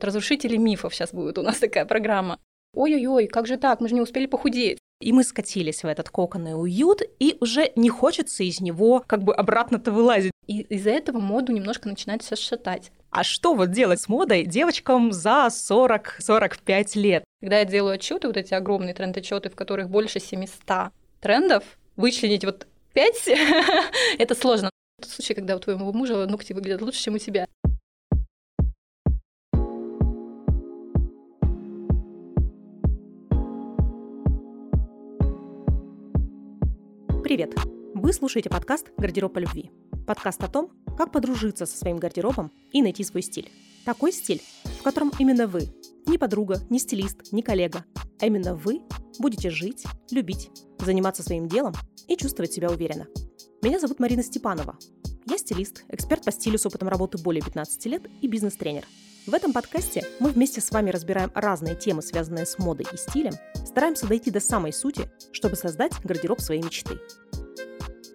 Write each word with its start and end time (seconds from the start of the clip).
Разрушители 0.00 0.56
мифов 0.56 0.94
сейчас 0.94 1.12
будет 1.12 1.38
у 1.38 1.42
нас 1.42 1.58
такая 1.58 1.86
программа. 1.86 2.38
Ой-ой-ой, 2.74 3.26
как 3.26 3.46
же 3.46 3.56
так, 3.56 3.80
мы 3.80 3.88
же 3.88 3.94
не 3.94 4.02
успели 4.02 4.26
похудеть. 4.26 4.78
И 5.00 5.12
мы 5.12 5.24
скатились 5.24 5.82
в 5.82 5.86
этот 5.86 6.10
коконный 6.10 6.58
уют, 6.58 7.02
и 7.18 7.36
уже 7.40 7.72
не 7.76 7.88
хочется 7.88 8.44
из 8.44 8.60
него 8.60 9.02
как 9.06 9.22
бы 9.22 9.34
обратно-то 9.34 9.92
вылазить. 9.92 10.32
И 10.46 10.60
из-за 10.62 10.90
этого 10.90 11.18
моду 11.18 11.52
немножко 11.52 11.88
начинает 11.88 12.22
все 12.22 12.36
шатать. 12.36 12.92
А 13.10 13.24
что 13.24 13.54
вот 13.54 13.70
делать 13.70 14.00
с 14.00 14.08
модой 14.08 14.44
девочкам 14.44 15.12
за 15.12 15.48
40-45 15.50 16.98
лет? 16.98 17.24
Когда 17.40 17.58
я 17.60 17.64
делаю 17.64 17.94
отчеты, 17.94 18.26
вот 18.26 18.36
эти 18.36 18.52
огромные 18.52 18.94
тренд-отчеты, 18.94 19.48
в 19.48 19.54
которых 19.54 19.88
больше 19.88 20.20
700 20.20 20.92
трендов, 21.20 21.64
вычленить 21.96 22.44
вот 22.44 22.66
5, 22.92 23.28
это 24.18 24.34
сложно. 24.34 24.70
Тот 25.00 25.10
случай, 25.10 25.34
когда 25.34 25.56
у 25.56 25.58
твоего 25.58 25.92
мужа 25.92 26.26
ногти 26.26 26.52
выглядят 26.52 26.82
лучше, 26.82 27.02
чем 27.02 27.14
у 27.14 27.18
тебя. 27.18 27.46
Привет! 37.26 37.56
Вы 37.92 38.12
слушаете 38.12 38.48
подкаст 38.48 38.92
«Гардероб 38.96 39.34
по 39.34 39.40
любви». 39.40 39.72
Подкаст 40.06 40.40
о 40.44 40.48
том, 40.48 40.70
как 40.96 41.10
подружиться 41.10 41.66
со 41.66 41.76
своим 41.76 41.96
гардеробом 41.96 42.52
и 42.70 42.82
найти 42.82 43.02
свой 43.02 43.20
стиль. 43.20 43.50
Такой 43.84 44.12
стиль, 44.12 44.40
в 44.62 44.84
котором 44.84 45.10
именно 45.18 45.48
вы, 45.48 45.62
не 46.06 46.18
подруга, 46.18 46.60
не 46.70 46.78
стилист, 46.78 47.32
не 47.32 47.42
коллега, 47.42 47.84
а 48.20 48.26
именно 48.26 48.54
вы 48.54 48.80
будете 49.18 49.50
жить, 49.50 49.82
любить, 50.12 50.52
заниматься 50.78 51.24
своим 51.24 51.48
делом 51.48 51.74
и 52.06 52.16
чувствовать 52.16 52.52
себя 52.52 52.70
уверенно. 52.70 53.08
Меня 53.60 53.80
зовут 53.80 53.98
Марина 53.98 54.22
Степанова. 54.22 54.78
Я 55.28 55.36
стилист, 55.36 55.82
эксперт 55.88 56.24
по 56.24 56.30
стилю 56.30 56.58
с 56.58 56.66
опытом 56.66 56.86
работы 56.86 57.18
более 57.18 57.42
15 57.42 57.86
лет 57.86 58.02
и 58.22 58.28
бизнес-тренер. 58.28 58.84
В 59.26 59.34
этом 59.34 59.52
подкасте 59.52 60.04
мы 60.20 60.30
вместе 60.30 60.60
с 60.60 60.70
вами 60.70 60.90
разбираем 60.90 61.32
разные 61.34 61.74
темы, 61.74 62.00
связанные 62.00 62.46
с 62.46 62.60
модой 62.60 62.86
и 62.92 62.96
стилем, 62.96 63.32
стараемся 63.64 64.06
дойти 64.06 64.30
до 64.30 64.38
самой 64.38 64.72
сути, 64.72 65.10
чтобы 65.32 65.56
создать 65.56 65.92
гардероб 66.04 66.40
своей 66.40 66.62
мечты. 66.62 67.00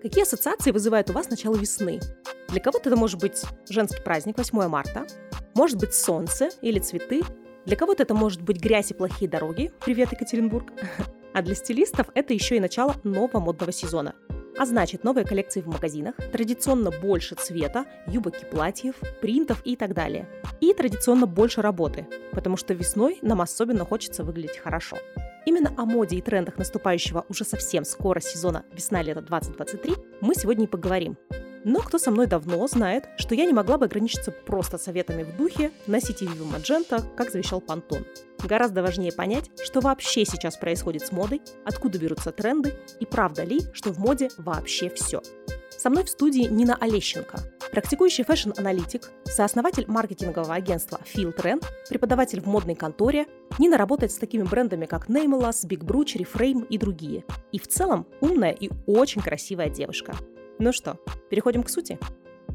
Какие 0.02 0.24
ассоциации 0.24 0.72
вызывает 0.72 1.10
у 1.10 1.14
вас 1.14 1.30
начало 1.30 1.58
весны? 1.58 2.00
Для 2.48 2.62
кого-то 2.62 2.88
это 2.88 2.98
может 2.98 3.20
быть 3.20 3.44
женский 3.70 4.02
праздник 4.02 4.38
8 4.38 4.70
марта, 4.70 5.06
может 5.54 5.78
быть 5.78 5.94
солнце 5.94 6.50
или 6.62 6.80
цветы, 6.80 7.24
для 7.66 7.76
кого-то 7.76 8.04
это 8.04 8.14
может 8.14 8.42
быть 8.42 8.62
грязь 8.62 8.92
и 8.92 8.94
плохие 8.94 9.30
дороги, 9.30 9.74
привет, 9.84 10.14
Екатеринбург, 10.14 10.72
а 11.34 11.42
для 11.42 11.56
стилистов 11.56 12.08
это 12.16 12.34
еще 12.34 12.56
и 12.56 12.62
начало 12.62 12.96
нового 13.04 13.42
модного 13.42 13.74
сезона– 13.74 14.16
а 14.58 14.66
значит, 14.66 15.04
новые 15.04 15.26
коллекции 15.26 15.62
в 15.62 15.68
магазинах, 15.68 16.16
традиционно 16.32 16.92
больше 16.92 17.36
цвета, 17.36 17.86
юбок 18.08 18.42
и 18.42 18.46
платьев, 18.46 18.96
принтов 19.22 19.62
и 19.66 19.76
так 19.76 19.94
далее. 19.94 20.28
И 20.60 20.74
традиционно 20.74 21.26
больше 21.26 21.62
работы, 21.62 22.08
потому 22.32 22.58
что 22.58 22.74
весной 22.74 23.20
нам 23.22 23.42
особенно 23.42 23.86
хочется 23.86 24.24
выглядеть 24.24 24.58
хорошо. 24.58 24.98
Именно 25.46 25.74
о 25.78 25.86
моде 25.86 26.18
и 26.18 26.22
трендах 26.22 26.58
наступающего 26.58 27.26
уже 27.30 27.46
совсем 27.46 27.84
скоро 27.84 28.20
сезона 28.20 28.64
весна-лето 28.74 29.22
2023 29.22 29.96
мы 30.22 30.36
сегодня 30.36 30.66
и 30.66 30.68
поговорим. 30.68 31.18
Но 31.64 31.80
кто 31.80 31.98
со 32.00 32.12
мной 32.12 32.28
давно 32.28 32.68
знает, 32.68 33.10
что 33.18 33.36
я 33.36 33.46
не 33.46 33.54
могла 33.54 33.78
бы 33.78 33.86
ограничиться 33.86 34.32
просто 34.32 34.78
советами 34.78 35.24
в 35.24 35.38
духе 35.38 35.72
«носите 35.88 36.26
Vivo 36.26 36.50
Magenta», 36.52 37.04
как 37.16 37.32
завещал 37.32 37.62
Пантон. 37.62 38.06
Гораздо 38.44 38.82
важнее 38.82 39.12
понять, 39.12 39.52
что 39.64 39.82
вообще 39.82 40.26
сейчас 40.26 40.58
происходит 40.58 41.04
с 41.04 41.12
модой, 41.12 41.42
откуда 41.64 42.00
берутся 42.00 42.32
тренды 42.32 42.74
и 43.00 43.06
правда 43.06 43.44
ли, 43.44 43.62
что 43.74 43.92
в 43.92 44.00
моде 44.00 44.30
вообще 44.38 44.90
все. 44.90 45.22
Со 45.70 45.90
мной 45.90 46.04
в 46.04 46.10
студии 46.10 46.48
Нина 46.48 46.76
Олещенко, 46.80 47.40
практикующий 47.72 48.24
fashion-аналитик, 48.24 49.12
сооснователь 49.26 49.86
маркетингового 49.88 50.54
агентства 50.54 51.00
Feel 51.06 51.36
Trend, 51.36 51.66
преподаватель 51.90 52.42
в 52.42 52.46
модной 52.46 52.76
конторе. 52.76 53.26
Нина 53.58 53.78
работает 53.78 54.12
с 54.12 54.18
такими 54.18 54.44
брендами, 54.44 54.86
как 54.86 55.10
Nameless, 55.10 55.66
Big 55.66 55.84
Bruch, 55.84 56.16
Reframe 56.18 56.68
и 56.68 56.78
другие. 56.78 57.24
И 57.52 57.60
в 57.60 57.68
целом 57.68 58.08
умная 58.20 58.52
и 58.52 58.70
очень 58.86 59.22
красивая 59.22 59.70
девушка– 59.70 60.16
ну 60.62 60.72
что, 60.72 60.98
переходим 61.30 61.64
к 61.64 61.70
сути? 61.70 61.98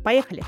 Поехали! 0.04 0.44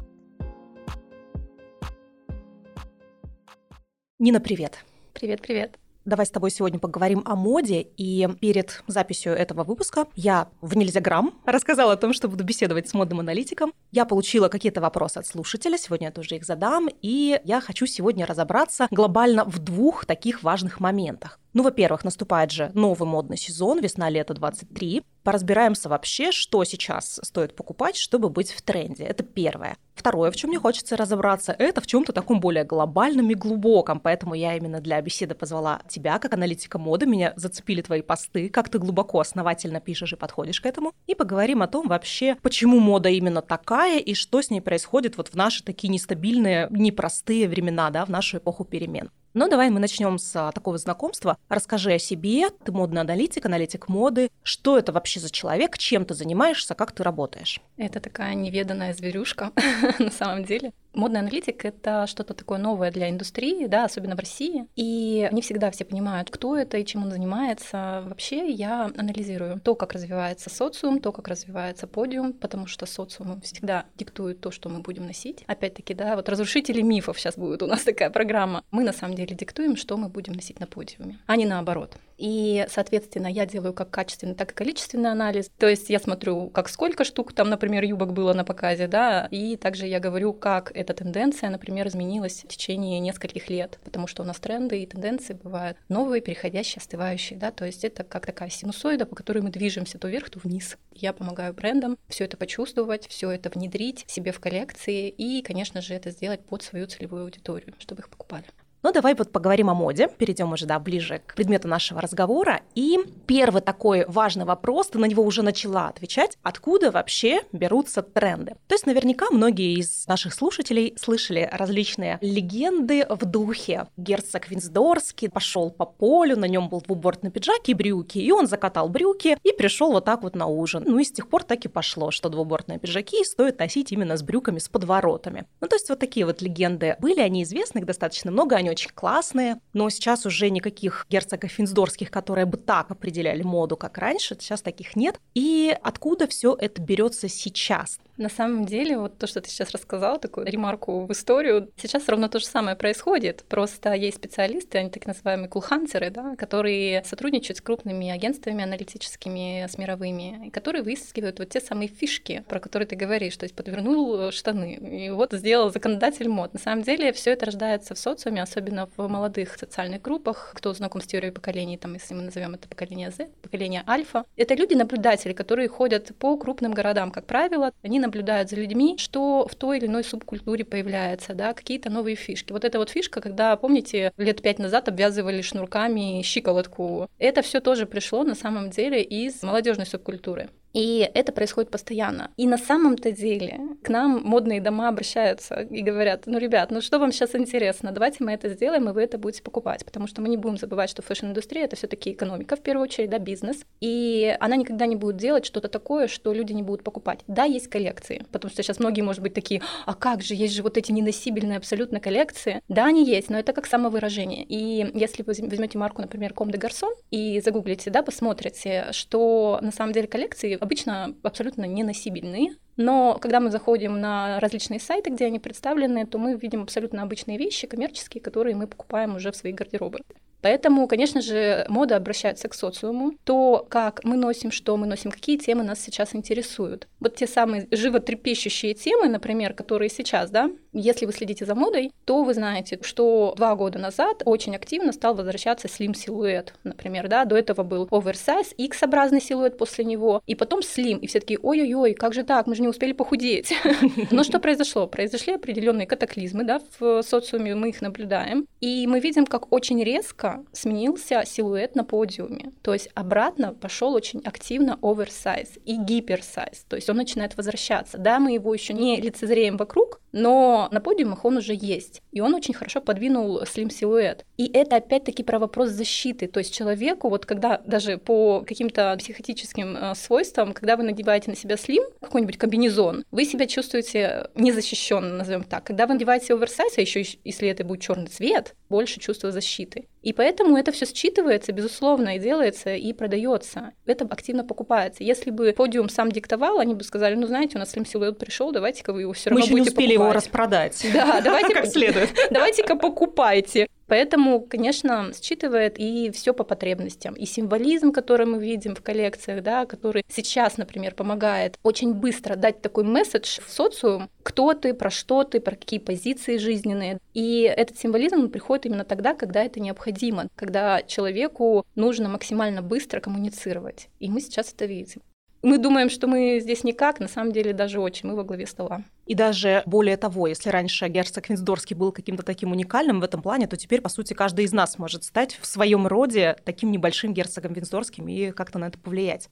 Нина, 4.20 4.40
привет! 4.40 4.84
Привет-привет! 5.12 5.76
Давай 6.04 6.24
с 6.24 6.30
тобой 6.30 6.50
сегодня 6.50 6.78
поговорим 6.78 7.22
о 7.26 7.34
моде. 7.36 7.86
И 7.98 8.26
перед 8.40 8.82
записью 8.86 9.34
этого 9.34 9.62
выпуска 9.62 10.06
я 10.14 10.48
в 10.62 10.74
Нельзяграм 10.74 11.38
рассказала 11.44 11.92
о 11.92 11.96
том, 11.96 12.14
что 12.14 12.28
буду 12.28 12.44
беседовать 12.44 12.88
с 12.88 12.94
модным 12.94 13.20
аналитиком. 13.20 13.74
Я 13.90 14.06
получила 14.06 14.48
какие-то 14.48 14.80
вопросы 14.80 15.18
от 15.18 15.26
слушателя, 15.26 15.76
сегодня 15.76 16.06
я 16.06 16.10
тоже 16.10 16.36
их 16.36 16.44
задам. 16.46 16.88
И 17.02 17.38
я 17.44 17.60
хочу 17.60 17.84
сегодня 17.84 18.24
разобраться 18.24 18.88
глобально 18.90 19.44
в 19.44 19.58
двух 19.58 20.06
таких 20.06 20.42
важных 20.42 20.80
моментах. 20.80 21.40
Ну, 21.54 21.62
во-первых, 21.62 22.04
наступает 22.04 22.50
же 22.50 22.70
новый 22.74 23.08
модный 23.08 23.36
сезон, 23.36 23.80
весна-лето 23.80 24.34
23. 24.34 25.02
Поразбираемся 25.24 25.88
вообще, 25.88 26.30
что 26.30 26.62
сейчас 26.64 27.20
стоит 27.22 27.56
покупать, 27.56 27.96
чтобы 27.96 28.28
быть 28.28 28.50
в 28.50 28.62
тренде. 28.62 29.04
Это 29.04 29.22
первое. 29.22 29.76
Второе, 29.94 30.30
в 30.30 30.36
чем 30.36 30.50
мне 30.50 30.58
хочется 30.58 30.96
разобраться, 30.96 31.54
это 31.58 31.80
в 31.80 31.86
чем-то 31.86 32.12
таком 32.12 32.38
более 32.38 32.64
глобальном 32.64 33.30
и 33.30 33.34
глубоком. 33.34 33.98
Поэтому 33.98 34.34
я 34.34 34.56
именно 34.56 34.80
для 34.80 35.00
беседы 35.00 35.34
позвала 35.34 35.80
тебя, 35.88 36.18
как 36.18 36.34
аналитика 36.34 36.78
моды. 36.78 37.06
Меня 37.06 37.32
зацепили 37.36 37.82
твои 37.82 38.02
посты, 38.02 38.48
как 38.48 38.68
ты 38.68 38.78
глубоко, 38.78 39.20
основательно 39.20 39.80
пишешь 39.80 40.12
и 40.12 40.16
подходишь 40.16 40.60
к 40.60 40.66
этому. 40.66 40.92
И 41.06 41.14
поговорим 41.14 41.62
о 41.62 41.66
том 41.66 41.88
вообще, 41.88 42.36
почему 42.42 42.78
мода 42.78 43.08
именно 43.08 43.42
такая 43.42 43.98
и 43.98 44.14
что 44.14 44.40
с 44.40 44.50
ней 44.50 44.60
происходит 44.60 45.16
вот 45.16 45.28
в 45.28 45.34
наши 45.34 45.64
такие 45.64 45.88
нестабильные, 45.88 46.68
непростые 46.70 47.48
времена, 47.48 47.90
да, 47.90 48.04
в 48.04 48.08
нашу 48.08 48.38
эпоху 48.38 48.64
перемен. 48.64 49.10
Но 49.34 49.48
давай 49.48 49.70
мы 49.70 49.78
начнем 49.80 50.18
с 50.18 50.34
а, 50.34 50.52
такого 50.52 50.78
знакомства. 50.78 51.36
Расскажи 51.48 51.92
о 51.92 51.98
себе. 51.98 52.50
Ты 52.50 52.72
модный 52.72 53.02
аналитик, 53.02 53.46
аналитик 53.46 53.88
моды. 53.88 54.30
Что 54.42 54.78
это 54.78 54.92
вообще 54.92 55.20
за 55.20 55.30
человек? 55.30 55.78
Чем 55.78 56.04
ты 56.04 56.14
занимаешься? 56.14 56.74
Как 56.74 56.92
ты 56.92 57.02
работаешь? 57.02 57.60
Это 57.78 58.00
такая 58.00 58.34
неведанная 58.34 58.92
зверюшка 58.92 59.52
на 59.98 60.10
самом 60.10 60.44
деле. 60.44 60.72
Модный 60.94 61.20
аналитик— 61.20 61.64
это 61.66 62.08
что-то 62.08 62.34
такое 62.34 62.58
новое 62.58 62.90
для 62.90 63.08
индустрии, 63.08 63.66
да, 63.66 63.84
особенно 63.84 64.16
в 64.16 64.18
России. 64.18 64.66
И 64.74 65.28
не 65.30 65.42
всегда 65.42 65.70
все 65.70 65.84
понимают, 65.84 66.28
кто 66.28 66.56
это 66.56 66.76
и 66.76 66.84
чем 66.84 67.04
он 67.04 67.12
занимается. 67.12 68.02
Вообще 68.06 68.50
я 68.50 68.90
анализирую 68.96 69.60
то, 69.60 69.76
как 69.76 69.92
развивается 69.92 70.50
социум, 70.50 70.98
то, 71.00 71.12
как 71.12 71.28
развивается 71.28 71.86
подиум, 71.86 72.32
потому 72.32 72.66
что 72.66 72.84
социум 72.84 73.40
всегда 73.42 73.84
диктует 73.94 74.40
то, 74.40 74.50
что 74.50 74.68
мы 74.68 74.80
будем 74.80 75.06
носить. 75.06 75.44
Опять-таки, 75.46 75.94
да, 75.94 76.16
вот 76.16 76.28
разрушители 76.28 76.82
мифов 76.82 77.20
сейчас 77.20 77.36
будет 77.36 77.62
у 77.62 77.68
нас 77.68 77.82
такая 77.84 78.10
программа. 78.10 78.64
Мы 78.72 78.82
на 78.82 78.92
самом 78.92 79.14
деле 79.14 79.36
диктуем, 79.36 79.76
что 79.76 79.96
мы 79.96 80.08
будем 80.08 80.32
носить 80.32 80.58
на 80.58 80.66
подиуме, 80.66 81.20
а 81.26 81.36
не 81.36 81.46
наоборот. 81.46 81.96
И, 82.16 82.66
соответственно, 82.68 83.28
я 83.28 83.46
делаю 83.46 83.72
как 83.72 83.90
качественный, 83.90 84.34
так 84.34 84.50
и 84.50 84.54
количественный 84.54 85.12
анализ. 85.12 85.48
То 85.56 85.68
есть 85.68 85.88
я 85.88 86.00
смотрю, 86.00 86.48
как 86.48 86.68
сколько 86.68 87.04
штук 87.04 87.32
там, 87.32 87.48
например, 87.48 87.67
юбок 87.72 88.12
было 88.12 88.32
на 88.32 88.44
показе, 88.44 88.88
да, 88.88 89.28
и 89.30 89.56
также 89.56 89.86
я 89.86 90.00
говорю, 90.00 90.32
как 90.32 90.72
эта 90.74 90.94
тенденция, 90.94 91.50
например, 91.50 91.88
изменилась 91.88 92.42
в 92.44 92.48
течение 92.48 93.00
нескольких 93.00 93.48
лет, 93.50 93.78
потому 93.84 94.06
что 94.06 94.22
у 94.22 94.26
нас 94.26 94.38
тренды 94.38 94.82
и 94.82 94.86
тенденции 94.86 95.34
бывают 95.34 95.76
новые, 95.88 96.20
переходящие, 96.20 96.80
остывающие, 96.80 97.38
да, 97.38 97.50
то 97.50 97.64
есть 97.64 97.84
это 97.84 98.04
как 98.04 98.26
такая 98.26 98.50
синусоида, 98.50 99.06
по 99.06 99.16
которой 99.16 99.42
мы 99.42 99.50
движемся 99.50 99.98
то 99.98 100.08
вверх, 100.08 100.30
то 100.30 100.38
вниз. 100.38 100.76
Я 100.92 101.12
помогаю 101.12 101.54
брендам 101.54 101.96
все 102.08 102.24
это 102.24 102.36
почувствовать, 102.36 103.06
все 103.08 103.30
это 103.30 103.50
внедрить 103.50 104.04
себе 104.08 104.32
в 104.32 104.40
коллекции 104.40 105.08
и, 105.08 105.42
конечно 105.42 105.80
же, 105.80 105.94
это 105.94 106.10
сделать 106.10 106.40
под 106.40 106.62
свою 106.62 106.86
целевую 106.86 107.24
аудиторию, 107.24 107.74
чтобы 107.78 108.00
их 108.00 108.08
покупали. 108.08 108.44
Ну, 108.84 108.92
давай 108.92 109.16
вот 109.16 109.32
поговорим 109.32 109.70
о 109.70 109.74
моде, 109.74 110.08
перейдем 110.18 110.52
уже, 110.52 110.64
да, 110.64 110.78
ближе 110.78 111.20
к 111.26 111.34
предмету 111.34 111.66
нашего 111.66 112.00
разговора. 112.00 112.60
И 112.76 112.96
первый 113.26 113.60
такой 113.60 114.04
важный 114.06 114.44
вопрос, 114.44 114.86
ты 114.88 114.98
на 115.00 115.06
него 115.06 115.24
уже 115.24 115.42
начала 115.42 115.88
отвечать, 115.88 116.38
откуда 116.44 116.92
вообще 116.92 117.40
берутся 117.52 118.02
тренды? 118.02 118.54
То 118.68 118.76
есть 118.76 118.86
наверняка 118.86 119.26
многие 119.32 119.74
из 119.74 120.06
наших 120.06 120.32
слушателей 120.32 120.94
слышали 120.96 121.48
различные 121.52 122.18
легенды 122.20 123.04
в 123.08 123.24
духе. 123.24 123.88
Герцог 123.96 124.48
Винсдорский 124.48 125.28
пошел 125.28 125.70
по 125.70 125.84
полю, 125.84 126.36
на 126.36 126.44
нем 126.44 126.68
был 126.68 126.80
двубортный 126.80 127.32
пиджак 127.32 127.68
и 127.68 127.74
брюки, 127.74 128.18
и 128.18 128.30
он 128.30 128.46
закатал 128.46 128.88
брюки 128.88 129.38
и 129.42 129.52
пришел 129.52 129.90
вот 129.90 130.04
так 130.04 130.22
вот 130.22 130.36
на 130.36 130.46
ужин. 130.46 130.84
Ну 130.86 131.00
и 131.00 131.04
с 131.04 131.10
тех 131.10 131.28
пор 131.28 131.42
так 131.42 131.64
и 131.64 131.68
пошло, 131.68 132.12
что 132.12 132.28
двубортные 132.28 132.78
пиджаки 132.78 133.24
стоит 133.24 133.58
носить 133.58 133.90
именно 133.90 134.16
с 134.16 134.22
брюками 134.22 134.60
с 134.60 134.68
подворотами. 134.68 135.46
Ну 135.60 135.66
то 135.66 135.74
есть 135.74 135.88
вот 135.88 135.98
такие 135.98 136.24
вот 136.24 136.42
легенды 136.42 136.94
были, 137.00 137.18
они 137.18 137.42
известны, 137.42 137.80
их 137.80 137.86
достаточно 137.86 138.30
много, 138.30 138.54
они 138.54 138.67
очень 138.70 138.90
классные, 138.94 139.60
но 139.72 139.88
сейчас 139.90 140.26
уже 140.26 140.50
никаких 140.50 141.06
герцогов 141.08 141.50
финсдорских, 141.50 142.10
которые 142.10 142.46
бы 142.46 142.56
так 142.56 142.90
определяли 142.90 143.42
моду, 143.42 143.76
как 143.76 143.98
раньше, 143.98 144.36
сейчас 144.40 144.62
таких 144.62 144.96
нет. 144.96 145.20
И 145.34 145.76
откуда 145.82 146.26
все 146.26 146.54
это 146.58 146.80
берется 146.82 147.28
сейчас? 147.28 147.98
На 148.18 148.28
самом 148.28 148.64
деле, 148.66 148.98
вот 148.98 149.16
то, 149.16 149.28
что 149.28 149.40
ты 149.40 149.48
сейчас 149.48 149.70
рассказала, 149.70 150.18
такую 150.18 150.46
ремарку 150.46 151.06
в 151.06 151.12
историю, 151.12 151.70
сейчас 151.76 152.08
ровно 152.08 152.28
то 152.28 152.40
же 152.40 152.46
самое 152.46 152.76
происходит. 152.76 153.44
Просто 153.48 153.92
есть 153.92 154.16
специалисты, 154.16 154.78
они 154.78 154.90
так 154.90 155.06
называемые 155.06 155.48
кулхантеры, 155.48 156.10
да, 156.10 156.34
которые 156.34 157.04
сотрудничают 157.04 157.58
с 157.58 157.60
крупными 157.60 158.10
агентствами 158.10 158.64
аналитическими, 158.64 159.66
с 159.68 159.78
мировыми, 159.78 160.50
которые 160.50 160.82
выискивают 160.82 161.38
вот 161.38 161.50
те 161.50 161.60
самые 161.60 161.86
фишки, 161.86 162.44
про 162.48 162.58
которые 162.58 162.88
ты 162.88 162.96
говоришь, 162.96 163.36
то 163.36 163.44
есть 163.44 163.54
подвернул 163.54 164.32
штаны, 164.32 164.74
и 164.74 165.10
вот 165.10 165.32
сделал 165.32 165.70
законодатель 165.70 166.28
мод. 166.28 166.52
На 166.54 166.58
самом 166.58 166.82
деле 166.82 167.12
все 167.12 167.30
это 167.30 167.46
рождается 167.46 167.94
в 167.94 167.98
социуме, 168.00 168.42
особенно 168.42 168.88
в 168.96 169.06
молодых 169.06 169.56
социальных 169.56 170.02
группах, 170.02 170.54
кто 170.56 170.74
знаком 170.74 171.02
с 171.02 171.06
теорией 171.06 171.30
поколений, 171.30 171.76
там, 171.76 171.94
если 171.94 172.14
мы 172.14 172.22
назовем 172.22 172.54
это 172.54 172.68
поколение 172.68 173.12
Z, 173.12 173.28
поколение 173.42 173.84
альфа. 173.86 174.24
Это 174.36 174.54
люди-наблюдатели, 174.54 175.34
которые 175.34 175.68
ходят 175.68 176.10
по 176.18 176.36
крупным 176.36 176.72
городам, 176.72 177.12
как 177.12 177.24
правило, 177.24 177.72
они 177.84 178.00
наблюдают 178.08 178.50
за 178.50 178.56
людьми, 178.56 178.96
что 178.98 179.46
в 179.50 179.54
той 179.54 179.78
или 179.78 179.86
иной 179.86 180.02
субкультуре 180.02 180.64
появляется, 180.64 181.34
да, 181.34 181.52
какие-то 181.52 181.90
новые 181.90 182.16
фишки. 182.16 182.52
Вот 182.52 182.64
эта 182.64 182.78
вот 182.78 182.90
фишка, 182.90 183.20
когда, 183.20 183.56
помните, 183.56 184.12
лет 184.16 184.42
пять 184.42 184.58
назад 184.58 184.88
обвязывали 184.88 185.42
шнурками 185.42 186.22
щиколотку, 186.22 187.08
это 187.18 187.42
все 187.42 187.60
тоже 187.60 187.86
пришло 187.86 188.24
на 188.24 188.34
самом 188.34 188.70
деле 188.70 189.02
из 189.02 189.42
молодежной 189.42 189.86
субкультуры. 189.86 190.48
И 190.78 191.10
это 191.12 191.32
происходит 191.32 191.72
постоянно. 191.72 192.30
И 192.36 192.46
на 192.46 192.56
самом-то 192.56 193.10
деле 193.10 193.58
к 193.82 193.88
нам 193.88 194.22
модные 194.22 194.60
дома 194.60 194.88
обращаются 194.88 195.62
и 195.62 195.82
говорят, 195.82 196.26
ну, 196.26 196.38
ребят, 196.38 196.70
ну 196.70 196.80
что 196.80 197.00
вам 197.00 197.10
сейчас 197.10 197.34
интересно, 197.34 197.90
давайте 197.90 198.22
мы 198.22 198.30
это 198.30 198.48
сделаем, 198.48 198.88
и 198.88 198.92
вы 198.92 199.02
это 199.02 199.18
будете 199.18 199.42
покупать. 199.42 199.84
Потому 199.84 200.06
что 200.06 200.22
мы 200.22 200.28
не 200.28 200.36
будем 200.36 200.56
забывать, 200.56 200.88
что 200.88 201.02
фэшн-индустрия— 201.02 201.64
это 201.64 201.74
все 201.74 201.88
таки 201.88 202.12
экономика, 202.12 202.54
в 202.54 202.60
первую 202.60 202.84
очередь, 202.84 203.10
да, 203.10 203.18
бизнес. 203.18 203.64
И 203.80 204.36
она 204.38 204.54
никогда 204.54 204.86
не 204.86 204.94
будет 204.94 205.16
делать 205.16 205.44
что-то 205.44 205.66
такое, 205.66 206.06
что 206.06 206.32
люди 206.32 206.52
не 206.52 206.62
будут 206.62 206.84
покупать. 206.84 207.24
Да, 207.26 207.42
есть 207.42 207.66
коллекции, 207.66 208.24
потому 208.30 208.52
что 208.52 208.62
сейчас 208.62 208.78
многие, 208.78 209.00
может 209.00 209.20
быть, 209.20 209.34
такие, 209.34 209.62
а 209.84 209.94
как 209.94 210.22
же, 210.22 210.36
есть 210.36 210.54
же 210.54 210.62
вот 210.62 210.76
эти 210.76 210.92
неносибельные 210.92 211.56
абсолютно 211.56 211.98
коллекции. 211.98 212.62
Да, 212.68 212.84
они 212.84 213.04
есть, 213.04 213.30
но 213.30 213.38
это 213.40 213.52
как 213.52 213.66
самовыражение. 213.66 214.44
И 214.44 214.88
если 214.94 215.24
вы 215.24 215.34
возьмете 215.48 215.76
марку, 215.76 216.02
например, 216.02 216.34
Comme 216.34 216.52
des 216.52 216.56
Garçons, 216.58 216.94
и 217.10 217.40
загуглите, 217.40 217.90
да, 217.90 218.04
посмотрите, 218.04 218.86
что 218.92 219.58
на 219.60 219.72
самом 219.72 219.92
деле 219.92 220.06
коллекции 220.06 220.56
обычно 220.68 221.14
абсолютно 221.22 221.64
неносибельные, 221.64 222.56
но 222.76 223.18
когда 223.20 223.40
мы 223.40 223.50
заходим 223.50 224.00
на 224.00 224.38
различные 224.38 224.78
сайты, 224.78 225.10
где 225.10 225.24
они 225.26 225.38
представлены, 225.38 226.06
то 226.06 226.18
мы 226.18 226.34
видим 226.34 226.62
абсолютно 226.62 227.02
обычные 227.02 227.38
вещи, 227.38 227.66
коммерческие, 227.66 228.22
которые 228.22 228.54
мы 228.54 228.66
покупаем 228.66 229.16
уже 229.16 229.32
в 229.32 229.36
свои 229.36 229.52
гардеробы. 229.52 229.98
Поэтому, 230.40 230.86
конечно 230.86 231.20
же, 231.20 231.66
мода 231.68 231.96
обращается 231.96 232.48
к 232.48 232.54
социуму. 232.54 233.12
То, 233.24 233.66
как 233.68 234.04
мы 234.04 234.16
носим, 234.16 234.52
что 234.52 234.76
мы 234.76 234.86
носим, 234.86 235.10
какие 235.10 235.36
темы 235.36 235.64
нас 235.64 235.80
сейчас 235.80 236.14
интересуют. 236.14 236.86
Вот 237.00 237.16
те 237.16 237.26
самые 237.26 237.68
животрепещущие 237.70 238.74
темы, 238.74 239.08
например, 239.08 239.54
которые 239.54 239.88
сейчас, 239.88 240.30
да, 240.30 240.50
если 240.72 241.06
вы 241.06 241.12
следите 241.12 241.44
за 241.44 241.54
модой, 241.54 241.92
то 242.04 242.24
вы 242.24 242.34
знаете, 242.34 242.78
что 242.82 243.34
два 243.36 243.54
года 243.54 243.78
назад 243.78 244.22
очень 244.24 244.56
активно 244.56 244.92
стал 244.92 245.14
возвращаться 245.14 245.68
слим-силуэт, 245.68 246.54
например, 246.64 247.08
да, 247.08 247.24
до 247.24 247.36
этого 247.36 247.62
был 247.62 247.88
оверсайз, 247.90 248.54
X-образный 248.56 249.20
силуэт 249.20 249.58
после 249.58 249.84
него, 249.84 250.22
и 250.26 250.34
потом 250.34 250.62
слим, 250.62 250.98
и 250.98 251.06
все 251.06 251.20
таки 251.20 251.38
ой-ой-ой, 251.40 251.94
как 251.94 252.14
же 252.14 252.24
так, 252.24 252.46
мы 252.46 252.54
же 252.54 252.62
не 252.62 252.68
успели 252.68 252.92
похудеть. 252.92 253.52
Но 254.10 254.24
что 254.24 254.40
произошло? 254.40 254.86
Произошли 254.86 255.34
определенные 255.34 255.86
катаклизмы, 255.86 256.44
да, 256.44 256.60
в 256.78 257.02
социуме 257.02 257.54
мы 257.54 257.70
их 257.70 257.80
наблюдаем, 257.80 258.46
и 258.60 258.86
мы 258.86 259.00
видим, 259.00 259.26
как 259.26 259.52
очень 259.52 259.82
резко 259.82 260.44
сменился 260.52 261.24
силуэт 261.24 261.74
на 261.74 261.84
подиуме, 261.84 262.52
то 262.62 262.72
есть 262.72 262.88
обратно 262.94 263.54
пошел 263.54 263.94
очень 263.94 264.20
активно 264.24 264.78
оверсайз 264.82 265.58
и 265.64 265.76
гиперсайз, 265.76 266.64
то 266.68 266.76
есть 266.76 266.87
он 266.90 266.96
начинает 266.96 267.36
возвращаться. 267.36 267.98
Да, 267.98 268.18
мы 268.18 268.32
его 268.32 268.52
еще 268.52 268.74
не 268.74 269.00
лицезреем 269.00 269.56
вокруг, 269.56 270.00
но 270.12 270.68
на 270.70 270.80
подиумах 270.80 271.24
он 271.24 271.36
уже 271.36 271.54
есть, 271.54 272.02
и 272.12 272.20
он 272.20 272.34
очень 272.34 272.54
хорошо 272.54 272.80
подвинул 272.80 273.44
слим-силуэт. 273.44 274.24
И 274.36 274.50
это 274.52 274.76
опять-таки 274.76 275.22
про 275.22 275.38
вопрос 275.38 275.70
защиты, 275.70 276.26
то 276.26 276.38
есть 276.38 276.54
человеку, 276.54 277.08
вот 277.08 277.26
когда 277.26 277.58
даже 277.66 277.98
по 277.98 278.44
каким-то 278.46 278.96
психотическим 278.98 279.76
э, 279.76 279.94
свойствам, 279.94 280.52
когда 280.52 280.76
вы 280.76 280.84
надеваете 280.84 281.30
на 281.30 281.36
себя 281.36 281.56
слим, 281.56 281.84
какой-нибудь 282.00 282.38
комбинезон, 282.38 283.04
вы 283.10 283.24
себя 283.24 283.46
чувствуете 283.46 284.30
незащищенно, 284.34 285.14
назовем 285.14 285.44
так. 285.44 285.64
Когда 285.64 285.86
вы 285.86 285.94
надеваете 285.94 286.34
оверсайз, 286.34 286.78
а 286.78 286.80
еще 286.80 287.04
если 287.24 287.48
это 287.48 287.64
будет 287.64 287.80
черный 287.80 288.06
цвет, 288.06 288.54
больше 288.68 289.00
чувства 289.00 289.30
защиты. 289.30 289.88
И 290.08 290.14
поэтому 290.14 290.56
это 290.56 290.72
все 290.72 290.86
считывается, 290.86 291.52
безусловно, 291.52 292.16
и 292.16 292.18
делается, 292.18 292.74
и 292.74 292.94
продается. 292.94 293.72
Это 293.84 294.06
активно 294.06 294.42
покупается. 294.42 295.04
Если 295.04 295.30
бы 295.30 295.52
подиум 295.54 295.90
сам 295.90 296.10
диктовал, 296.10 296.60
они 296.60 296.74
бы 296.74 296.82
сказали, 296.82 297.14
ну, 297.14 297.26
знаете, 297.26 297.56
у 297.56 297.58
нас 297.58 297.72
слим 297.72 297.84
силуэт 297.84 298.16
пришел, 298.16 298.50
давайте-ка 298.50 298.94
вы 298.94 299.02
его 299.02 299.12
все 299.12 299.28
равно 299.28 299.40
Мы 299.40 299.44
еще 299.44 299.50
будете 299.50 299.64
не 299.64 299.74
успели 299.74 299.96
покупать. 299.96 300.06
его 300.06 300.12
распродать. 300.14 300.86
Да, 300.94 301.20
давайте 301.24 301.52
как 301.52 301.66
следует. 301.66 302.08
Давайте-ка 302.30 302.76
покупайте. 302.76 303.68
Поэтому, 303.88 304.40
конечно, 304.40 305.10
считывает 305.20 305.78
и 305.78 306.10
все 306.10 306.32
по 306.34 306.44
потребностям. 306.44 307.14
И 307.14 307.24
символизм, 307.24 307.90
который 307.90 308.26
мы 308.26 308.38
видим 308.38 308.74
в 308.74 308.82
коллекциях, 308.82 309.42
да, 309.42 309.66
который 309.66 310.04
сейчас, 310.08 310.58
например, 310.58 310.94
помогает 310.94 311.58
очень 311.62 311.94
быстро 311.94 312.36
дать 312.36 312.60
такой 312.60 312.84
месседж 312.84 313.40
в 313.44 313.50
социум, 313.50 314.10
кто 314.22 314.52
ты, 314.52 314.74
про 314.74 314.90
что 314.90 315.24
ты, 315.24 315.40
про 315.40 315.56
какие 315.56 315.80
позиции 315.80 316.36
жизненные. 316.36 316.98
И 317.14 317.40
этот 317.42 317.78
символизм 317.78 318.28
приходит 318.28 318.66
именно 318.66 318.84
тогда, 318.84 319.14
когда 319.14 319.42
это 319.42 319.58
необходимо, 319.58 320.28
когда 320.36 320.82
человеку 320.82 321.64
нужно 321.74 322.08
максимально 322.08 322.60
быстро 322.60 323.00
коммуницировать. 323.00 323.88
И 324.00 324.10
мы 324.10 324.20
сейчас 324.20 324.52
это 324.52 324.66
видим. 324.66 325.00
Мы 325.42 325.58
думаем, 325.58 325.88
что 325.88 326.08
мы 326.08 326.40
здесь 326.40 326.64
никак, 326.64 326.98
на 326.98 327.08
самом 327.08 327.32
деле 327.32 327.52
даже 327.52 327.80
очень, 327.80 328.08
мы 328.08 328.16
во 328.16 328.24
главе 328.24 328.46
стола. 328.46 328.82
И 329.08 329.14
даже 329.14 329.62
более 329.64 329.96
того, 329.96 330.26
если 330.26 330.50
раньше 330.50 330.86
герцог 330.88 331.30
Винсдорский 331.30 331.74
был 331.74 331.92
каким-то 331.92 332.22
таким 332.22 332.52
уникальным 332.52 333.00
в 333.00 333.04
этом 333.04 333.22
плане, 333.22 333.46
то 333.46 333.56
теперь, 333.56 333.80
по 333.80 333.88
сути, 333.88 334.12
каждый 334.12 334.44
из 334.44 334.52
нас 334.52 334.78
может 334.78 335.02
стать 335.02 335.38
в 335.40 335.46
своем 335.46 335.86
роде 335.86 336.36
таким 336.44 336.70
небольшим 336.70 337.14
герцогом 337.14 337.54
Винсдорским 337.54 338.06
и 338.06 338.32
как-то 338.32 338.58
на 338.58 338.66
это 338.66 338.78
повлиять. 338.78 339.30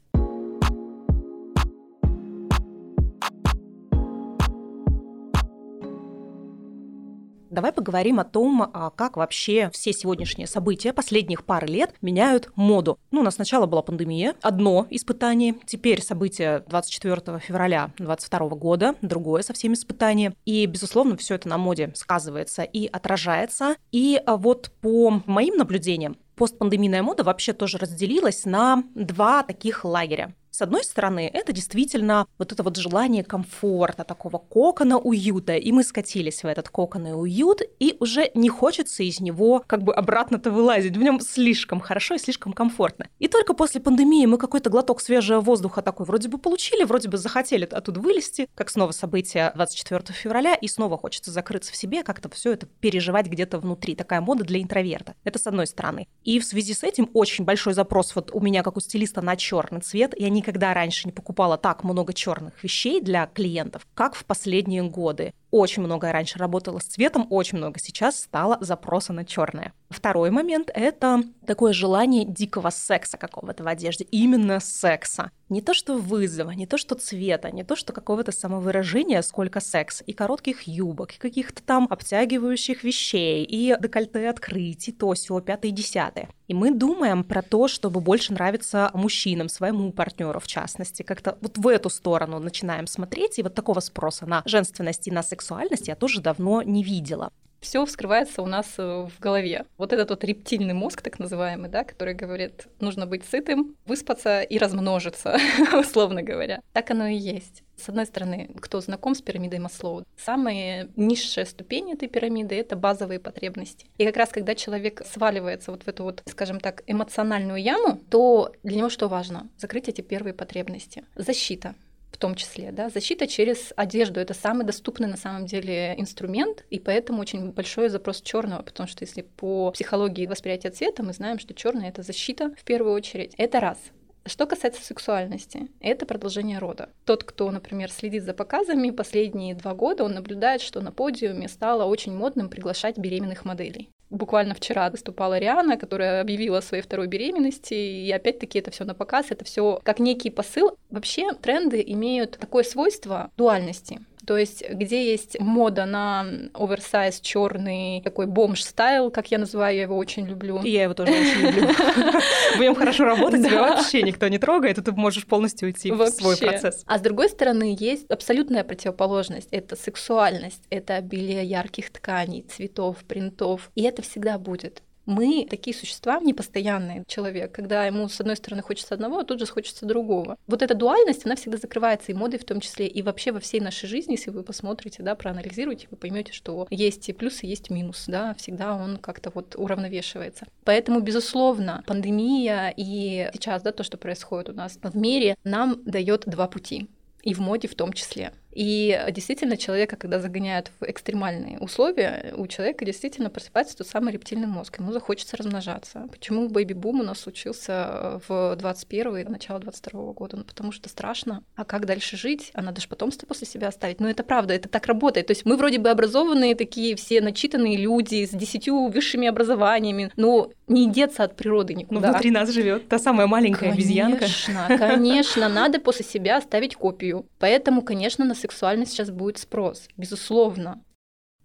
Давай 7.57 7.73
поговорим 7.73 8.21
о 8.21 8.25
том, 8.25 8.71
а, 8.71 8.91
как 8.91 9.17
вообще 9.17 9.71
все 9.73 9.95
сегодняшние 9.95 10.47
события 10.47 10.93
последних 10.93 11.43
пары 11.43 11.67
лет 11.67 11.95
меняют 12.03 12.51
моду. 12.55 12.99
Ну, 13.11 13.21
у 13.21 13.23
нас 13.23 13.37
сначала 13.37 13.65
была 13.65 13.81
пандемия, 13.81 14.35
одно 14.43 14.87
испытание, 14.91 15.55
теперь 15.65 16.03
события 16.03 16.63
24 16.69 17.39
февраля 17.39 17.93
2022 17.97 18.49
года, 18.59 18.95
другое 19.01 19.41
совсем 19.41 19.73
испытание. 19.73 20.35
И, 20.45 20.67
безусловно, 20.67 21.17
все 21.17 21.37
это 21.37 21.49
на 21.49 21.57
моде 21.57 21.93
сказывается 21.95 22.63
и 22.63 22.89
отражается. 22.89 23.77
И 23.91 24.21
а, 24.27 24.37
вот 24.37 24.71
по 24.83 25.23
моим 25.25 25.57
наблюдениям, 25.57 26.19
постпандемийная 26.35 27.03
мода 27.03 27.25
вообще 27.25 27.55
тоже 27.55 27.79
разделилась 27.79 28.45
на 28.45 28.85
два 28.95 29.43
таких 29.43 29.87
лагеря. 29.87 30.35
С 30.57 30.63
одной 30.63 30.85
стороны, 30.85 31.31
это 31.35 31.53
действительно 31.53 32.27
вот 32.39 32.51
это 32.51 32.63
вот 32.63 32.79
желание 32.79 33.23
комфорта, 33.23 34.05
такого 34.05 34.39
кокона 34.39 34.97
уюта, 34.97 35.55
и 35.55 35.71
мы 35.71 35.85
скатились 35.85 36.43
в 36.43 36.47
этот 36.47 36.71
кокон 36.71 37.07
и 37.09 37.11
уют, 37.11 37.61
и 37.79 37.95
уже 38.01 38.31
не 38.33 38.49
хочется 38.49 39.03
из 39.03 39.21
него 39.21 39.63
как 39.67 39.83
бы 39.83 39.93
обратно-то 39.93 40.51
вылазить, 40.51 40.97
в 40.97 41.03
нем 41.03 41.21
слишком 41.21 41.79
хорошо 41.79 42.15
и 42.15 42.19
слишком 42.19 42.55
комфортно. 42.55 43.07
И 43.19 43.29
только 43.29 43.53
после 43.53 43.83
пандемии 43.83 44.25
мы 44.25 44.39
какой-то 44.39 44.71
глоток 44.71 45.03
свежего 45.03 45.43
воздуха 45.43 45.83
такой 45.83 46.07
вроде 46.07 46.29
бы 46.29 46.39
получили, 46.39 46.85
вроде 46.85 47.11
бы 47.11 47.19
захотели 47.19 47.67
оттуда 47.71 48.01
вылезти, 48.01 48.49
как 48.55 48.71
снова 48.71 48.93
событие 48.93 49.53
24 49.57 50.05
февраля, 50.15 50.55
и 50.55 50.69
снова 50.69 50.97
хочется 50.97 51.33
закрыться 51.33 51.71
в 51.71 51.77
себе, 51.77 52.03
как-то 52.03 52.31
все 52.31 52.53
это 52.53 52.65
переживать 52.65 53.27
где-то 53.27 53.59
внутри. 53.59 53.95
Такая 53.95 54.23
мода 54.23 54.43
для 54.43 54.63
интроверта. 54.63 55.17
Это 55.23 55.39
с 55.39 55.47
одной 55.47 55.67
стороны. 55.67 56.09
И 56.25 56.41
в 56.41 56.47
связи 56.47 56.73
с 56.73 56.83
этим 56.83 57.11
очень 57.13 57.45
большой 57.45 57.75
запрос 57.75 58.15
вот 58.15 58.31
у 58.33 58.41
меня 58.41 58.63
как 58.63 58.79
у 58.79 58.81
стилиста 58.81 59.21
на 59.21 59.37
черный 59.37 59.83
цвет. 59.83 60.15
Я 60.19 60.31
не 60.31 60.46
никогда 60.47 60.75
раньше 60.75 61.09
не 61.09 61.13
покупала 61.13 61.57
так 61.57 61.83
много 61.83 62.13
черных 62.13 62.63
вещей 62.63 63.01
для 63.01 63.27
клиентов, 63.27 63.85
как 63.95 64.15
в 64.15 64.25
последние 64.25 64.85
годы. 64.85 65.35
Очень 65.51 65.83
много 65.83 66.13
раньше 66.13 66.39
работала 66.39 66.79
с 66.79 66.85
цветом, 66.85 67.27
очень 67.31 67.59
много 67.59 67.81
сейчас 67.81 68.21
стало 68.21 68.57
запроса 68.61 69.13
на 69.13 69.25
черное. 69.25 69.73
Второй 69.91 70.31
момент— 70.31 70.71
это 70.75 71.23
такое 71.47 71.73
желание 71.73 72.25
дикого 72.25 72.71
секса 72.71 73.17
какого-то 73.17 73.65
в 73.65 73.69
одежде, 73.69 74.05
именно 74.05 74.61
секса. 74.61 75.33
Не 75.49 75.61
то 75.61 75.75
что 75.75 75.97
вызова, 75.97 76.51
не 76.51 76.67
то 76.67 76.77
что 76.77 76.97
цвета, 76.97 77.53
не 77.53 77.63
то 77.63 77.77
что 77.77 77.93
какого-то 77.93 78.33
самовыражения, 78.33 79.23
сколько 79.23 79.61
секса, 79.61 80.03
и 80.03 80.13
коротких 80.13 80.63
юбок, 80.63 81.15
и 81.15 81.19
каких-то 81.19 81.63
там 81.63 81.87
обтягивающих 81.89 82.83
вещей, 82.83 83.45
и 83.45 83.77
декольте 83.81 84.29
открыть, 84.29 84.89
и 84.89 84.93
то, 84.93 85.15
сего, 85.15 85.41
пятое 85.41 85.71
и 85.71 85.75
десятое. 85.75 86.29
И 86.49 86.55
мы 86.55 86.73
думаем 86.73 87.23
про 87.23 87.43
то, 87.43 87.69
чтобы 87.69 88.01
больше 88.01 88.33
нравиться 88.33 88.91
мужчинам, 88.93 89.49
своему 89.49 89.93
партнеру 89.93 90.41
в 90.41 90.49
частности. 90.49 91.05
Как-то 91.05 91.39
вот 91.41 91.59
в 91.59 91.69
эту 91.69 91.91
сторону 91.91 92.41
начинаем 92.41 92.89
смотреть, 92.89 93.39
и 93.39 93.45
вот 93.45 93.55
такого 93.55 93.79
спроса 93.79 94.27
на 94.27 94.43
женственность 94.47 95.07
и 95.07 95.13
на 95.13 95.23
сексуальность 95.23 95.87
я 95.87 95.95
тоже 95.95 96.21
давно 96.21 96.63
не 96.63 96.83
видела. 96.83 97.31
Все 97.67 97.85
вскрывается 97.85 98.43
у 98.43 98.47
нас 98.47 98.67
э, 98.79 99.09
в 99.09 99.19
голове. 99.19 99.67
Вот 99.77 99.93
этот 99.93 100.11
вот 100.11 100.23
рептильный 100.23 100.73
мозг, 100.73 101.03
так 101.03 101.19
называемый, 101.19 101.69
да, 101.69 101.83
который 101.83 102.15
говорит, 102.15 102.69
нужно 102.79 103.07
быть 103.07 103.25
сытым, 103.25 103.75
выспаться 103.87 104.43
и 104.43 104.57
размножиться, 104.57 105.37
условно 105.77 106.23
говоря. 106.23 106.61
Так 106.73 106.93
оно 106.93 107.09
и 107.09 107.17
есть. 107.17 107.65
С 107.77 107.89
одной 107.89 108.07
стороны, 108.07 108.51
кто 108.61 108.81
знаком 108.81 109.17
с 109.17 109.21
пирамидой 109.21 109.59
Маслоу, 109.59 110.05
самая 110.17 110.89
низшая 110.95 111.45
ступень 111.45 111.93
этой 111.93 112.09
пирамиды— 112.09 112.55
это 112.57 112.77
базовые 112.77 113.19
потребности. 113.19 113.87
И 113.99 114.07
как 114.07 114.17
раз 114.17 114.31
когда 114.31 114.55
человек 114.55 115.03
сваливается 115.05 115.73
вот 115.73 115.83
в 115.83 115.89
эту 115.89 116.05
вот, 116.05 116.23
скажем 116.27 116.61
так, 116.61 116.85
эмоциональную 116.87 117.61
яму, 117.61 118.01
то 118.11 118.53
для 118.63 118.77
него 118.77 118.91
что 118.91 119.09
важно? 119.09 119.51
Закрыть 119.59 119.89
эти 119.89 120.03
первые 120.03 120.35
потребности. 120.35 121.05
Защита 121.17 121.75
в 122.11 122.19
том 122.19 122.35
числе, 122.35 122.73
да, 122.73 122.89
защита 122.89 123.27
через 123.27 123.73
одежду 123.77 124.21
это 124.21 124.33
самый 124.33 124.65
доступный 124.65 125.09
на 125.09 125.17
самом 125.17 125.47
деле 125.47 125.95
инструмент, 125.99 126.65
и 126.71 126.79
поэтому 126.79 127.21
очень 127.21 127.53
большой 127.53 127.89
запрос 127.89 128.23
черного, 128.23 128.63
потому 128.63 128.89
что 128.89 129.05
если 129.05 129.23
по 129.23 129.71
психологии 129.73 130.27
восприятия 130.27 130.71
цвета 130.71 131.03
мы 131.03 131.13
знаем, 131.13 131.39
что 131.39 131.55
черный 131.55 131.89
это 131.89 132.03
защита 132.03 132.55
в 132.59 132.65
первую 132.65 132.95
очередь. 132.95 133.35
Это 133.37 133.61
раз. 133.61 133.79
Что 134.27 134.47
касается 134.47 134.83
сексуальности, 134.83 135.69
это 135.81 136.05
продолжение 136.05 136.59
рода. 136.59 136.89
Тот, 137.05 137.23
кто, 137.23 137.49
например, 137.53 137.93
следит 137.93 138.25
за 138.25 138.35
показами 138.35 138.91
последние 138.91 139.55
два 139.55 139.73
года, 139.73 140.03
он 140.03 140.15
наблюдает, 140.15 140.63
что 140.63 140.81
на 140.81 140.91
подиуме 140.91 141.49
стало 141.49 141.85
очень 141.85 142.13
модным 142.13 142.49
приглашать 142.49 142.99
беременных 142.99 143.45
моделей. 143.45 143.89
Буквально 144.11 144.55
вчера 144.55 144.89
выступала 144.89 145.39
Риана, 145.39 145.77
которая 145.77 146.21
объявила 146.21 146.59
о 146.59 146.63
своей 146.63 146.83
второй 146.83 147.09
беременности, 147.09 147.75
и 147.75 148.11
опять-таки 148.13 148.61
это 148.61 148.71
все 148.71 148.85
на 148.85 148.95
показ, 148.95 149.27
это 149.31 149.45
все 149.45 149.81
как 149.83 149.99
некий 149.99 150.31
посыл. 150.31 150.77
Вообще 150.91 151.33
тренды 151.33 151.83
имеют 151.87 152.39
такое 152.39 152.63
свойство 152.63 153.31
дуальности. 153.37 154.01
То 154.27 154.37
есть, 154.37 154.69
где 154.69 155.09
есть 155.09 155.39
мода 155.39 155.87
на 155.87 156.27
оверсайз 156.53 157.21
черный 157.21 158.03
такой 158.03 158.27
бомж-стайл, 158.27 159.11
как 159.11 159.31
я 159.31 159.39
называю, 159.39 159.77
я 159.77 159.83
его 159.83 159.97
очень 159.97 160.27
люблю. 160.27 160.61
И 160.63 160.71
я 160.71 160.83
его 160.85 160.95
тоже 160.95 161.13
очень 161.13 161.41
люблю. 161.47 161.69
В 162.57 162.61
нем 162.61 162.75
хорошо 162.75 163.05
работать, 163.05 163.45
тебя 163.45 163.63
вообще 163.63 164.03
никто 164.03 164.27
не 164.27 164.39
трогает, 164.39 164.79
и 164.79 164.83
ты 164.83 164.91
можешь 164.93 165.27
полностью 165.27 165.69
уйти 165.69 165.93
в 165.93 166.07
свой 166.09 166.37
процесс. 166.37 166.83
А 166.87 166.99
с 166.99 167.01
другой 167.01 167.29
стороны, 167.29 167.77
есть 167.79 168.11
абсолютная 168.11 168.65
противоположность. 168.65 169.49
Это 169.53 169.77
сексуальность, 169.77 170.63
это 170.71 170.97
обилие 170.97 171.45
ярких 171.45 171.91
тканей, 171.91 172.43
цветов, 172.43 172.99
принтов. 173.07 173.71
И 173.77 173.83
это 173.83 174.03
всегда 174.03 174.39
будет 174.39 174.83
мы 175.07 175.47
такие 175.49 175.75
существа 175.75 176.21
непостоянные. 176.21 177.05
Человек, 177.07 177.53
когда 177.53 177.87
ему 177.87 178.09
с 178.09 178.21
одной 178.21 178.37
стороны 178.37 178.63
хочется 178.63 178.95
одного, 178.95 179.19
а 179.19 179.25
тут 179.25 179.39
же 179.39 179.47
хочется 179.47 179.87
другого. 179.87 180.37
Вот 180.47 180.63
эта 180.63 180.75
дуальность, 180.75 181.25
она 181.25 181.37
всегда 181.37 181.59
закрывается 181.59 182.13
и 182.13 182.15
модой 182.15 182.39
в 182.39 182.45
том 182.45 182.61
числе, 182.61 182.87
и 182.87 183.03
вообще 183.03 183.33
во 183.33 183.41
всей 183.41 183.61
нашей 183.61 183.87
жизни, 183.89 184.13
если 184.13 184.31
вы 184.31 184.43
посмотрите, 184.43 185.03
да, 185.03 185.15
проанализируете, 185.15 185.89
вы 185.91 185.97
поймете, 185.97 186.33
что 186.33 186.67
есть 186.71 187.09
и 187.09 187.13
плюсы, 187.13 187.47
есть 187.47 187.71
минус, 187.71 188.05
да, 188.07 188.35
всегда 188.35 188.75
он 188.75 188.99
как-то 188.99 189.31
вот 189.33 189.55
уравновешивается. 189.57 190.47
Поэтому, 190.65 191.01
безусловно, 191.01 191.83
пандемия 191.87 192.75
и 192.77 193.31
сейчас, 193.33 193.63
да, 193.63 193.73
то, 193.73 193.85
что 193.85 193.97
происходит 193.97 194.51
у 194.51 194.53
нас 194.53 194.79
в 194.83 194.97
мире, 194.97 195.37
нам 195.45 195.83
дает 195.85 196.25
два 196.27 196.49
пути 196.49 196.89
и 197.23 197.35
в 197.35 197.41
моде 197.41 197.69
в 197.69 197.75
том 197.75 197.93
числе. 197.93 198.33
И 198.57 198.99
действительно, 199.11 199.59
человека, 199.59 199.97
когда 199.97 200.19
загоняют 200.19 200.71
в 200.81 200.85
экстремальные 200.85 201.59
условия, 201.59 202.33
у 202.39 202.47
человека 202.47 202.87
действительно 202.87 203.29
просыпается 203.29 203.77
тот 203.77 203.87
самый 203.87 204.15
рептильный 204.15 204.47
мозг. 204.47 204.79
Ему 204.79 204.93
захочется 204.93 205.37
размножаться. 205.37 206.09
Почему 206.11 206.49
бэйби-бум 206.49 207.01
у 207.01 207.03
нас 207.03 207.21
случился 207.21 208.19
в 208.27 208.57
21 208.57 209.17
и 209.19 209.25
начало 209.25 209.61
22 209.61 210.13
года? 210.15 210.39
Ну, 210.39 210.45
потому 210.45 210.73
что 210.73 210.89
страшно. 210.89 211.45
А 211.55 211.67
как 211.67 211.85
дальше 211.85 212.17
жить? 212.17 212.51
А 212.55 212.63
надо 212.63 212.81
же 212.81 212.89
потомство 212.89 213.27
после 213.27 213.47
себя 213.47 213.69
оставить. 213.69 214.01
Ну, 214.01 214.09
это 214.09 214.25
правда, 214.25 214.55
это 214.55 214.71
так 214.71 214.87
работает. 214.87 215.27
То 215.27 215.33
есть 215.33 215.45
мы 215.45 215.59
вроде 215.59 215.79
бы 215.79 215.91
образованные 215.91 216.55
такие 216.55 216.97
все 216.97 217.21
начитанные 217.21 217.77
люди 217.77 218.25
с 218.25 218.31
десятью 218.31 218.89
высшими 218.89 219.29
образованиями, 219.29 220.11
но 220.17 220.51
не 220.67 220.91
деться 220.91 221.25
от 221.25 221.37
природы 221.37 221.75
никуда. 221.75 222.01
Ну, 222.01 222.09
внутри 222.09 222.31
нас 222.31 222.51
живет 222.51 222.89
та 222.89 222.99
самая 222.99 223.27
маленькая 223.27 223.71
конечно, 223.71 223.83
обезьянка. 223.83 224.19
Конечно, 224.21 224.79
конечно, 224.79 225.49
надо 225.51 225.79
после 225.79 226.07
себя 226.07 226.39
оставить 226.39 226.75
копию. 226.75 227.27
Поэтому, 227.39 227.83
конечно, 227.83 228.25
на 228.25 228.35
сексуальность 228.53 228.93
сейчас 228.93 229.11
будет 229.11 229.39
спрос, 229.39 229.89
безусловно. 229.97 230.83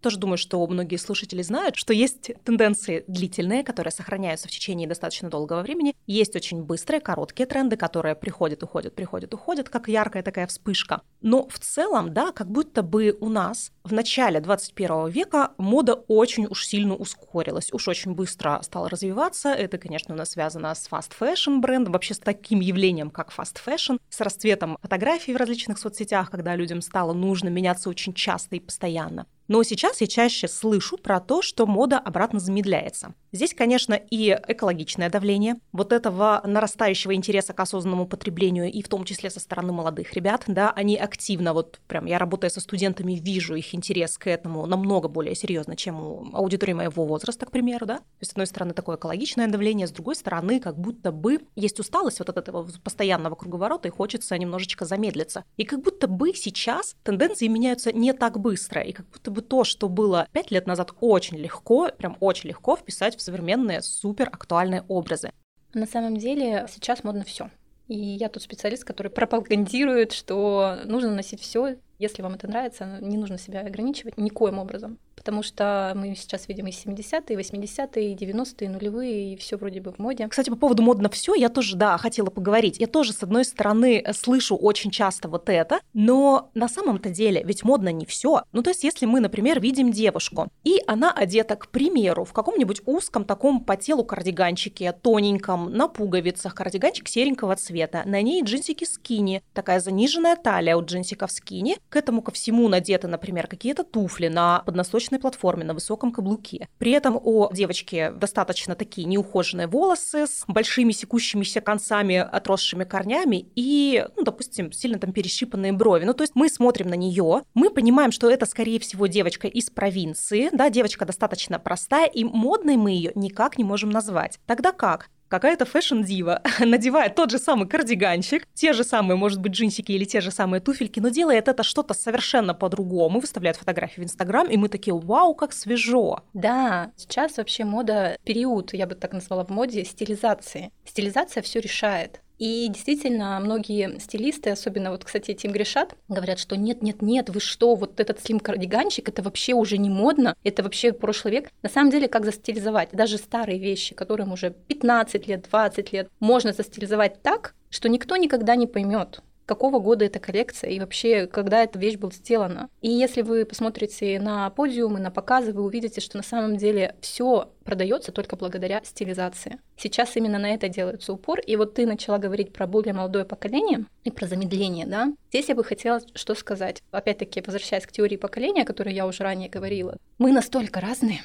Тоже 0.02 0.18
думаю, 0.18 0.38
что 0.38 0.66
многие 0.66 0.96
слушатели 0.96 1.44
знают, 1.44 1.76
что 1.76 1.94
есть 1.94 2.32
тенденции 2.44 3.06
длительные, 3.08 3.64
которые 3.64 3.92
сохраняются 3.92 4.48
в 4.48 4.52
течение 4.52 4.88
достаточно 4.88 5.30
долгого 5.30 5.62
времени. 5.62 5.96
Есть 6.08 6.36
очень 6.36 6.64
быстрые, 6.64 7.00
короткие 7.00 7.46
тренды, 7.46 7.76
которые 7.76 8.16
приходят, 8.16 8.64
уходят, 8.64 8.96
приходят, 8.96 9.34
уходят, 9.34 9.70
как 9.70 9.88
яркая 9.88 10.24
такая 10.24 10.48
вспышка. 10.48 11.02
Но 11.22 11.48
в 11.48 11.60
целом, 11.60 12.14
да, 12.14 12.32
как 12.32 12.50
будто 12.50 12.82
бы 12.82 13.16
у 13.20 13.30
нас 13.30 13.72
в 13.84 13.94
начале 13.94 14.40
21 14.40 15.10
века 15.10 15.52
мода 15.58 15.94
очень 15.94 16.48
уж 16.48 16.66
сильно 16.66 16.96
ускорилась, 16.96 17.72
уж 17.72 17.88
очень 17.88 18.14
быстро 18.14 18.60
стала 18.64 18.90
развиваться. 18.90 19.50
Это, 19.50 19.78
конечно, 19.78 20.16
у 20.16 20.18
нас 20.18 20.32
связано 20.32 20.74
с 20.74 20.88
fast 20.90 21.12
fashion 21.20 21.60
брендом, 21.60 21.94
вообще 21.94 22.16
с 22.16 22.20
таким 22.20 22.60
явлением, 22.60 23.12
как 23.12 23.32
fast 23.32 23.58
fashion, 23.64 24.00
с 24.10 24.20
расцветом 24.20 24.80
фотографий 24.82 25.34
в 25.34 25.38
различных 25.38 25.78
соцсетях, 25.78 26.32
когда 26.32 26.56
людям 26.56 26.82
стало 26.82 27.14
нужно 27.14 27.50
меняться 27.50 27.90
очень 27.90 28.14
часто 28.14 28.56
и 28.56 28.60
постоянно. 28.60 29.28
Но 29.52 29.64
сейчас 29.64 30.00
я 30.00 30.08
чаще 30.08 30.48
слышу 30.48 30.96
про 30.96 31.20
то, 31.20 31.42
что 31.42 31.68
мода 31.68 32.00
обратно 32.00 32.40
замедляется. 32.40 33.14
Здесь, 33.34 33.54
конечно, 33.54 33.96
и 33.96 34.30
экологичное 34.48 35.10
давление, 35.10 35.56
вот 35.74 35.92
этого 35.92 36.42
нарастающего 36.46 37.14
интереса 37.14 37.52
к 37.52 37.60
осознанному 37.60 38.08
потреблению, 38.08 38.72
и 38.72 38.82
в 38.82 38.88
том 38.88 39.04
числе 39.04 39.30
со 39.30 39.42
стороны 39.42 39.74
молодых 39.74 40.14
ребят, 40.14 40.44
да, 40.48 40.72
они 40.72 40.96
активно, 40.96 41.54
вот 41.54 41.82
прям 41.88 42.06
я 42.06 42.18
работая 42.18 42.50
со 42.50 42.62
студентами, 42.62 43.16
вижу 43.16 43.56
их 43.56 43.76
интерес 43.76 44.18
к 44.18 44.28
этому 44.28 44.66
намного 44.66 45.10
более 45.10 45.36
серьезно, 45.36 45.76
чем 45.76 46.00
у 46.02 46.30
аудитории 46.34 46.72
моего 46.72 47.06
возраста, 47.06 47.46
к 47.46 47.52
примеру, 47.52 47.86
да. 47.86 47.98
То 47.98 48.04
есть, 48.22 48.32
с 48.32 48.34
одной 48.34 48.48
стороны, 48.48 48.74
такое 48.74 48.96
экологичное 48.96 49.48
давление, 49.48 49.88
с 49.88 49.92
другой 49.92 50.16
стороны, 50.16 50.62
как 50.62 50.80
будто 50.80 51.12
бы 51.12 51.42
есть 51.58 51.78
усталость 51.78 52.20
вот 52.20 52.30
от 52.30 52.38
этого 52.38 52.70
постоянного 52.86 53.36
круговорота, 53.36 53.90
и 53.90 53.92
хочется 53.92 54.38
немножечко 54.38 54.86
замедлиться. 54.86 55.44
И 55.58 55.66
как 55.66 55.82
будто 55.82 56.08
бы 56.08 56.34
сейчас 56.34 56.96
тенденции 57.04 57.48
меняются 57.48 57.92
не 57.92 58.14
так 58.14 58.40
быстро, 58.40 58.82
и 58.82 58.94
как 58.94 59.10
будто 59.10 59.30
бы 59.30 59.41
то, 59.42 59.64
что 59.64 59.90
было 59.90 60.28
пять 60.32 60.52
лет 60.52 60.68
назад 60.68 60.94
очень 61.02 61.38
легко, 61.38 61.90
прям 61.98 62.18
очень 62.20 62.50
легко 62.50 62.76
вписать 62.76 63.16
в 63.18 63.22
современные 63.22 63.82
супер 63.82 64.30
актуальные 64.32 64.84
образы. 64.88 65.32
На 65.74 65.86
самом 65.86 66.18
деле 66.18 66.68
сейчас 66.72 67.04
модно 67.04 67.24
все. 67.24 67.50
И 67.88 67.98
я 67.98 68.30
тут 68.30 68.44
специалист, 68.44 68.84
который 68.84 69.12
пропагандирует, 69.12 70.14
что 70.14 70.78
нужно 70.86 71.14
носить 71.14 71.42
все, 71.42 71.78
если 72.02 72.22
вам 72.22 72.34
это 72.34 72.48
нравится, 72.48 72.98
не 73.02 73.18
нужно 73.18 73.38
себя 73.38 73.62
ограничивать 73.62 74.18
никоим 74.18 74.60
образом 74.60 74.98
потому 75.22 75.44
что 75.44 75.94
мы 75.96 76.16
сейчас 76.16 76.48
видим 76.48 76.66
и 76.66 76.72
70-е, 76.72 77.36
и 77.36 77.40
80-е, 77.40 78.12
и 78.12 78.16
90-е, 78.16 78.70
нулевые, 78.70 79.34
и 79.34 79.38
все 79.38 79.56
вроде 79.56 79.80
бы 79.80 79.92
в 79.92 80.00
моде. 80.00 80.28
Кстати, 80.28 80.50
по 80.50 80.56
поводу 80.56 80.82
модно 80.82 81.10
все, 81.10 81.36
я 81.36 81.50
тоже, 81.50 81.78
да, 81.78 81.96
хотела 82.00 82.32
поговорить. 82.32 82.80
Я 82.80 82.88
тоже, 82.88 83.14
с 83.14 83.22
одной 83.22 83.46
стороны, 83.46 84.04
слышу 84.14 84.56
очень 84.56 84.90
часто 84.90 85.30
вот 85.30 85.48
это, 85.48 85.80
но 85.94 86.50
на 86.56 86.68
самом-то 86.68 87.12
деле 87.12 87.44
ведь 87.44 87.64
модно 87.64 87.90
не 87.90 88.08
все. 88.08 88.46
Ну, 88.52 88.64
то 88.64 88.72
есть, 88.72 88.84
если 88.84 89.06
мы, 89.06 89.20
например, 89.20 89.62
видим 89.62 89.92
девушку, 89.92 90.48
и 90.64 90.82
она 90.88 91.12
одета, 91.12 91.56
к 91.56 91.70
примеру, 91.70 92.26
в 92.26 92.34
каком-нибудь 92.34 92.82
узком 92.88 93.24
таком 93.24 93.64
по 93.64 93.78
телу 93.78 94.04
кардиганчике, 94.04 94.92
тоненьком, 94.92 95.72
на 95.72 95.88
пуговицах, 95.88 96.56
кардиганчик 96.56 97.08
серенького 97.08 97.56
цвета, 97.58 98.02
на 98.06 98.24
ней 98.24 98.44
джинсики 98.44 98.86
скини, 98.86 99.44
такая 99.54 99.80
заниженная 99.80 100.36
талия 100.36 100.76
у 100.76 100.84
джинсиков 100.84 101.32
скини, 101.32 101.78
к 101.92 101.98
этому 101.98 102.22
ко 102.22 102.32
всему 102.32 102.70
надеты, 102.70 103.08
например, 103.08 103.48
какие-то 103.48 103.84
туфли 103.84 104.30
на 104.30 104.64
подносочной 104.66 105.20
платформе 105.20 105.66
на 105.66 105.74
высоком 105.74 106.12
каблуке. 106.12 106.70
При 106.80 106.92
этом 106.94 107.20
у 107.22 107.52
девочки 107.54 108.14
достаточно 108.16 108.76
такие 108.76 109.06
неухоженные 109.06 109.68
волосы 109.68 110.26
с 110.26 110.46
большими 110.48 110.94
секущимися 110.94 111.60
концами, 111.60 112.16
отросшими 112.16 112.86
корнями 112.86 113.46
и, 113.56 114.06
ну, 114.16 114.24
допустим, 114.24 114.72
сильно 114.72 115.00
там 115.00 115.12
перещипанные 115.12 115.74
брови. 115.74 116.06
Ну, 116.06 116.14
то 116.14 116.24
есть 116.24 116.34
мы 116.34 116.48
смотрим 116.50 116.88
на 116.88 116.96
нее, 116.96 117.44
мы 117.54 117.70
понимаем, 117.70 118.12
что 118.12 118.30
это, 118.30 118.46
скорее 118.46 118.80
всего, 118.80 119.08
девочка 119.08 119.48
из 119.50 119.70
провинции, 119.70 120.50
да, 120.54 120.70
девочка 120.70 121.06
достаточно 121.06 121.60
простая, 121.60 122.08
и 122.08 122.24
модной 122.24 122.78
мы 122.78 122.92
ее 122.92 123.12
никак 123.16 123.58
не 123.58 123.66
можем 123.66 123.90
назвать. 123.90 124.40
Тогда 124.46 124.72
как? 124.72 125.10
Какая-то 125.32 125.66
фэшн-дива 125.66 126.42
надевает 126.60 127.16
тот 127.16 127.32
же 127.32 127.40
самый 127.40 127.68
кардиганчик, 127.68 128.46
те 128.54 128.74
же 128.74 128.84
самые, 128.84 129.18
может 129.18 129.40
быть, 129.40 129.54
джинсики 129.54 129.94
или 129.94 130.04
те 130.04 130.22
же 130.22 130.30
самые 130.30 130.60
туфельки, 130.60 131.00
но 131.00 131.10
делает 131.10 131.48
это 131.48 131.64
что-то 131.64 131.94
совершенно 131.94 132.54
по-другому, 132.54 133.20
выставляет 133.20 133.56
фотографии 133.56 134.02
в 134.02 134.04
Инстаграм, 134.04 134.48
и 134.48 134.58
мы 134.58 134.68
такие, 134.68 134.94
вау, 134.94 135.34
как 135.34 135.54
свежо. 135.54 136.20
Да, 136.34 136.92
сейчас 136.98 137.38
вообще 137.38 137.64
мода, 137.64 138.18
период, 138.26 138.74
я 138.74 138.86
бы 138.86 138.96
так 138.96 139.14
назвала 139.14 139.46
в 139.46 139.50
моде, 139.50 139.86
стилизации. 139.86 140.72
Стилизация 140.86 141.42
все 141.42 141.62
решает. 141.62 142.22
И 142.42 142.68
действительно, 142.70 143.40
многие 143.40 144.00
стилисты, 144.00 144.50
особенно 144.50 144.90
вот, 144.90 145.06
кстати, 145.06 145.32
Тим 145.36 145.52
Гришат, 145.52 145.94
говорят, 146.10 146.40
что 146.40 146.58
нет-нет-нет, 146.58 147.30
вы 147.30 147.40
что, 147.40 147.76
вот 147.76 148.00
этот 148.00 148.20
слим-кардиганчик, 148.20 149.08
это 149.08 149.22
вообще 149.22 149.54
уже 149.54 149.78
не 149.78 149.92
модно, 149.92 150.36
это 150.44 150.64
вообще 150.64 150.92
прошлый 150.92 151.36
век. 151.36 151.52
На 151.62 151.70
самом 151.70 151.92
деле, 151.92 152.08
как 152.08 152.26
застилизовать? 152.26 152.90
Даже 152.94 153.20
старые 153.20 153.60
вещи, 153.60 153.94
которым 153.94 154.32
уже 154.32 154.50
15 154.50 155.28
лет, 155.28 155.46
20 155.52 155.94
лет, 155.94 156.10
можно 156.20 156.52
застилизовать 156.52 157.22
так, 157.22 157.54
что 157.70 157.88
никто 157.90 158.18
никогда 158.18 158.56
не 158.56 158.66
поймет 158.66 159.22
какого 159.46 159.80
года 159.80 160.06
эта 160.06 160.20
коллекция 160.20 160.70
и 160.70 160.80
вообще, 160.80 161.28
когда 161.28 161.64
эта 161.64 161.78
вещь 161.80 161.98
была 161.98 162.12
сделана. 162.12 162.70
И 162.82 162.90
если 162.90 163.22
вы 163.22 163.46
посмотрите 163.46 164.20
на 164.20 164.50
подиумы, 164.50 165.00
на 165.00 165.12
показы, 165.12 165.54
вы 165.54 165.64
увидите, 165.64 166.02
что 166.02 166.18
на 166.18 166.24
самом 166.24 166.58
деле 166.58 166.96
все 167.02 167.50
продается 167.64 168.12
только 168.12 168.36
благодаря 168.36 168.82
стилизации. 168.84 169.60
Сейчас 169.78 170.16
именно 170.16 170.40
на 170.40 170.54
это 170.54 170.70
делается 170.70 171.14
упор. 171.14 171.40
И 171.40 171.56
вот 171.56 171.74
ты 171.74 171.86
начала 171.86 172.18
говорить 172.18 172.54
про 172.54 172.68
более 172.68 172.94
молодое 172.94 173.26
поколение 173.26 173.86
и 174.04 174.12
про 174.12 174.28
замедление, 174.28 174.86
да? 174.86 175.14
Здесь 175.30 175.50
я 175.50 175.56
бы 175.56 175.64
хотела 175.64 176.02
что 176.14 176.36
сказать. 176.36 176.82
Опять-таки, 176.92 177.44
возвращаясь 177.46 177.86
к 177.86 177.92
теории 177.92 178.18
поколения, 178.18 178.64
о 178.64 178.66
которой 178.66 178.94
я 178.94 179.06
уже 179.06 179.24
ранее 179.24 179.50
говорила. 179.50 179.98
Мы 180.18 180.32
настолько 180.32 180.80
разные, 180.80 181.22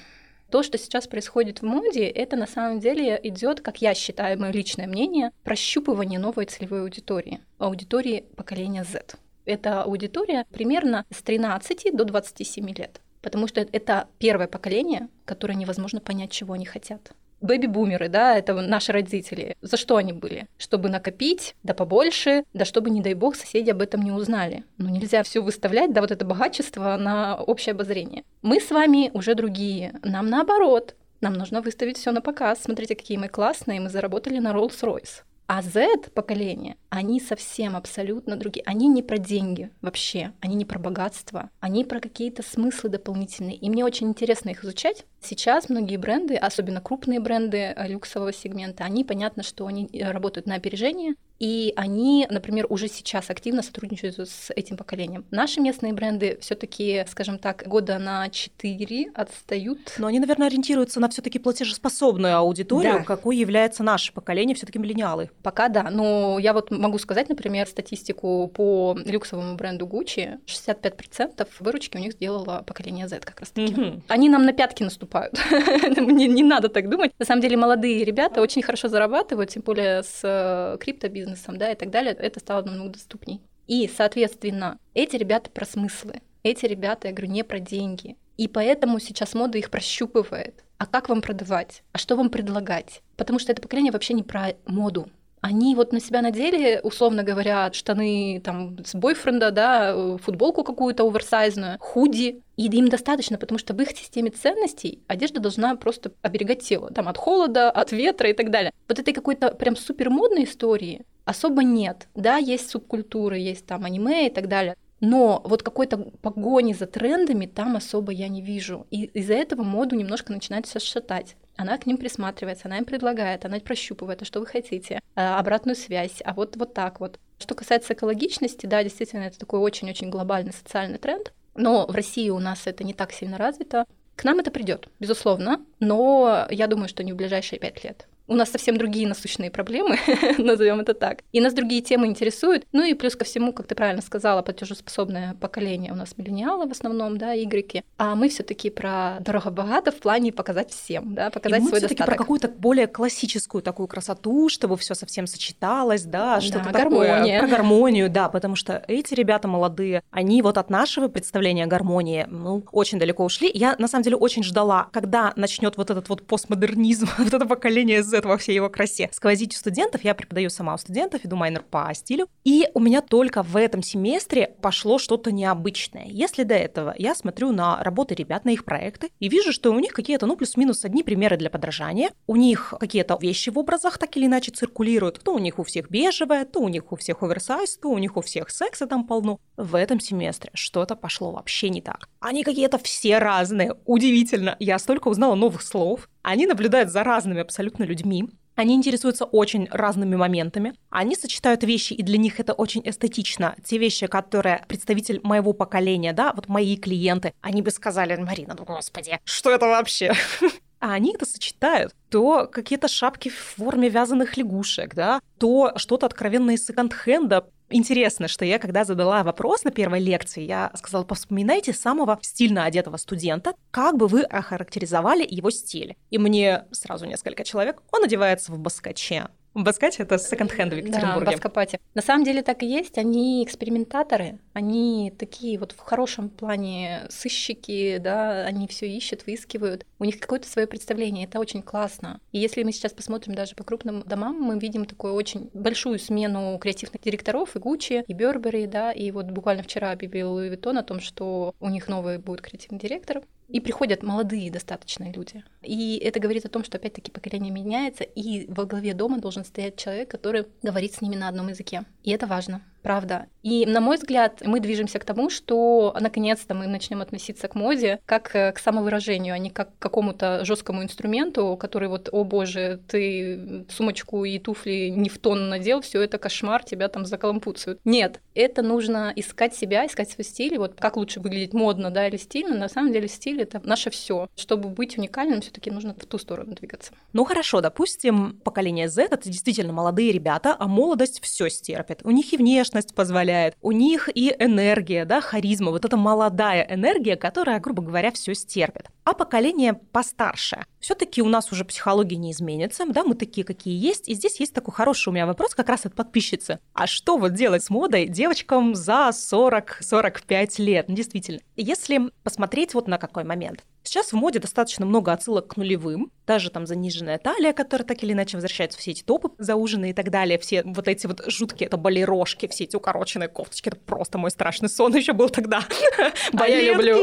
то, 0.50 0.62
что 0.62 0.78
сейчас 0.78 1.06
происходит 1.06 1.60
в 1.60 1.64
моде, 1.64 2.06
это 2.06 2.36
на 2.36 2.46
самом 2.46 2.80
деле 2.80 3.18
идет, 3.22 3.60
как 3.60 3.82
я 3.82 3.94
считаю, 3.94 4.38
мое 4.38 4.52
личное 4.52 4.86
мнение, 4.86 5.32
прощупывание 5.44 6.18
новой 6.18 6.46
целевой 6.46 6.82
аудитории, 6.82 7.40
аудитории 7.58 8.24
поколения 8.36 8.84
Z. 8.84 9.16
Это 9.44 9.82
аудитория 9.82 10.46
примерно 10.50 11.04
с 11.10 11.22
13 11.22 11.94
до 11.94 12.04
27 12.04 12.68
лет, 12.70 13.00
потому 13.22 13.46
что 13.46 13.60
это 13.60 14.08
первое 14.18 14.46
поколение, 14.48 15.08
которое 15.24 15.54
невозможно 15.54 16.00
понять, 16.00 16.30
чего 16.30 16.54
они 16.54 16.64
хотят 16.64 17.12
бэби-бумеры, 17.40 18.08
да, 18.08 18.36
это 18.36 18.54
наши 18.54 18.92
родители. 18.92 19.56
За 19.62 19.76
что 19.76 19.96
они 19.96 20.12
были? 20.12 20.46
Чтобы 20.58 20.88
накопить, 20.88 21.54
да 21.62 21.74
побольше, 21.74 22.44
да 22.54 22.64
чтобы, 22.64 22.90
не 22.90 23.00
дай 23.00 23.14
бог, 23.14 23.36
соседи 23.36 23.70
об 23.70 23.82
этом 23.82 24.02
не 24.02 24.12
узнали. 24.12 24.64
Но 24.78 24.88
нельзя 24.88 25.22
все 25.22 25.40
выставлять, 25.40 25.92
да, 25.92 26.00
вот 26.00 26.10
это 26.10 26.24
богачество 26.24 26.96
на 26.96 27.36
общее 27.36 27.72
обозрение. 27.72 28.24
Мы 28.42 28.60
с 28.60 28.70
вами 28.70 29.10
уже 29.14 29.34
другие. 29.34 29.94
Нам 30.02 30.28
наоборот. 30.28 30.94
Нам 31.20 31.32
нужно 31.32 31.62
выставить 31.62 31.96
все 31.96 32.12
на 32.12 32.20
показ. 32.20 32.60
Смотрите, 32.62 32.94
какие 32.94 33.16
мы 33.16 33.28
классные, 33.28 33.80
мы 33.80 33.88
заработали 33.88 34.38
на 34.38 34.52
Rolls-Royce. 34.52 35.22
А 35.48 35.62
Z 35.62 36.10
поколение, 36.12 36.76
они 36.88 37.20
совсем 37.20 37.76
абсолютно 37.76 38.36
другие. 38.36 38.64
Они 38.66 38.88
не 38.88 39.02
про 39.02 39.16
деньги 39.16 39.70
вообще, 39.80 40.32
они 40.40 40.56
не 40.56 40.64
про 40.64 40.80
богатство, 40.80 41.50
они 41.60 41.84
про 41.84 42.00
какие-то 42.00 42.42
смыслы 42.42 42.90
дополнительные. 42.90 43.56
И 43.56 43.70
мне 43.70 43.84
очень 43.84 44.08
интересно 44.08 44.50
их 44.50 44.64
изучать. 44.64 45.04
Сейчас 45.26 45.68
многие 45.68 45.96
бренды, 45.96 46.36
особенно 46.36 46.80
крупные 46.80 47.18
бренды 47.18 47.74
э, 47.74 47.88
люксового 47.88 48.32
сегмента, 48.32 48.84
они 48.84 49.02
понятно, 49.02 49.42
что 49.42 49.66
они 49.66 49.88
э, 49.92 50.12
работают 50.12 50.46
на 50.46 50.54
опережение, 50.54 51.14
и 51.38 51.72
они, 51.76 52.26
например, 52.30 52.66
уже 52.68 52.88
сейчас 52.88 53.28
активно 53.28 53.62
сотрудничают 53.62 54.16
с 54.16 54.50
этим 54.54 54.76
поколением. 54.76 55.24
Наши 55.30 55.60
местные 55.60 55.92
бренды 55.92 56.38
все-таки, 56.40 57.04
скажем 57.08 57.38
так, 57.38 57.64
года 57.66 57.98
на 57.98 58.30
4 58.30 59.10
отстают. 59.14 59.94
Но 59.98 60.06
они, 60.06 60.18
наверное, 60.18 60.46
ориентируются 60.46 60.98
на 60.98 61.08
все-таки 61.10 61.38
платежеспособную 61.38 62.36
аудиторию, 62.36 62.98
да. 62.98 63.04
какой 63.04 63.36
является 63.36 63.82
наше 63.82 64.12
поколение, 64.12 64.56
все-таки 64.56 64.78
миллениалы. 64.78 65.30
Пока 65.42 65.68
да. 65.68 65.90
Но 65.90 66.38
я 66.38 66.52
вот 66.54 66.70
могу 66.70 66.98
сказать, 66.98 67.28
например, 67.28 67.66
статистику 67.66 68.48
по 68.48 68.96
люксовому 69.04 69.56
бренду 69.56 69.86
Gucci. 69.86 70.38
65% 70.46 71.46
выручки 71.60 71.96
у 71.96 72.00
них 72.00 72.12
сделало 72.12 72.62
поколение 72.66 73.08
Z 73.08 73.20
как 73.20 73.40
раз 73.40 73.50
таки. 73.50 73.74
Угу. 73.74 74.02
Они 74.08 74.28
нам 74.28 74.46
на 74.46 74.52
пятки 74.52 74.82
наступают. 74.82 75.15
Мне 75.96 76.26
не 76.26 76.42
надо 76.42 76.68
так 76.68 76.88
думать. 76.88 77.12
На 77.18 77.24
самом 77.24 77.42
деле 77.42 77.56
молодые 77.56 78.04
ребята 78.04 78.40
очень 78.40 78.62
хорошо 78.62 78.88
зарабатывают, 78.88 79.50
тем 79.50 79.62
более 79.62 80.02
с 80.02 80.20
э, 80.22 80.76
криптобизнесом 80.78 81.36
бизнесом, 81.36 81.58
да, 81.58 81.72
и 81.72 81.74
так 81.74 81.90
далее, 81.90 82.14
это 82.14 82.40
стало 82.40 82.62
намного 82.62 82.92
доступней. 82.92 83.40
И, 83.66 83.90
соответственно, 83.94 84.78
эти 84.94 85.16
ребята 85.16 85.50
про 85.50 85.66
смыслы, 85.66 86.20
эти 86.42 86.66
ребята, 86.66 87.08
я 87.08 87.14
говорю, 87.14 87.32
не 87.32 87.44
про 87.44 87.58
деньги. 87.58 88.16
И 88.36 88.48
поэтому 88.48 89.00
сейчас 89.00 89.34
мода 89.34 89.58
их 89.58 89.70
прощупывает. 89.70 90.64
А 90.78 90.86
как 90.86 91.08
вам 91.08 91.22
продавать? 91.22 91.82
А 91.92 91.98
что 91.98 92.16
вам 92.16 92.28
предлагать? 92.30 93.02
Потому 93.16 93.38
что 93.38 93.52
это 93.52 93.62
поколение 93.62 93.92
вообще 93.92 94.14
не 94.14 94.22
про 94.22 94.54
моду 94.66 95.08
они 95.46 95.76
вот 95.76 95.92
на 95.92 96.00
себя 96.00 96.22
надели, 96.22 96.80
условно 96.82 97.22
говоря, 97.22 97.72
штаны 97.72 98.40
там 98.44 98.84
с 98.84 98.94
бойфренда, 98.94 99.52
да, 99.52 100.16
футболку 100.18 100.64
какую-то 100.64 101.06
оверсайзную, 101.06 101.78
худи, 101.78 102.42
и 102.56 102.64
им 102.66 102.88
достаточно, 102.88 103.38
потому 103.38 103.58
что 103.58 103.72
в 103.72 103.80
их 103.80 103.90
системе 103.90 104.30
ценностей 104.30 105.04
одежда 105.06 105.40
должна 105.40 105.76
просто 105.76 106.10
оберегать 106.22 106.62
тело, 106.62 106.90
там, 106.90 107.06
от 107.06 107.16
холода, 107.16 107.70
от 107.70 107.92
ветра 107.92 108.28
и 108.28 108.32
так 108.32 108.50
далее. 108.50 108.72
Вот 108.88 108.98
этой 108.98 109.14
какой-то 109.14 109.52
прям 109.52 109.76
супер 109.76 110.10
модной 110.10 110.44
истории 110.44 111.02
особо 111.24 111.62
нет. 111.62 112.08
Да, 112.16 112.38
есть 112.38 112.68
субкультуры, 112.68 113.38
есть 113.38 113.66
там 113.66 113.84
аниме 113.84 114.26
и 114.26 114.30
так 114.30 114.48
далее. 114.48 114.74
Но 114.98 115.42
вот 115.44 115.62
какой-то 115.62 115.98
погони 116.22 116.72
за 116.72 116.86
трендами 116.86 117.46
там 117.46 117.76
особо 117.76 118.10
я 118.10 118.26
не 118.26 118.42
вижу. 118.42 118.86
И 118.90 119.04
из-за 119.04 119.34
этого 119.34 119.62
моду 119.62 119.94
немножко 119.94 120.32
начинает 120.32 120.66
все 120.66 120.80
шатать. 120.80 121.36
Она 121.56 121.78
к 121.78 121.86
ним 121.86 121.96
присматривается, 121.96 122.66
она 122.66 122.78
им 122.78 122.84
предлагает, 122.84 123.44
она 123.44 123.58
прощупывает, 123.60 124.22
а 124.22 124.24
что 124.24 124.40
вы 124.40 124.46
хотите, 124.46 125.00
а, 125.14 125.38
обратную 125.38 125.76
связь, 125.76 126.22
а 126.24 126.34
вот, 126.34 126.56
вот 126.56 126.74
так 126.74 127.00
вот. 127.00 127.18
Что 127.38 127.54
касается 127.54 127.94
экологичности, 127.94 128.66
да, 128.66 128.82
действительно, 128.82 129.24
это 129.24 129.38
такой 129.38 129.60
очень-очень 129.60 130.10
глобальный 130.10 130.52
социальный 130.52 130.98
тренд, 130.98 131.32
но 131.54 131.86
в 131.86 131.94
России 131.94 132.28
у 132.30 132.38
нас 132.38 132.66
это 132.66 132.84
не 132.84 132.94
так 132.94 133.12
сильно 133.12 133.38
развито. 133.38 133.86
К 134.14 134.24
нам 134.24 134.38
это 134.38 134.50
придет, 134.50 134.88
безусловно, 135.00 135.60
но 135.80 136.46
я 136.50 136.66
думаю, 136.66 136.88
что 136.88 137.04
не 137.04 137.12
в 137.12 137.16
ближайшие 137.16 137.58
пять 137.58 137.84
лет 137.84 138.06
у 138.28 138.34
нас 138.34 138.50
совсем 138.50 138.76
другие 138.76 139.06
насущные 139.06 139.50
проблемы, 139.50 139.98
назовем 140.38 140.80
это 140.80 140.94
так. 140.94 141.22
И 141.32 141.40
нас 141.40 141.54
другие 141.54 141.80
темы 141.80 142.06
интересуют. 142.06 142.64
Ну 142.72 142.84
и 142.84 142.94
плюс 142.94 143.16
ко 143.16 143.24
всему, 143.24 143.52
как 143.52 143.66
ты 143.66 143.74
правильно 143.74 144.02
сказала, 144.02 144.42
платежеспособное 144.42 145.36
поколение 145.40 145.92
у 145.92 145.96
нас 145.96 146.14
миллениалы 146.16 146.66
в 146.66 146.72
основном, 146.72 147.18
да, 147.18 147.36
игреки. 147.36 147.82
А 147.98 148.14
мы 148.14 148.28
все 148.28 148.42
таки 148.42 148.70
про 148.70 149.18
дорого-богато 149.20 149.92
в 149.92 149.96
плане 149.96 150.32
показать 150.32 150.70
всем, 150.70 151.14
да, 151.14 151.30
показать 151.30 151.60
и 151.60 151.62
мы 151.62 151.68
свой 151.68 151.80
достаток. 151.80 152.06
про 152.06 152.16
какую-то 152.16 152.48
более 152.48 152.86
классическую 152.86 153.62
такую 153.62 153.86
красоту, 153.86 154.48
чтобы 154.48 154.76
все 154.76 154.94
совсем 154.94 155.26
сочеталось, 155.26 156.04
да, 156.04 156.40
что-то 156.40 156.70
да, 156.70 156.72
такое. 156.72 157.08
Гармония. 157.08 157.40
Про 157.40 157.48
гармонию, 157.48 158.10
да, 158.10 158.28
потому 158.28 158.56
что 158.56 158.84
эти 158.88 159.14
ребята 159.14 159.48
молодые, 159.48 160.02
они 160.10 160.42
вот 160.42 160.58
от 160.58 160.70
нашего 160.70 161.08
представления 161.08 161.64
о 161.64 161.66
гармонии, 161.66 162.26
ну, 162.28 162.64
очень 162.72 162.98
далеко 162.98 163.24
ушли. 163.24 163.50
Я, 163.52 163.76
на 163.78 163.88
самом 163.88 164.02
деле, 164.02 164.16
очень 164.16 164.42
ждала, 164.42 164.88
когда 164.92 165.32
начнет 165.36 165.76
вот 165.76 165.90
этот 165.90 166.08
вот 166.08 166.26
постмодернизм, 166.26 167.08
вот 167.18 167.32
это 167.32 167.46
поколение 167.46 168.02
Z 168.02 168.15
во 168.24 168.38
всей 168.38 168.54
его 168.54 168.68
красе. 168.68 169.08
Сквозить 169.12 169.54
у 169.54 169.58
студентов, 169.58 170.04
я 170.04 170.14
преподаю 170.14 170.50
сама 170.50 170.74
у 170.74 170.78
студентов, 170.78 171.24
веду 171.24 171.36
майнер 171.36 171.62
по 171.62 171.92
стилю, 171.94 172.28
и 172.44 172.68
у 172.74 172.80
меня 172.80 173.02
только 173.02 173.42
в 173.42 173.56
этом 173.56 173.82
семестре 173.82 174.54
пошло 174.62 174.98
что-то 174.98 175.32
необычное. 175.32 176.06
Если 176.06 176.44
до 176.44 176.54
этого 176.54 176.94
я 176.96 177.14
смотрю 177.14 177.52
на 177.52 177.82
работы 177.82 178.14
ребят, 178.14 178.44
на 178.44 178.50
их 178.50 178.64
проекты, 178.64 179.10
и 179.18 179.28
вижу, 179.28 179.52
что 179.52 179.72
у 179.72 179.78
них 179.78 179.92
какие-то, 179.92 180.26
ну, 180.26 180.36
плюс-минус 180.36 180.84
одни 180.84 181.02
примеры 181.02 181.36
для 181.36 181.50
подражания, 181.50 182.10
у 182.26 182.36
них 182.36 182.74
какие-то 182.78 183.18
вещи 183.20 183.50
в 183.50 183.58
образах 183.58 183.98
так 183.98 184.16
или 184.16 184.26
иначе 184.26 184.52
циркулируют, 184.52 185.20
то 185.22 185.34
у 185.34 185.38
них 185.38 185.58
у 185.58 185.64
всех 185.64 185.90
бежевое, 185.90 186.44
то 186.44 186.60
у 186.60 186.68
них 186.68 186.92
у 186.92 186.96
всех 186.96 187.22
оверсайз, 187.22 187.78
то 187.78 187.88
у 187.88 187.98
них 187.98 188.16
у 188.16 188.20
всех 188.20 188.50
секса 188.50 188.86
там 188.86 189.06
полно. 189.06 189.38
В 189.56 189.74
этом 189.74 190.00
семестре 190.00 190.50
что-то 190.54 190.96
пошло 190.96 191.32
вообще 191.32 191.70
не 191.70 191.80
так. 191.80 192.08
Они 192.20 192.44
какие-то 192.44 192.78
все 192.78 193.18
разные, 193.18 193.74
удивительно. 193.84 194.56
Я 194.58 194.78
столько 194.78 195.08
узнала 195.08 195.34
новых 195.34 195.62
слов, 195.62 196.08
они 196.26 196.46
наблюдают 196.46 196.90
за 196.90 197.04
разными 197.04 197.40
абсолютно 197.40 197.84
людьми. 197.84 198.28
Они 198.56 198.74
интересуются 198.74 199.24
очень 199.26 199.68
разными 199.70 200.16
моментами. 200.16 200.74
Они 200.90 201.14
сочетают 201.14 201.62
вещи, 201.62 201.92
и 201.92 202.02
для 202.02 202.18
них 202.18 202.40
это 202.40 202.52
очень 202.52 202.82
эстетично. 202.84 203.54
Те 203.64 203.78
вещи, 203.78 204.08
которые 204.08 204.64
представитель 204.66 205.20
моего 205.22 205.52
поколения, 205.52 206.12
да, 206.12 206.32
вот 206.34 206.48
мои 206.48 206.76
клиенты, 206.76 207.32
они 207.42 207.62
бы 207.62 207.70
сказали, 207.70 208.16
Марина, 208.16 208.56
ну 208.58 208.64
господи, 208.64 209.20
что 209.22 209.52
это 209.52 209.66
вообще? 209.66 210.14
а 210.80 210.94
они 210.94 211.14
это 211.14 211.26
сочетают. 211.26 211.94
То 212.10 212.48
какие-то 212.50 212.88
шапки 212.88 213.28
в 213.28 213.36
форме 213.36 213.88
вязаных 213.88 214.36
лягушек, 214.36 214.94
да, 214.96 215.20
то 215.38 215.74
что-то 215.76 216.06
откровенное 216.06 216.56
из 216.56 216.66
секонд-хенда, 216.66 217.46
Интересно, 217.68 218.28
что 218.28 218.44
я, 218.44 218.58
когда 218.58 218.84
задала 218.84 219.24
вопрос 219.24 219.64
на 219.64 219.70
первой 219.70 220.00
лекции, 220.00 220.42
я 220.42 220.70
сказала, 220.74 221.06
вспоминайте 221.14 221.72
самого 221.72 222.18
стильно 222.22 222.64
одетого 222.64 222.96
студента, 222.96 223.54
как 223.70 223.96
бы 223.96 224.06
вы 224.06 224.22
охарактеризовали 224.22 225.26
его 225.28 225.50
стиль. 225.50 225.96
И 226.10 226.18
мне 226.18 226.64
сразу 226.70 227.06
несколько 227.06 227.44
человек, 227.44 227.82
он 227.92 228.04
одевается 228.04 228.52
в 228.52 228.58
баскаче, 228.58 229.28
Баскате— 229.62 230.02
это 230.02 230.18
секонд-хенд 230.18 230.74
в 230.74 230.76
Екатеринбурге. 230.76 231.24
Да, 231.24 231.32
Баскопате. 231.32 231.80
На 231.94 232.02
самом 232.02 232.24
деле 232.24 232.42
так 232.42 232.62
и 232.62 232.66
есть. 232.66 232.98
Они 232.98 233.42
экспериментаторы, 233.42 234.38
они 234.52 235.14
такие 235.18 235.58
вот 235.58 235.72
в 235.72 235.78
хорошем 235.78 236.28
плане 236.28 237.06
сыщики, 237.08 237.96
да, 237.98 238.44
они 238.44 238.68
все 238.68 238.86
ищут, 238.86 239.24
выискивают. 239.26 239.86
У 239.98 240.04
них 240.04 240.20
какое-то 240.20 240.48
свое 240.48 240.66
представление, 240.66 241.26
это 241.26 241.38
очень 241.38 241.62
классно. 241.62 242.20
И 242.32 242.38
если 242.38 242.62
мы 242.62 242.72
сейчас 242.72 242.92
посмотрим 242.92 243.34
даже 243.34 243.54
по 243.54 243.64
крупным 243.64 244.02
домам, 244.02 244.40
мы 244.40 244.58
видим 244.58 244.84
такую 244.84 245.14
очень 245.14 245.50
большую 245.54 245.98
смену 245.98 246.58
креативных 246.58 247.00
директоров 247.02 247.56
и 247.56 247.58
Гуччи, 247.58 248.04
и 248.06 248.12
Бербери, 248.12 248.66
да, 248.66 248.92
и 248.92 249.10
вот 249.10 249.26
буквально 249.26 249.62
вчера 249.62 249.92
объявил 249.92 250.32
Луи 250.32 250.48
Виттон 250.50 250.78
о 250.78 250.82
том, 250.82 251.00
что 251.00 251.54
у 251.60 251.68
них 251.68 251.88
новый 251.88 252.18
будет 252.18 252.42
креативный 252.42 252.78
директор. 252.78 253.22
И 253.48 253.60
приходят 253.60 254.02
молодые 254.02 254.50
достаточные 254.50 255.12
люди. 255.12 255.44
И 255.62 255.98
это 255.98 256.18
говорит 256.18 256.44
о 256.44 256.48
том, 256.48 256.64
что 256.64 256.78
опять-таки 256.78 257.12
поколение 257.12 257.52
меняется, 257.52 258.02
и 258.02 258.50
во 258.50 258.64
главе 258.64 258.92
дома 258.92 259.20
должен 259.20 259.44
стоять 259.44 259.76
человек, 259.76 260.10
который 260.10 260.46
говорит 260.62 260.94
с 260.94 261.00
ними 261.00 261.14
на 261.14 261.28
одном 261.28 261.48
языке. 261.48 261.84
И 262.02 262.10
это 262.10 262.26
важно 262.26 262.62
правда. 262.86 263.26
И, 263.42 263.64
на 263.66 263.80
мой 263.80 263.96
взгляд, 263.96 264.42
мы 264.44 264.60
движемся 264.60 264.98
к 265.00 265.04
тому, 265.04 265.28
что 265.28 265.94
наконец-то 266.00 266.54
мы 266.54 266.66
начнем 266.66 267.00
относиться 267.00 267.48
к 267.48 267.54
моде 267.56 268.00
как 268.06 268.34
э, 268.34 268.52
к 268.52 268.58
самовыражению, 268.58 269.34
а 269.34 269.38
не 269.38 269.50
как 269.50 269.68
к 269.76 269.78
какому-то 269.78 270.44
жесткому 270.44 270.84
инструменту, 270.84 271.56
который 271.56 271.88
вот, 271.88 272.08
о 272.12 272.22
боже, 272.22 272.80
ты 272.88 273.64
сумочку 273.68 274.24
и 274.24 274.38
туфли 274.38 274.88
не 274.88 275.08
в 275.08 275.18
тон 275.18 275.48
надел, 275.48 275.80
все 275.80 276.00
это 276.00 276.18
кошмар, 276.18 276.62
тебя 276.62 276.88
там 276.88 277.06
закалампуцают. 277.06 277.80
Нет, 277.84 278.20
это 278.34 278.62
нужно 278.62 279.12
искать 279.16 279.54
себя, 279.56 279.86
искать 279.86 280.10
свой 280.10 280.24
стиль, 280.24 280.58
вот 280.58 280.74
как 280.78 280.96
лучше 280.96 281.18
выглядеть 281.18 281.54
модно, 281.54 281.90
да, 281.90 282.06
или 282.06 282.16
стильно. 282.16 282.56
На 282.56 282.68
самом 282.68 282.92
деле 282.92 283.08
стиль— 283.08 283.40
это 283.42 283.60
наше 283.64 283.90
все. 283.90 284.28
Чтобы 284.36 284.68
быть 284.68 284.96
уникальным, 284.96 285.40
все 285.40 285.50
таки 285.50 285.70
нужно 285.72 285.94
в 285.94 286.06
ту 286.06 286.18
сторону 286.18 286.54
двигаться. 286.54 286.92
Ну 287.12 287.24
хорошо, 287.24 287.60
допустим, 287.60 288.40
поколение 288.44 288.88
Z— 288.88 289.02
это 289.10 289.28
действительно 289.28 289.72
молодые 289.72 290.12
ребята, 290.12 290.54
а 290.56 290.68
молодость 290.68 291.20
все 291.22 291.48
стерпит. 291.48 292.00
У 292.04 292.10
них 292.10 292.32
и 292.32 292.36
внешность 292.36 292.75
позволяет, 292.82 293.56
у 293.62 293.72
них 293.72 294.08
и 294.14 294.34
энергия, 294.38 295.04
да, 295.04 295.20
харизма, 295.20 295.70
вот 295.70 295.84
эта 295.84 295.96
молодая 295.96 296.66
энергия, 296.68 297.16
которая, 297.16 297.60
грубо 297.60 297.82
говоря, 297.82 298.12
все 298.12 298.34
стерпит. 298.34 298.88
А 299.04 299.12
поколение 299.12 299.74
постарше, 299.74 300.64
все-таки 300.86 301.20
у 301.20 301.28
нас 301.28 301.50
уже 301.50 301.64
психология 301.64 302.14
не 302.14 302.30
изменится, 302.30 302.84
да, 302.86 303.02
мы 303.02 303.16
такие, 303.16 303.44
какие 303.44 303.76
есть. 303.76 304.08
И 304.08 304.14
здесь 304.14 304.38
есть 304.38 304.54
такой 304.54 304.72
хороший 304.72 305.08
у 305.08 305.12
меня 305.12 305.26
вопрос 305.26 305.52
как 305.52 305.68
раз 305.68 305.84
от 305.84 305.96
подписчицы. 305.96 306.60
А 306.74 306.86
что 306.86 307.16
вот 307.18 307.34
делать 307.34 307.64
с 307.64 307.70
модой 307.70 308.06
девочкам 308.06 308.76
за 308.76 309.10
40-45 309.10 310.62
лет? 310.62 310.88
Ну, 310.88 310.94
действительно. 310.94 311.40
Если 311.56 312.12
посмотреть 312.22 312.74
вот 312.74 312.86
на 312.86 312.98
какой 312.98 313.24
момент. 313.24 313.64
Сейчас 313.82 314.12
в 314.12 314.16
моде 314.16 314.40
достаточно 314.40 314.84
много 314.84 315.12
отсылок 315.12 315.46
к 315.46 315.56
нулевым, 315.56 316.10
даже 316.26 316.50
там 316.50 316.66
заниженная 316.66 317.18
талия, 317.18 317.52
которая 317.52 317.86
так 317.86 318.02
или 318.02 318.12
иначе 318.12 318.36
возвращается, 318.36 318.78
все 318.80 318.90
эти 318.90 319.04
топы 319.04 319.30
зауженные 319.38 319.92
и 319.92 319.94
так 319.94 320.10
далее, 320.10 320.40
все 320.40 320.64
вот 320.64 320.88
эти 320.88 321.06
вот 321.06 321.22
жуткие, 321.28 321.68
это 321.68 321.76
балерожки, 321.76 322.48
все 322.48 322.64
эти 322.64 322.74
укороченные 322.74 323.28
кофточки, 323.28 323.68
это 323.68 323.76
просто 323.76 324.18
мой 324.18 324.32
страшный 324.32 324.68
сон 324.68 324.94
еще 324.96 325.12
был 325.12 325.28
тогда. 325.28 325.62
А 326.36 326.48
я 326.48 326.72
люблю. 326.72 326.96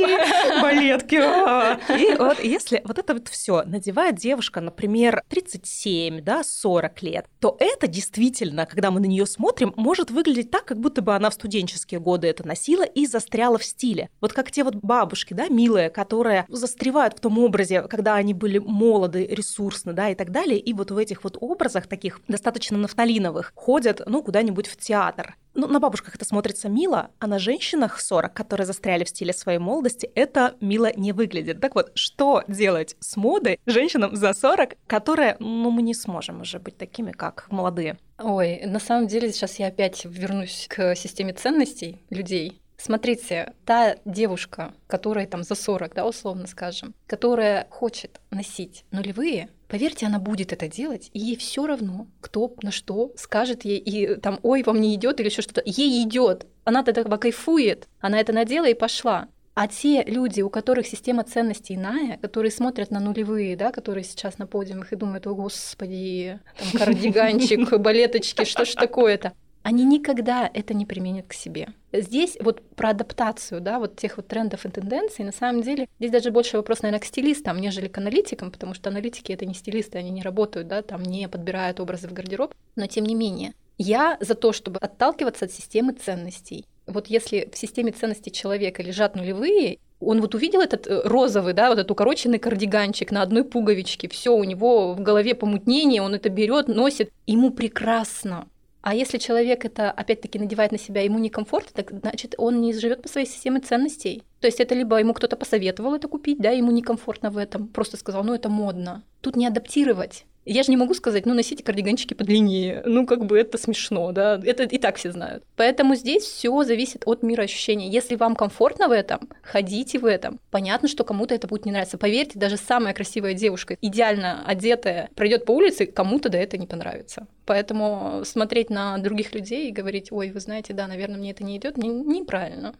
Балетки. 0.62 1.16
И 1.16 2.18
вот 2.18 2.44
если 2.44 2.82
вот 2.84 2.98
это 2.98 3.14
вот 3.14 3.30
все 3.30 3.64
надевает 3.74 4.16
девушка, 4.16 4.62
например, 4.62 5.24
37, 5.28 6.22
да, 6.22 6.44
40 6.44 7.02
лет, 7.02 7.26
то 7.40 7.58
это 7.60 7.88
действительно, 7.88 8.66
когда 8.66 8.92
мы 8.92 9.00
на 9.00 9.06
нее 9.06 9.26
смотрим, 9.26 9.74
может 9.76 10.12
выглядеть 10.12 10.52
так, 10.52 10.66
как 10.66 10.80
будто 10.80 11.02
бы 11.02 11.16
она 11.16 11.30
в 11.30 11.34
студенческие 11.34 12.00
годы 12.00 12.28
это 12.28 12.48
носила 12.48 12.84
и 12.84 13.06
застряла 13.06 13.58
в 13.58 13.66
стиле. 13.66 14.10
Вот 14.22 14.32
как 14.32 14.52
те 14.52 14.64
вот 14.64 14.76
бабушки, 14.76 15.34
да, 15.34 15.50
милые, 15.50 15.90
которые 15.90 16.46
застревают 16.48 17.16
в 17.16 17.20
том 17.20 17.40
образе, 17.40 17.82
когда 17.84 18.16
они 18.16 18.34
были 18.34 18.60
молоды, 18.60 19.26
ресурсны, 19.26 19.94
да, 19.94 20.10
и 20.10 20.16
так 20.16 20.32
далее, 20.32 20.60
и 20.60 20.74
вот 20.74 20.92
в 20.92 20.98
этих 20.98 21.24
вот 21.24 21.38
образах 21.42 21.88
таких 21.88 22.22
достаточно 22.28 22.78
нафталиновых 22.78 23.52
ходят, 23.56 24.02
ну, 24.06 24.22
куда-нибудь 24.22 24.68
в 24.68 24.78
театр. 24.78 25.36
Ну, 25.56 25.68
на 25.68 25.80
бабушках 25.80 26.16
это 26.16 26.26
смотрится 26.26 26.68
мило, 26.68 27.12
а 27.20 27.28
на 27.28 27.38
женщинах 27.38 28.02
40, 28.02 28.34
которые 28.34 28.66
застряли 28.66 29.04
в 29.04 29.10
стиле 29.10 29.34
своей 29.34 29.60
молодости, 29.60 30.10
это 30.16 30.56
мило 30.62 30.92
не 30.96 31.12
выглядит. 31.12 31.62
Так 31.62 31.76
вот, 31.76 31.92
что 31.96 32.44
делать 32.48 32.96
с 33.00 33.16
модой 33.18 33.60
женщинам 33.66 34.16
за 34.16 34.34
40, 34.34 34.76
которые, 34.88 35.36
ну, 35.40 35.70
мы 35.70 35.84
не 35.84 35.94
сможем 35.94 36.42
уже 36.42 36.60
быть 36.60 36.78
такими, 36.78 37.12
как 37.12 37.52
молодые? 37.52 37.98
Ой, 38.18 38.62
на 38.66 38.80
самом 38.80 39.08
деле 39.08 39.32
сейчас 39.32 39.60
я 39.60 39.68
опять 39.68 40.06
вернусь 40.06 40.68
к 40.70 40.96
системе 40.96 41.34
ценностей 41.34 42.02
людей. 42.10 42.63
Смотрите, 42.84 43.54
та 43.64 43.96
девушка, 44.04 44.74
которая 44.88 45.26
там 45.26 45.44
за 45.44 45.56
40, 45.56 45.94
да, 45.94 46.06
условно 46.06 46.48
скажем, 46.48 46.94
которая 47.08 47.66
хочет 47.70 48.20
носить 48.30 48.84
нулевые, 48.92 49.48
поверьте, 49.70 50.06
она 50.06 50.20
будет 50.20 50.52
это 50.52 50.68
делать, 50.68 51.10
и 51.14 51.20
ей 51.20 51.38
все 51.38 51.66
равно, 51.66 52.08
кто 52.20 52.54
на 52.62 52.72
что 52.72 53.14
скажет 53.16 53.64
ей, 53.64 53.78
и 53.78 54.16
там, 54.16 54.38
ой, 54.44 54.64
вам 54.64 54.82
не 54.82 54.96
идет 54.96 55.22
или 55.22 55.30
еще 55.30 55.42
что-то. 55.42 55.62
Ей 55.64 56.04
идет. 56.04 56.46
Она 56.66 56.82
от 56.82 56.90
этого 56.90 57.16
кайфует. 57.16 57.88
Она 58.02 58.20
это 58.20 58.34
надела 58.34 58.66
и 58.66 58.74
пошла. 58.74 59.30
А 59.56 59.68
те 59.70 60.04
люди, 60.04 60.42
у 60.42 60.50
которых 60.50 60.86
система 60.86 61.24
ценностей 61.24 61.76
иная, 61.76 62.18
которые 62.18 62.52
смотрят 62.52 62.92
на 62.92 63.00
нулевые, 63.00 63.56
да, 63.56 63.72
которые 63.72 64.04
сейчас 64.04 64.40
на 64.40 64.48
подиумах 64.48 64.92
и 64.92 64.96
думают, 64.98 65.26
о 65.26 65.36
господи, 65.36 66.40
там 66.58 66.68
кардиганчик, 66.80 67.78
балеточки, 67.80 68.44
что 68.44 68.66
ж 68.66 68.74
такое-то, 68.74 69.32
они 69.64 69.86
никогда 69.86 70.50
это 70.54 70.74
не 70.74 70.86
применят 70.86 71.28
к 71.28 71.34
себе. 71.34 71.70
Здесь 71.94 72.38
вот 72.40 72.62
про 72.76 72.90
адаптацию, 72.90 73.62
да, 73.62 73.80
вот 73.80 73.96
тех 73.96 74.18
вот 74.18 74.28
трендов 74.28 74.66
и 74.66 74.70
тенденций, 74.70 75.24
на 75.24 75.32
самом 75.32 75.62
деле, 75.62 75.88
здесь 76.00 76.12
даже 76.12 76.32
больше 76.32 76.58
вопрос, 76.58 76.82
наверное, 76.82 77.00
к 77.00 77.06
стилистам, 77.06 77.60
нежели 77.60 77.88
к 77.88 77.98
аналитикам, 77.98 78.52
потому 78.52 78.74
что 78.74 78.90
аналитики— 78.90 79.32
это 79.34 79.46
не 79.46 79.54
стилисты, 79.54 79.98
они 79.98 80.12
не 80.12 80.22
работают, 80.22 80.68
да, 80.68 80.82
там 80.82 81.02
не 81.02 81.30
подбирают 81.30 81.80
образы 81.80 82.08
в 82.08 82.14
гардероб, 82.14 82.54
но 82.76 82.88
тем 82.88 83.06
не 83.06 83.16
менее. 83.16 83.54
Я 83.78 84.18
за 84.20 84.36
то, 84.36 84.52
чтобы 84.54 84.80
отталкиваться 84.80 85.46
от 85.46 85.52
системы 85.52 85.94
ценностей. 85.94 86.66
Вот 86.86 87.08
если 87.08 87.50
в 87.52 87.58
системе 87.58 87.92
ценностей 87.92 88.32
человека 88.32 88.84
лежат 88.84 89.16
нулевые, 89.16 89.80
он 90.00 90.20
вот 90.22 90.36
увидел 90.36 90.62
этот 90.62 90.86
э, 90.86 91.02
розовый, 91.06 91.54
да, 91.54 91.70
вот 91.70 91.80
этот 91.80 91.92
укороченный 91.92 92.40
кардиганчик 92.40 93.12
на 93.12 93.22
одной 93.22 93.46
пуговичке, 93.46 94.10
все 94.10 94.36
у 94.36 94.44
него 94.44 94.94
в 94.94 95.02
голове 95.02 95.34
помутнение, 95.34 96.02
он 96.02 96.14
это 96.14 96.30
берет, 96.30 96.68
носит, 96.68 97.12
ему 97.26 97.52
прекрасно. 97.52 98.48
А 98.84 98.94
если 98.94 99.18
человек 99.18 99.64
это 99.64 99.90
опять-таки 99.92 100.38
надевает 100.38 100.74
на 100.74 100.78
себя, 100.78 101.02
ему 101.02 101.18
некомфортно, 101.18 101.72
так 101.74 101.92
значит, 101.92 102.36
он 102.38 102.60
не 102.60 102.74
живет 102.74 103.02
по 103.02 103.08
своей 103.08 103.26
системе 103.26 103.62
ценностей. 103.62 104.24
То 104.42 104.48
есть 104.48 104.60
это 104.60 104.76
либо 104.76 105.00
ему 105.00 105.14
кто-то 105.14 105.38
посоветовал 105.38 105.96
это 105.96 106.10
купить, 106.10 106.40
да, 106.40 106.50
ему 106.50 106.70
некомфортно 106.70 107.30
в 107.30 107.38
этом, 107.38 107.70
просто 107.70 107.96
сказал, 107.96 108.26
ну 108.26 108.34
это 108.34 108.50
модно. 108.50 109.04
Тут 109.22 109.38
не 109.38 109.48
адаптировать. 109.48 110.26
Я 110.46 110.64
же 110.64 110.72
не 110.72 110.78
могу 110.78 110.94
сказать, 110.94 111.26
ну, 111.26 111.34
носите 111.34 111.64
кардиганчики 111.64 112.14
подлиннее. 112.14 112.82
Ну, 112.86 113.06
как 113.06 113.26
бы 113.26 113.40
это 113.40 113.58
смешно, 113.58 114.12
да. 114.12 114.42
Это 114.44 114.64
и 114.64 114.78
так 114.78 114.98
все 114.98 115.12
знают. 115.12 115.44
Поэтому 115.56 115.96
здесь 115.96 116.24
все 116.24 116.64
зависит 116.64 117.04
от 117.06 117.24
мира 117.24 117.44
ощущения. 117.44 117.88
Если 117.88 118.16
вам 118.16 118.36
комфортно 118.36 118.88
в 118.88 118.92
этом, 118.92 119.30
ходите 119.42 120.00
в 120.00 120.06
этом. 120.06 120.40
Понятно, 120.52 120.88
что 120.88 121.04
кому-то 121.04 121.34
это 121.34 121.48
будет 121.48 121.66
не 121.66 121.72
нравиться. 121.72 121.98
Поверьте, 121.98 122.40
даже 122.40 122.58
самая 122.58 122.94
красивая 122.94 123.34
девушка, 123.34 123.78
идеально 123.82 124.44
одетая, 124.46 125.10
пройдет 125.16 125.46
по 125.46 125.52
улице, 125.52 125.86
кому-то 125.86 126.30
да 126.30 126.38
это 126.38 126.58
не 126.58 126.68
понравится. 126.68 127.28
Поэтому 127.46 128.22
смотреть 128.26 128.70
на 128.70 128.98
других 128.98 129.34
людей 129.34 129.70
и 129.70 129.74
говорить, 129.74 130.12
ой, 130.12 130.32
вы 130.32 130.40
знаете, 130.40 130.74
да, 130.74 130.88
наверное, 130.88 131.18
мне 131.18 131.32
это 131.32 131.44
не 131.44 131.58
идет, 131.58 131.78
не, 131.78 131.90
неправильно. 131.90 132.74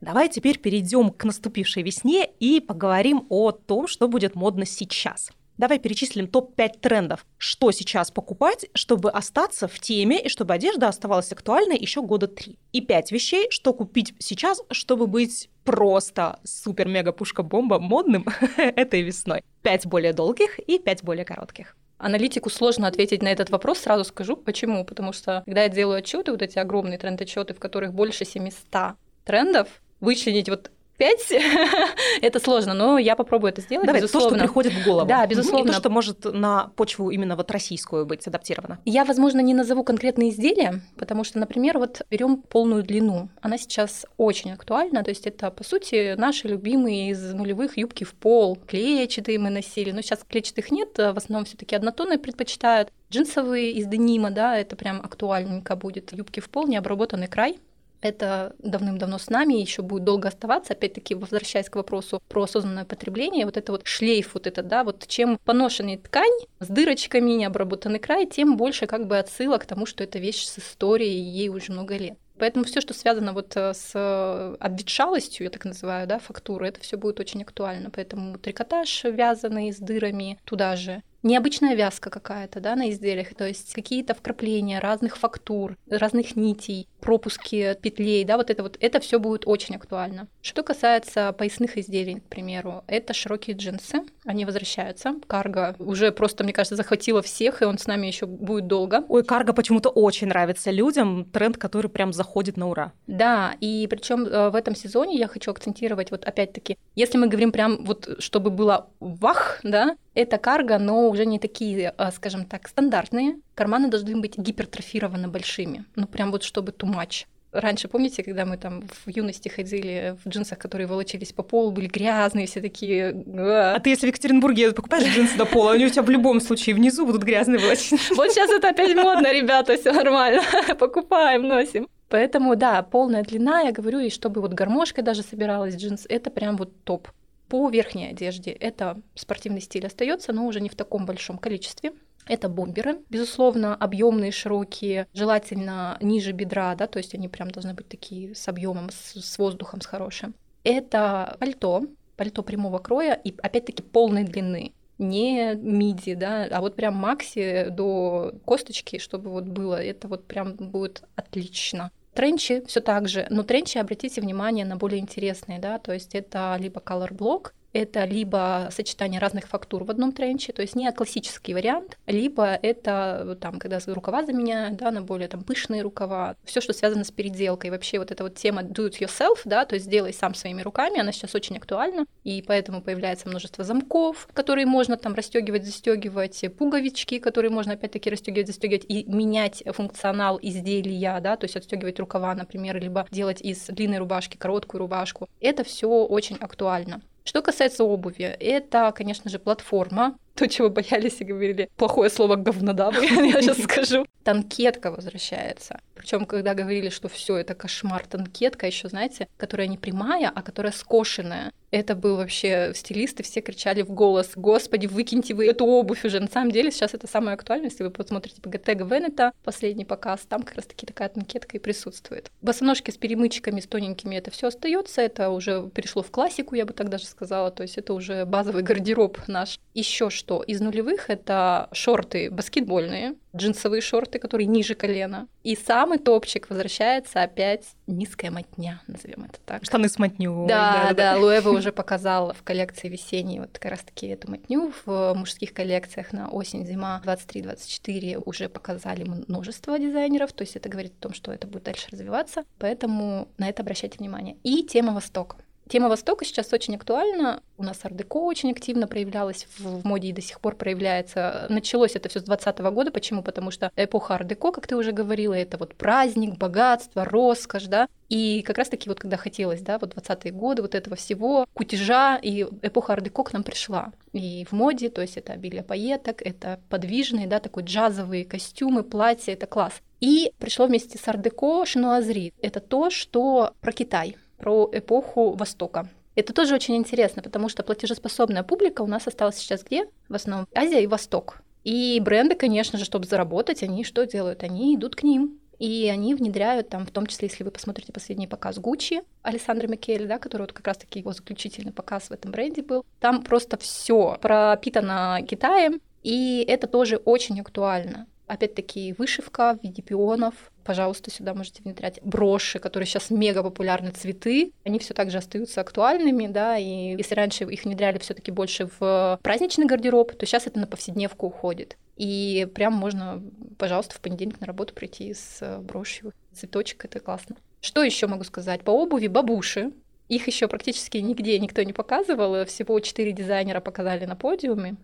Давай 0.00 0.30
теперь 0.30 0.58
перейдем 0.58 1.10
к 1.10 1.24
наступившей 1.24 1.82
весне 1.82 2.26
и 2.40 2.60
поговорим 2.60 3.26
о 3.28 3.52
том, 3.52 3.86
что 3.86 4.08
будет 4.08 4.34
модно 4.34 4.64
сейчас. 4.64 5.30
Давай 5.58 5.78
перечислим 5.78 6.26
топ-5 6.26 6.80
трендов. 6.80 7.26
Что 7.36 7.70
сейчас 7.70 8.10
покупать, 8.10 8.64
чтобы 8.72 9.10
остаться 9.10 9.68
в 9.68 9.78
теме 9.78 10.18
и 10.18 10.30
чтобы 10.30 10.54
одежда 10.54 10.88
оставалась 10.88 11.30
актуальной 11.32 11.76
еще 11.76 12.00
года 12.00 12.28
три. 12.28 12.56
И 12.72 12.80
5 12.80 13.12
вещей, 13.12 13.48
что 13.50 13.74
купить 13.74 14.14
сейчас, 14.18 14.62
чтобы 14.70 15.06
быть 15.06 15.50
просто 15.64 16.40
супер-мега-пушка-бомба 16.44 17.78
модным 17.78 18.24
этой 18.56 19.02
весной. 19.02 19.42
5 19.60 19.86
более 19.86 20.14
долгих 20.14 20.58
и 20.60 20.78
5 20.78 21.04
более 21.04 21.26
коротких. 21.26 21.76
Аналитику 21.98 22.48
сложно 22.48 22.86
ответить 22.86 23.22
на 23.22 23.28
этот 23.28 23.50
вопрос, 23.50 23.80
сразу 23.80 24.04
скажу 24.04 24.36
почему. 24.36 24.86
Потому 24.86 25.12
что 25.12 25.42
когда 25.44 25.64
я 25.64 25.68
делаю 25.68 25.98
отчеты, 25.98 26.32
вот 26.32 26.40
эти 26.40 26.58
огромные 26.58 26.96
тренд-отчеты, 26.96 27.52
в 27.52 27.58
которых 27.58 27.92
больше 27.92 28.24
700 28.24 28.94
трендов, 29.24 29.68
вычленить 30.00 30.48
вот 30.48 30.70
пять, 31.00 31.32
это 32.20 32.38
сложно, 32.40 32.74
но 32.74 32.98
я 32.98 33.16
попробую 33.16 33.50
это 33.50 33.62
сделать, 33.62 33.86
Давай, 33.86 34.02
безусловно. 34.02 34.30
то, 34.30 34.36
что 34.36 34.44
приходит 34.44 34.72
в 34.74 34.84
голову. 34.84 35.08
Да, 35.08 35.26
безусловно. 35.26 35.70
И 35.70 35.72
то, 35.72 35.78
что 35.78 35.88
может 35.88 36.24
на 36.24 36.70
почву 36.76 37.10
именно 37.10 37.36
вот 37.36 37.50
российскую 37.50 38.04
быть 38.04 38.26
адаптировано. 38.26 38.78
Я, 38.84 39.06
возможно, 39.06 39.40
не 39.40 39.54
назову 39.54 39.82
конкретные 39.82 40.28
изделия, 40.28 40.82
потому 40.98 41.24
что, 41.24 41.38
например, 41.38 41.78
вот 41.78 42.02
берем 42.10 42.42
полную 42.42 42.82
длину. 42.82 43.30
Она 43.40 43.56
сейчас 43.56 44.04
очень 44.18 44.52
актуальна, 44.52 45.02
то 45.02 45.08
есть 45.08 45.26
это, 45.26 45.50
по 45.50 45.64
сути, 45.64 46.16
наши 46.16 46.48
любимые 46.48 47.10
из 47.12 47.32
нулевых 47.32 47.78
юбки 47.78 48.04
в 48.04 48.12
пол, 48.12 48.58
клетчатые 48.66 49.38
мы 49.38 49.48
носили, 49.48 49.92
но 49.92 50.02
сейчас 50.02 50.20
клетчатых 50.28 50.70
нет, 50.70 50.98
в 50.98 51.16
основном 51.16 51.46
все 51.46 51.56
таки 51.56 51.74
однотонные 51.74 52.18
предпочитают. 52.18 52.92
Джинсовые 53.10 53.72
из 53.72 53.86
денима, 53.86 54.30
да, 54.30 54.56
это 54.58 54.76
прям 54.76 55.00
актуальненько 55.00 55.76
будет. 55.76 56.12
Юбки 56.12 56.40
в 56.40 56.50
пол, 56.50 56.68
необработанный 56.68 57.26
край, 57.26 57.58
это 58.00 58.54
давным-давно 58.58 59.18
с 59.18 59.28
нами, 59.28 59.54
еще 59.54 59.82
будет 59.82 60.04
долго 60.04 60.28
оставаться. 60.28 60.72
Опять-таки, 60.72 61.14
возвращаясь 61.14 61.68
к 61.68 61.76
вопросу 61.76 62.22
про 62.28 62.44
осознанное 62.44 62.84
потребление, 62.84 63.44
вот 63.44 63.56
это 63.56 63.72
вот 63.72 63.86
шлейф, 63.86 64.34
вот 64.34 64.46
это, 64.46 64.62
да, 64.62 64.84
вот 64.84 65.06
чем 65.06 65.38
поношеннее 65.44 65.98
ткань 65.98 66.32
с 66.60 66.68
дырочками, 66.68 67.30
необработанный 67.32 67.98
край, 67.98 68.26
тем 68.26 68.56
больше 68.56 68.86
как 68.86 69.06
бы 69.06 69.18
отсылок 69.18 69.62
к 69.62 69.66
тому, 69.66 69.86
что 69.86 70.04
это 70.04 70.18
вещь 70.18 70.44
с 70.44 70.58
историей, 70.58 71.20
ей 71.20 71.48
уже 71.48 71.72
много 71.72 71.96
лет. 71.96 72.18
Поэтому 72.38 72.64
все, 72.64 72.80
что 72.80 72.94
связано 72.94 73.34
вот 73.34 73.54
э, 73.54 73.74
с 73.74 73.92
э, 73.94 74.56
обветшалостью, 74.58 75.44
я 75.44 75.50
так 75.50 75.66
называю, 75.66 76.06
да, 76.06 76.18
фактуры, 76.18 76.68
это 76.68 76.80
все 76.80 76.96
будет 76.96 77.20
очень 77.20 77.42
актуально. 77.42 77.90
Поэтому 77.90 78.38
трикотаж 78.38 79.04
вязаный 79.04 79.72
с 79.72 79.76
дырами 79.76 80.38
туда 80.46 80.74
же 80.74 81.02
необычная 81.22 81.74
вязка 81.74 82.10
какая-то, 82.10 82.60
да, 82.60 82.76
на 82.76 82.90
изделиях, 82.90 83.34
то 83.34 83.46
есть 83.46 83.72
какие-то 83.74 84.14
вкрапления 84.14 84.80
разных 84.80 85.16
фактур, 85.16 85.76
разных 85.88 86.36
нитей. 86.36 86.88
Пропуски 87.00 87.76
петлей, 87.80 88.24
да, 88.24 88.36
вот 88.36 88.50
это 88.50 88.62
вот, 88.62 88.76
это 88.80 89.00
все 89.00 89.18
будет 89.18 89.46
очень 89.46 89.76
актуально. 89.76 90.28
Что 90.42 90.62
касается 90.62 91.32
поясных 91.32 91.76
изделий, 91.78 92.16
к 92.16 92.24
примеру, 92.24 92.84
это 92.86 93.14
широкие 93.14 93.56
джинсы, 93.56 94.02
они 94.24 94.44
возвращаются. 94.44 95.14
Карго 95.26 95.74
уже 95.78 96.12
просто, 96.12 96.44
мне 96.44 96.52
кажется, 96.52 96.76
захватила 96.76 97.22
всех, 97.22 97.62
и 97.62 97.64
он 97.64 97.78
с 97.78 97.86
нами 97.86 98.06
еще 98.06 98.26
будет 98.26 98.66
долго. 98.66 99.04
Ой, 99.08 99.24
карго 99.24 99.52
почему-то 99.52 99.88
очень 99.88 100.28
нравится 100.28 100.70
людям, 100.70 101.24
тренд, 101.24 101.56
который 101.56 101.90
прям 101.90 102.12
заходит 102.12 102.56
на 102.56 102.68
ура. 102.68 102.92
Да, 103.06 103.54
и 103.60 103.86
причем 103.88 104.26
э, 104.26 104.50
в 104.50 104.54
этом 104.54 104.74
сезоне 104.74 105.16
я 105.16 105.28
хочу 105.28 105.50
акцентировать 105.50 106.10
вот 106.10 106.24
опять-таки, 106.24 106.76
если 106.94 107.18
мы 107.18 107.28
говорим 107.28 107.52
прям 107.52 107.84
вот, 107.84 108.16
чтобы 108.18 108.50
было 108.50 108.90
вах, 109.00 109.60
да, 109.62 109.96
это 110.14 110.38
карго, 110.38 110.78
но 110.78 111.08
уже 111.08 111.24
не 111.24 111.38
такие, 111.38 111.94
а, 111.96 112.10
скажем 112.10 112.44
так, 112.44 112.68
стандартные. 112.68 113.36
Карманы 113.54 113.88
должны 113.88 114.20
быть 114.20 114.36
гипертрофированы 114.36 115.28
большими. 115.28 115.84
Ну, 115.94 116.06
прям 116.06 116.32
вот 116.32 116.42
чтобы 116.42 116.72
too 116.72 116.89
much. 116.90 117.26
Раньше, 117.52 117.88
помните, 117.88 118.22
когда 118.22 118.46
мы 118.46 118.56
там 118.56 118.82
в 118.82 119.10
юности 119.10 119.48
ходили 119.48 120.16
в 120.24 120.28
джинсах, 120.28 120.56
которые 120.58 120.86
волочились 120.86 121.32
по 121.32 121.42
полу, 121.42 121.72
были 121.72 121.88
грязные, 121.88 122.46
все 122.46 122.60
такие... 122.60 123.24
А 123.36 123.80
ты 123.80 123.90
если 123.90 124.06
в 124.06 124.08
Екатеринбурге 124.10 124.70
покупаешь 124.72 125.12
джинсы 125.12 125.36
до 125.36 125.46
пола, 125.46 125.72
они 125.72 125.86
у 125.86 125.88
тебя 125.88 126.02
в 126.02 126.10
любом 126.10 126.40
случае 126.40 126.76
внизу 126.76 127.04
будут 127.04 127.24
грязные 127.24 127.58
волочиться. 127.58 128.14
Вот 128.14 128.30
сейчас 128.30 128.50
это 128.50 128.68
опять 128.68 128.94
модно, 128.94 129.32
ребята, 129.32 129.76
все 129.76 129.92
нормально. 129.92 130.42
Покупаем, 130.78 131.48
носим. 131.48 131.88
Поэтому, 132.08 132.54
да, 132.54 132.82
полная 132.82 133.24
длина, 133.24 133.62
я 133.62 133.72
говорю, 133.72 133.98
и 133.98 134.10
чтобы 134.10 134.40
вот 134.40 134.52
гармошкой 134.52 135.02
даже 135.02 135.22
собиралась 135.22 135.74
джинс, 135.74 136.06
это 136.08 136.30
прям 136.30 136.56
вот 136.56 136.84
топ. 136.84 137.08
По 137.48 137.68
верхней 137.68 138.10
одежде 138.10 138.52
это 138.52 139.00
спортивный 139.16 139.60
стиль 139.60 139.86
остается, 139.86 140.32
но 140.32 140.46
уже 140.46 140.60
не 140.60 140.68
в 140.68 140.76
таком 140.76 141.04
большом 141.04 141.36
количестве. 141.36 141.92
Это 142.26 142.48
бомберы, 142.48 142.98
безусловно, 143.08 143.74
объемные, 143.74 144.30
широкие, 144.30 145.06
желательно 145.14 145.98
ниже 146.00 146.32
бедра, 146.32 146.74
да, 146.74 146.86
то 146.86 146.98
есть 146.98 147.14
они 147.14 147.28
прям 147.28 147.50
должны 147.50 147.74
быть 147.74 147.88
такие 147.88 148.34
с 148.34 148.46
объемом, 148.48 148.90
с, 148.90 149.20
с 149.20 149.38
воздухом, 149.38 149.80
с 149.80 149.86
хорошим. 149.86 150.34
Это 150.62 151.36
пальто, 151.40 151.84
пальто 152.16 152.42
прямого 152.42 152.78
кроя 152.78 153.14
и 153.14 153.34
опять-таки 153.40 153.82
полной 153.82 154.24
длины 154.24 154.72
не 155.00 155.54
миди, 155.54 156.14
да, 156.14 156.46
а 156.50 156.60
вот 156.60 156.76
прям 156.76 156.94
макси 156.94 157.68
до 157.70 158.34
косточки, 158.44 158.98
чтобы 158.98 159.30
вот 159.30 159.44
было, 159.44 159.82
это 159.82 160.06
вот 160.06 160.26
прям 160.26 160.54
будет 160.54 161.02
отлично. 161.16 161.90
Тренчи 162.12 162.62
все 162.66 162.80
так 162.80 163.08
же, 163.08 163.26
но 163.30 163.42
тренчи 163.42 163.78
обратите 163.78 164.20
внимание 164.20 164.66
на 164.66 164.76
более 164.76 165.00
интересные, 165.00 165.58
да, 165.58 165.78
то 165.78 165.92
есть 165.92 166.14
это 166.14 166.56
либо 166.60 166.80
color 166.80 167.12
block, 167.12 167.52
это 167.72 168.04
либо 168.04 168.68
сочетание 168.70 169.20
разных 169.20 169.48
фактур 169.48 169.84
в 169.84 169.90
одном 169.90 170.12
тренче, 170.12 170.52
то 170.52 170.62
есть 170.62 170.76
не 170.76 170.90
классический 170.92 171.54
вариант, 171.54 171.98
либо 172.06 172.58
это 172.62 173.38
там, 173.40 173.58
когда 173.58 173.78
рукава 173.86 174.24
заменяют, 174.24 174.76
да, 174.76 174.90
на 174.90 175.02
более 175.02 175.28
там 175.28 175.42
пышные 175.42 175.82
рукава, 175.82 176.36
все, 176.44 176.60
что 176.60 176.72
связано 176.72 177.04
с 177.04 177.10
переделкой. 177.10 177.70
Вообще 177.70 177.98
вот 177.98 178.10
эта 178.10 178.24
вот 178.24 178.34
тема 178.34 178.62
do 178.62 178.88
it 178.88 178.98
yourself, 179.00 179.40
да, 179.44 179.64
то 179.64 179.74
есть 179.74 179.86
сделай 179.86 180.12
сам 180.12 180.34
своими 180.34 180.62
руками, 180.62 181.00
она 181.00 181.12
сейчас 181.12 181.34
очень 181.34 181.56
актуальна, 181.56 182.06
и 182.24 182.42
поэтому 182.42 182.82
появляется 182.82 183.28
множество 183.28 183.64
замков, 183.64 184.28
которые 184.32 184.66
можно 184.66 184.96
там 184.96 185.14
расстегивать, 185.14 185.64
застегивать, 185.64 186.44
пуговички, 186.58 187.18
которые 187.18 187.50
можно 187.50 187.74
опять-таки 187.74 188.10
расстегивать, 188.10 188.48
застегивать 188.48 188.84
и 188.88 189.04
менять 189.04 189.62
функционал 189.66 190.38
изделия, 190.42 191.20
да, 191.20 191.36
то 191.36 191.44
есть 191.44 191.56
отстегивать 191.56 192.00
рукава, 192.00 192.34
например, 192.34 192.80
либо 192.80 193.06
делать 193.10 193.40
из 193.40 193.66
длинной 193.66 193.98
рубашки 193.98 194.36
короткую 194.36 194.80
рубашку. 194.80 195.28
Это 195.40 195.64
все 195.64 195.88
очень 195.88 196.36
актуально. 196.36 197.00
Что 197.30 197.42
касается 197.42 197.84
обуви, 197.84 198.24
это, 198.24 198.90
конечно 198.90 199.30
же, 199.30 199.38
платформа, 199.38 200.18
то, 200.34 200.48
чего 200.48 200.68
боялись 200.68 201.20
и 201.20 201.24
говорили. 201.24 201.70
Плохое 201.76 202.10
слово 202.10 202.34
говнодавы, 202.34 203.04
я 203.06 203.40
сейчас 203.40 203.58
скажу. 203.62 204.04
Танкетка 204.24 204.90
возвращается. 204.90 205.78
Причем, 205.94 206.24
когда 206.26 206.54
говорили, 206.54 206.88
что 206.88 207.08
все 207.08 207.36
это 207.36 207.54
кошмар, 207.54 208.04
танкетка 208.04 208.66
еще, 208.66 208.88
знаете, 208.88 209.28
которая 209.36 209.68
не 209.68 209.78
прямая, 209.78 210.32
а 210.34 210.42
которая 210.42 210.72
скошенная. 210.72 211.52
Это 211.70 211.94
был 211.94 212.16
вообще 212.16 212.72
стилисты, 212.74 213.22
все 213.22 213.40
кричали 213.40 213.82
в 213.82 213.90
голос, 213.90 214.32
господи, 214.34 214.86
выкиньте 214.86 215.34
вы 215.34 215.46
эту 215.46 215.66
обувь 215.66 216.04
уже. 216.04 216.18
На 216.18 216.26
самом 216.26 216.50
деле 216.50 216.70
сейчас 216.70 216.94
это 216.94 217.06
самое 217.06 217.34
актуальное, 217.34 217.70
если 217.70 217.84
вы 217.84 217.90
посмотрите 217.90 218.40
ПГТ 218.40 218.68
Венета, 218.90 219.32
последний 219.44 219.84
показ, 219.84 220.20
там 220.28 220.42
как 220.42 220.56
раз 220.56 220.66
таки 220.66 220.84
такая 220.84 221.08
танкетка 221.08 221.56
и 221.56 221.60
присутствует. 221.60 222.30
Босоножки 222.42 222.90
с 222.90 222.96
перемычками, 222.96 223.60
с 223.60 223.66
тоненькими, 223.66 224.16
это 224.16 224.30
все 224.30 224.48
остается, 224.48 225.00
это 225.00 225.30
уже 225.30 225.70
перешло 225.72 226.02
в 226.02 226.10
классику, 226.10 226.56
я 226.56 226.66
бы 226.66 226.72
так 226.72 226.88
даже 226.88 227.06
сказала, 227.06 227.50
то 227.50 227.62
есть 227.62 227.78
это 227.78 227.94
уже 227.94 228.24
базовый 228.24 228.62
гардероб 228.62 229.18
наш. 229.28 229.58
Еще 229.72 230.10
что 230.10 230.42
из 230.42 230.60
нулевых 230.60 231.08
это 231.08 231.68
шорты 231.72 232.30
баскетбольные, 232.30 233.14
джинсовые 233.34 233.80
шорты, 233.80 234.18
которые 234.18 234.46
ниже 234.46 234.74
колена. 234.74 235.28
И 235.42 235.56
самый 235.56 235.98
топчик 235.98 236.48
возвращается 236.50 237.22
опять 237.22 237.64
низкая 237.86 238.30
мотня, 238.30 238.82
назовем 238.86 239.24
это 239.24 239.38
так. 239.44 239.64
Штаны 239.64 239.88
с 239.88 239.98
мотню. 239.98 240.46
Да, 240.46 240.88
да, 240.88 240.94
да. 240.94 241.18
Луэва 241.18 241.50
уже 241.50 241.72
показала 241.80 242.34
в 242.34 242.42
коллекции 242.42 242.88
весенней 242.88 243.40
вот 243.40 243.50
как 243.58 243.70
раз-таки 243.70 244.06
эту 244.06 244.30
мотню. 244.30 244.72
В 244.84 245.14
мужских 245.14 245.52
коллекциях 245.52 246.12
на 246.12 246.28
осень-зима 246.28 247.02
23-24 247.04 248.22
уже 248.24 248.48
показали 248.48 249.04
множество 249.04 249.78
дизайнеров, 249.78 250.32
то 250.32 250.42
есть 250.42 250.56
это 250.56 250.68
говорит 250.68 250.92
о 250.98 251.02
том, 251.02 251.14
что 251.14 251.32
это 251.32 251.46
будет 251.46 251.64
дальше 251.64 251.88
развиваться, 251.90 252.44
поэтому 252.58 253.28
на 253.38 253.48
это 253.48 253.62
обращайте 253.62 253.98
внимание. 253.98 254.36
И 254.42 254.62
тема 254.62 254.92
Востока. 254.92 255.36
Тема 255.70 255.88
Востока 255.88 256.24
сейчас 256.24 256.52
очень 256.52 256.74
актуальна. 256.74 257.44
У 257.56 257.62
нас 257.62 257.78
ардеко 257.84 258.24
очень 258.24 258.50
активно 258.50 258.88
проявлялась 258.88 259.46
в, 259.56 259.82
в 259.82 259.86
моде 259.86 260.08
и 260.08 260.12
до 260.12 260.20
сих 260.20 260.40
пор 260.40 260.56
проявляется. 260.56 261.46
Началось 261.48 261.94
это 261.94 262.08
все 262.08 262.18
с 262.18 262.24
2020 262.24 262.74
года. 262.74 262.90
Почему? 262.90 263.22
Потому 263.22 263.52
что 263.52 263.70
эпоха 263.76 264.16
ардеко, 264.16 264.50
как 264.50 264.66
ты 264.66 264.74
уже 264.74 264.90
говорила, 264.90 265.32
это 265.32 265.58
вот 265.58 265.76
праздник, 265.76 266.36
богатство, 266.38 267.04
роскошь, 267.04 267.66
да. 267.66 267.86
И 268.08 268.42
как 268.42 268.58
раз-таки 268.58 268.88
вот 268.88 268.98
когда 268.98 269.16
хотелось, 269.16 269.60
да, 269.60 269.78
вот 269.78 269.94
20-е 269.94 270.32
годы 270.32 270.62
вот 270.62 270.74
этого 270.74 270.96
всего, 270.96 271.46
кутежа, 271.54 272.18
и 272.20 272.48
эпоха 272.62 272.94
ардеко 272.94 273.22
к 273.22 273.32
нам 273.32 273.44
пришла. 273.44 273.92
И 274.12 274.44
в 274.50 274.52
моде, 274.52 274.88
то 274.88 275.02
есть 275.02 275.16
это 275.16 275.34
обилие 275.34 275.62
пайеток, 275.62 276.20
это 276.20 276.58
подвижные, 276.68 277.28
да, 277.28 277.38
такой 277.38 277.62
джазовые 277.62 278.24
костюмы, 278.24 278.82
платья, 278.82 279.34
это 279.34 279.46
класс. 279.46 279.74
И 280.00 280.32
пришло 280.40 280.66
вместе 280.66 280.98
с 280.98 281.06
ардеко 281.06 281.64
шинуазри. 281.64 282.34
Это 282.42 282.58
то, 282.58 282.90
что 282.90 283.52
про 283.60 283.70
Китай 283.70 284.16
про 284.40 284.68
эпоху 284.72 285.32
Востока. 285.32 285.88
Это 286.16 286.32
тоже 286.32 286.54
очень 286.54 286.76
интересно, 286.76 287.22
потому 287.22 287.48
что 287.48 287.62
платежеспособная 287.62 288.42
публика 288.42 288.82
у 288.82 288.86
нас 288.86 289.06
осталась 289.06 289.36
сейчас 289.36 289.62
где? 289.62 289.86
В 290.08 290.14
основном 290.14 290.46
Азия 290.54 290.82
и 290.82 290.86
Восток. 290.86 291.42
И 291.62 292.00
бренды, 292.00 292.34
конечно 292.34 292.78
же, 292.78 292.84
чтобы 292.84 293.06
заработать, 293.06 293.62
они 293.62 293.84
что 293.84 294.04
делают? 294.06 294.42
Они 294.42 294.74
идут 294.74 294.96
к 294.96 295.02
ним. 295.02 295.38
И 295.58 295.90
они 295.92 296.14
внедряют 296.14 296.70
там, 296.70 296.86
в 296.86 296.90
том 296.90 297.06
числе, 297.06 297.28
если 297.28 297.44
вы 297.44 297.50
посмотрите 297.50 297.92
последний 297.92 298.26
показ 298.26 298.58
Гуччи, 298.58 299.02
Александра 299.20 299.68
Микель, 299.68 300.06
да, 300.06 300.18
который 300.18 300.42
вот 300.42 300.54
как 300.54 300.66
раз-таки 300.66 301.00
его 301.00 301.12
заключительный 301.12 301.70
показ 301.70 302.08
в 302.08 302.12
этом 302.12 302.30
бренде 302.30 302.62
был, 302.62 302.82
там 302.98 303.22
просто 303.22 303.58
все 303.58 304.16
пропитано 304.22 305.20
Китаем, 305.28 305.82
и 306.02 306.46
это 306.48 306.66
тоже 306.66 306.96
очень 306.96 307.38
актуально. 307.40 308.06
Опять-таки 308.30 308.94
вышивка 308.96 309.58
в 309.58 309.64
виде 309.64 309.82
пионов, 309.82 310.34
пожалуйста, 310.62 311.10
сюда 311.10 311.34
можете 311.34 311.64
внедрять 311.64 311.98
броши, 312.04 312.60
которые 312.60 312.86
сейчас 312.86 313.10
мега 313.10 313.42
популярны, 313.42 313.90
цветы, 313.90 314.52
они 314.62 314.78
все 314.78 314.94
так 314.94 315.10
же 315.10 315.18
остаются 315.18 315.60
актуальными, 315.60 316.28
да, 316.28 316.56
и 316.56 316.94
если 316.96 317.16
раньше 317.16 317.42
их 317.42 317.64
внедряли 317.64 317.98
все 317.98 318.14
таки 318.14 318.30
больше 318.30 318.70
в 318.78 319.18
праздничный 319.24 319.66
гардероб, 319.66 320.12
то 320.14 320.26
сейчас 320.26 320.46
это 320.46 320.60
на 320.60 320.68
повседневку 320.68 321.26
уходит. 321.26 321.76
И 321.96 322.46
прям 322.54 322.74
можно, 322.74 323.20
пожалуйста, 323.58 323.96
в 323.96 324.00
понедельник 324.00 324.40
на 324.40 324.46
работу 324.46 324.74
прийти 324.74 325.12
с 325.12 325.58
брошью. 325.62 326.12
Цветочек, 326.32 326.84
это 326.84 327.00
классно. 327.00 327.34
Что 327.60 327.82
еще 327.82 328.06
могу 328.06 328.22
сказать? 328.22 328.62
По 328.62 328.70
обуви 328.70 329.08
бабуши. 329.08 329.72
Их 330.08 330.28
еще 330.28 330.46
практически 330.46 330.98
нигде 330.98 331.36
никто 331.40 331.64
не 331.64 331.72
показывал. 331.72 332.44
Всего 332.46 332.78
четыре 332.78 333.10
дизайнера 333.10 333.58
показали 333.60 334.04
на 334.04 334.14
подиуме. 334.14 334.76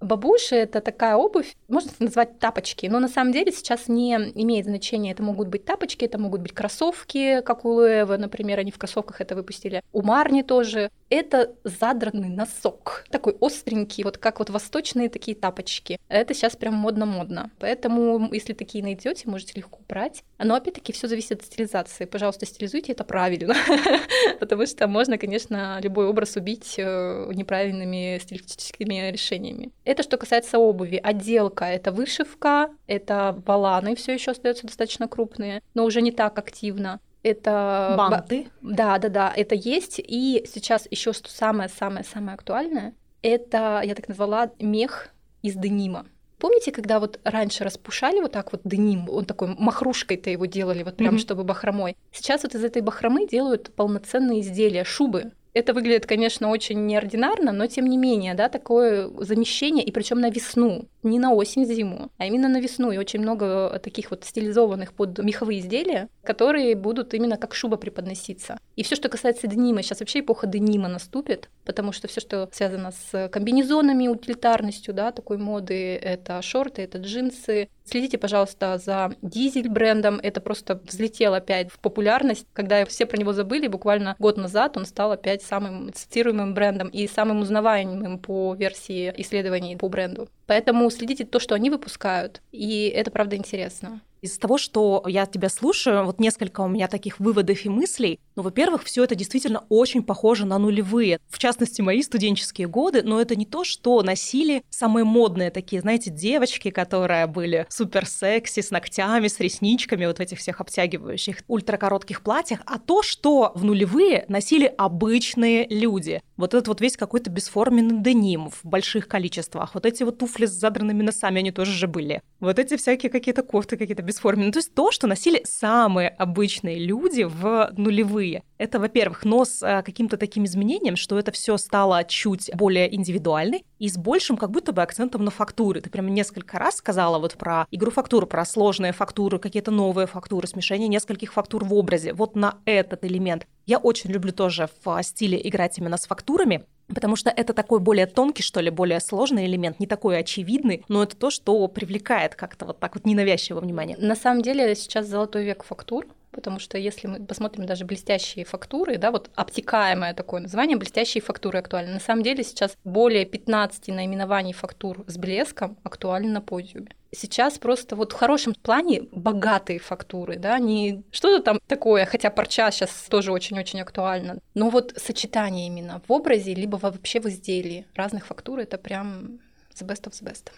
Бабуши— 0.00 0.54
это 0.56 0.80
такая 0.80 1.16
обувь, 1.16 1.54
можно 1.68 1.90
назвать 1.98 2.38
тапочки, 2.38 2.86
но 2.86 3.00
на 3.00 3.08
самом 3.08 3.32
деле 3.32 3.52
сейчас 3.52 3.88
не 3.88 4.14
имеет 4.34 4.64
значения. 4.64 5.12
Это 5.12 5.22
могут 5.22 5.48
быть 5.48 5.66
тапочки, 5.66 6.06
это 6.06 6.18
могут 6.18 6.40
быть 6.40 6.52
кроссовки, 6.52 7.42
как 7.42 7.64
у 7.66 7.70
Луэва, 7.70 8.16
например, 8.16 8.58
они 8.58 8.70
в 8.70 8.78
кроссовках 8.78 9.20
это 9.20 9.34
выпустили. 9.34 9.82
У 9.92 10.02
Марни 10.02 10.42
тоже. 10.42 10.90
Это 11.10 11.54
задранный 11.64 12.28
носок, 12.28 13.04
такой 13.10 13.36
остренький, 13.40 14.04
вот 14.04 14.16
как 14.16 14.38
вот 14.38 14.48
восточные 14.48 15.08
такие 15.08 15.36
тапочки. 15.36 15.98
Это 16.08 16.34
сейчас 16.34 16.54
прям 16.54 16.74
модно-модно. 16.74 17.50
Поэтому, 17.58 18.32
если 18.32 18.52
такие 18.52 18.84
найдете, 18.84 19.28
можете 19.28 19.54
легко 19.56 19.80
брать. 19.88 20.22
Но 20.38 20.54
опять-таки 20.54 20.92
все 20.92 21.08
зависит 21.08 21.40
от 21.40 21.44
стилизации. 21.44 22.04
Пожалуйста, 22.04 22.46
стилизуйте 22.46 22.92
это 22.92 23.02
правильно, 23.02 23.54
потому 24.40 24.66
что 24.66 24.86
можно, 24.86 25.18
конечно, 25.18 25.80
любой 25.82 26.06
образ 26.06 26.36
убить 26.36 26.76
э, 26.78 27.30
неправильными 27.34 28.18
стилистическими 28.22 29.10
решениями. 29.10 29.72
Это 29.90 30.04
что 30.04 30.18
касается 30.18 30.60
обуви. 30.60 31.00
Отделка— 31.02 31.64
это 31.66 31.90
вышивка, 31.90 32.70
это 32.86 33.42
валаны 33.44 33.96
все 33.96 34.14
еще 34.14 34.30
остаются 34.30 34.64
достаточно 34.64 35.08
крупные, 35.08 35.64
но 35.74 35.84
уже 35.84 36.00
не 36.00 36.12
так 36.12 36.38
активно. 36.38 37.00
Это 37.24 37.96
банты. 37.98 38.46
Да, 38.62 38.98
да, 38.98 39.08
да, 39.08 39.32
это 39.34 39.56
есть. 39.56 39.98
И 39.98 40.46
сейчас 40.46 40.86
еще 40.92 41.12
что 41.12 41.28
самое-самое-самое 41.28 42.36
актуальное, 42.36 42.94
это 43.22 43.82
я 43.84 43.96
так 43.96 44.06
назвала 44.06 44.52
мех 44.60 45.08
из 45.42 45.56
денима. 45.56 46.06
Помните, 46.38 46.70
когда 46.70 47.00
вот 47.00 47.18
раньше 47.24 47.64
распушали 47.64 48.20
вот 48.20 48.30
так 48.30 48.52
вот 48.52 48.60
деним, 48.62 49.10
он 49.10 49.24
такой 49.24 49.56
махрушкой-то 49.58 50.30
его 50.30 50.46
делали, 50.46 50.84
вот 50.84 50.98
прям 50.98 51.16
mm-hmm. 51.16 51.18
чтобы 51.18 51.42
бахромой. 51.42 51.96
Сейчас 52.12 52.44
вот 52.44 52.54
из 52.54 52.62
этой 52.62 52.80
бахромы 52.80 53.26
делают 53.26 53.74
полноценные 53.74 54.40
изделия, 54.40 54.84
шубы. 54.84 55.32
Это 55.52 55.74
выглядит, 55.74 56.06
конечно, 56.06 56.48
очень 56.50 56.86
неординарно, 56.86 57.52
но 57.52 57.66
тем 57.66 57.86
не 57.86 57.96
менее, 57.96 58.34
да, 58.34 58.48
такое 58.48 59.10
замещение, 59.18 59.84
и 59.84 59.90
причем 59.90 60.20
на 60.20 60.30
весну, 60.30 60.86
не 61.02 61.18
на 61.18 61.32
осень, 61.32 61.64
зиму, 61.64 62.10
а 62.18 62.26
именно 62.26 62.48
на 62.48 62.60
весну. 62.60 62.92
И 62.92 62.98
очень 62.98 63.20
много 63.20 63.80
таких 63.82 64.10
вот 64.10 64.24
стилизованных 64.24 64.92
под 64.92 65.18
меховые 65.18 65.60
изделия, 65.60 66.08
которые 66.22 66.74
будут 66.76 67.14
именно 67.14 67.36
как 67.36 67.54
шуба 67.54 67.76
преподноситься. 67.76 68.58
И 68.76 68.82
все, 68.82 68.96
что 68.96 69.08
касается 69.08 69.46
денима, 69.46 69.82
сейчас 69.82 70.00
вообще 70.00 70.20
эпоха 70.20 70.46
денима 70.46 70.88
наступит, 70.88 71.48
потому 71.64 71.92
что 71.92 72.08
все, 72.08 72.20
что 72.20 72.48
связано 72.52 72.92
с 72.92 73.28
комбинезонами, 73.28 74.08
утилитарностью, 74.08 74.94
да, 74.94 75.12
такой 75.12 75.38
моды, 75.38 75.96
это 75.96 76.40
шорты, 76.42 76.82
это 76.82 76.98
джинсы, 76.98 77.68
Следите, 77.90 78.18
пожалуйста, 78.18 78.78
за 78.78 79.16
дизель 79.20 79.68
брендом. 79.68 80.20
Это 80.22 80.40
просто 80.40 80.80
взлетел 80.84 81.34
опять 81.34 81.72
в 81.72 81.80
популярность. 81.80 82.46
Когда 82.52 82.84
все 82.84 83.04
про 83.04 83.16
него 83.16 83.32
забыли, 83.32 83.66
буквально 83.66 84.14
год 84.20 84.36
назад 84.36 84.76
он 84.76 84.86
стал 84.86 85.10
опять 85.10 85.42
самым 85.42 85.92
цитируемым 85.92 86.54
брендом 86.54 86.86
и 86.86 87.08
самым 87.08 87.40
узнаваемым 87.40 88.20
по 88.20 88.54
версии 88.54 89.12
исследований 89.16 89.76
по 89.76 89.88
бренду. 89.88 90.28
Поэтому 90.50 90.90
следите 90.90 91.24
то, 91.24 91.38
что 91.38 91.54
они 91.54 91.70
выпускают, 91.70 92.42
и 92.50 92.88
это 92.88 93.12
правда 93.12 93.36
интересно. 93.36 94.00
Из 94.22 94.36
того, 94.36 94.58
что 94.58 95.02
я 95.06 95.24
тебя 95.24 95.48
слушаю, 95.48 96.04
вот 96.04 96.20
несколько 96.20 96.60
у 96.60 96.68
меня 96.68 96.88
таких 96.88 97.18
выводов 97.20 97.64
и 97.64 97.70
мыслей. 97.70 98.20
Ну, 98.36 98.42
во-первых, 98.42 98.84
все 98.84 99.04
это 99.04 99.14
действительно 99.14 99.64
очень 99.70 100.02
похоже 100.02 100.44
на 100.44 100.58
нулевые. 100.58 101.20
В 101.28 101.38
частности, 101.38 101.80
мои 101.80 102.02
студенческие 102.02 102.68
годы, 102.68 103.02
но 103.02 103.20
это 103.20 103.34
не 103.34 103.46
то, 103.46 103.64
что 103.64 104.02
носили 104.02 104.62
самые 104.68 105.04
модные 105.04 105.50
такие, 105.50 105.80
знаете, 105.80 106.10
девочки, 106.10 106.70
которые 106.70 107.26
были 107.26 107.66
супер 107.70 108.06
секси, 108.06 108.60
с 108.60 108.70
ногтями, 108.70 109.28
с 109.28 109.40
ресничками, 109.40 110.04
вот 110.04 110.18
в 110.18 110.20
этих 110.20 110.38
всех 110.38 110.60
обтягивающих 110.60 111.38
ультракоротких 111.48 112.22
платьях, 112.22 112.60
а 112.66 112.78
то, 112.78 113.02
что 113.02 113.52
в 113.54 113.64
нулевые 113.64 114.26
носили 114.28 114.66
обычные 114.76 115.66
люди. 115.68 116.20
Вот 116.36 116.54
этот 116.54 116.68
вот 116.68 116.80
весь 116.80 116.96
какой-то 116.96 117.30
бесформенный 117.30 118.02
деним 118.02 118.50
в 118.50 118.60
больших 118.64 119.08
количествах. 119.08 119.74
Вот 119.74 119.86
эти 119.86 120.02
вот 120.02 120.18
туфли 120.18 120.46
с 120.46 120.50
задранными 120.50 121.02
носами, 121.02 121.38
они 121.38 121.52
тоже 121.52 121.72
же 121.72 121.86
были. 121.86 122.22
Вот 122.40 122.58
эти 122.58 122.76
всякие 122.76 123.10
какие-то 123.10 123.42
кофты 123.42 123.76
какие-то 123.76 124.02
бесформенные. 124.10 124.52
То 124.52 124.58
есть 124.58 124.74
то, 124.74 124.90
что 124.90 125.06
носили 125.06 125.40
самые 125.44 126.08
обычные 126.08 126.78
люди 126.78 127.22
в 127.22 127.70
нулевые. 127.76 128.42
Это, 128.58 128.78
во-первых, 128.78 129.24
но 129.24 129.44
с 129.44 129.62
а, 129.62 129.82
каким-то 129.82 130.16
таким 130.16 130.44
изменением, 130.44 130.96
что 130.96 131.18
это 131.18 131.32
все 131.32 131.56
стало 131.56 132.04
чуть 132.04 132.50
более 132.54 132.94
индивидуальной 132.94 133.64
и 133.78 133.88
с 133.88 133.96
большим 133.96 134.36
как 134.36 134.50
будто 134.50 134.72
бы 134.72 134.82
акцентом 134.82 135.24
на 135.24 135.30
фактуры. 135.30 135.80
Ты 135.80 135.88
прямо 135.88 136.10
несколько 136.10 136.58
раз 136.58 136.76
сказала 136.76 137.18
вот 137.18 137.34
про 137.34 137.66
игру 137.70 137.90
фактур, 137.90 138.26
про 138.26 138.44
сложные 138.44 138.92
фактуры, 138.92 139.38
какие-то 139.38 139.70
новые 139.70 140.06
фактуры, 140.06 140.46
смешение 140.46 140.88
нескольких 140.88 141.32
фактур 141.32 141.64
в 141.64 141.72
образе. 141.72 142.12
Вот 142.12 142.36
на 142.36 142.58
этот 142.66 143.04
элемент. 143.04 143.46
Я 143.66 143.78
очень 143.78 144.10
люблю 144.10 144.32
тоже 144.32 144.68
в 144.84 145.02
стиле 145.02 145.40
играть 145.42 145.78
именно 145.78 145.96
с 145.96 146.06
фактурами, 146.06 146.66
Потому 146.94 147.16
что 147.16 147.30
это 147.30 147.52
такой 147.52 147.80
более 147.80 148.06
тонкий, 148.06 148.42
что 148.42 148.60
ли, 148.60 148.70
более 148.70 149.00
сложный 149.00 149.46
элемент, 149.46 149.80
не 149.80 149.86
такой 149.86 150.18
очевидный, 150.18 150.84
но 150.88 151.02
это 151.02 151.16
то, 151.16 151.30
что 151.30 151.66
привлекает 151.68 152.34
как-то 152.34 152.66
вот 152.66 152.78
так 152.80 152.94
вот 152.94 153.06
ненавязчивое 153.06 153.62
внимание. 153.62 153.96
На 153.98 154.16
самом 154.16 154.42
деле 154.42 154.74
сейчас 154.74 155.06
золотой 155.06 155.44
век 155.44 155.62
фактур, 155.62 156.06
потому 156.30 156.58
что 156.58 156.78
если 156.78 157.06
мы 157.06 157.24
посмотрим 157.24 157.66
даже 157.66 157.84
блестящие 157.84 158.44
фактуры, 158.44 158.98
да, 158.98 159.10
вот 159.10 159.30
обтекаемое 159.34 160.14
такое 160.14 160.40
название, 160.40 160.76
блестящие 160.76 161.22
фактуры 161.22 161.58
актуальны. 161.58 161.92
На 161.92 162.00
самом 162.00 162.22
деле 162.22 162.44
сейчас 162.44 162.76
более 162.84 163.24
15 163.24 163.88
наименований 163.88 164.52
фактур 164.52 165.04
с 165.06 165.16
блеском 165.16 165.76
актуальны 165.82 166.30
на 166.30 166.40
подиуме. 166.40 166.90
Сейчас 167.12 167.58
просто 167.58 167.96
вот 167.96 168.12
в 168.12 168.16
хорошем 168.16 168.54
плане 168.54 169.02
богатые 169.10 169.80
фактуры, 169.80 170.36
да, 170.36 170.58
не 170.58 171.02
что-то 171.10 171.42
там 171.42 171.60
такое, 171.66 172.06
хотя 172.06 172.30
парча 172.30 172.70
сейчас 172.70 172.90
тоже 173.08 173.32
очень-очень 173.32 173.80
актуально, 173.80 174.38
но 174.54 174.70
вот 174.70 174.94
сочетание 174.96 175.66
именно 175.66 176.00
в 176.06 176.12
образе, 176.12 176.54
либо 176.54 176.76
вообще 176.76 177.20
в 177.20 177.26
изделии 177.26 177.84
разных 177.96 178.26
фактур, 178.26 178.60
это 178.60 178.78
прям 178.78 179.40
the 179.74 179.86
best 179.86 180.04
of 180.04 180.12
the 180.12 180.22
best. 180.22 180.52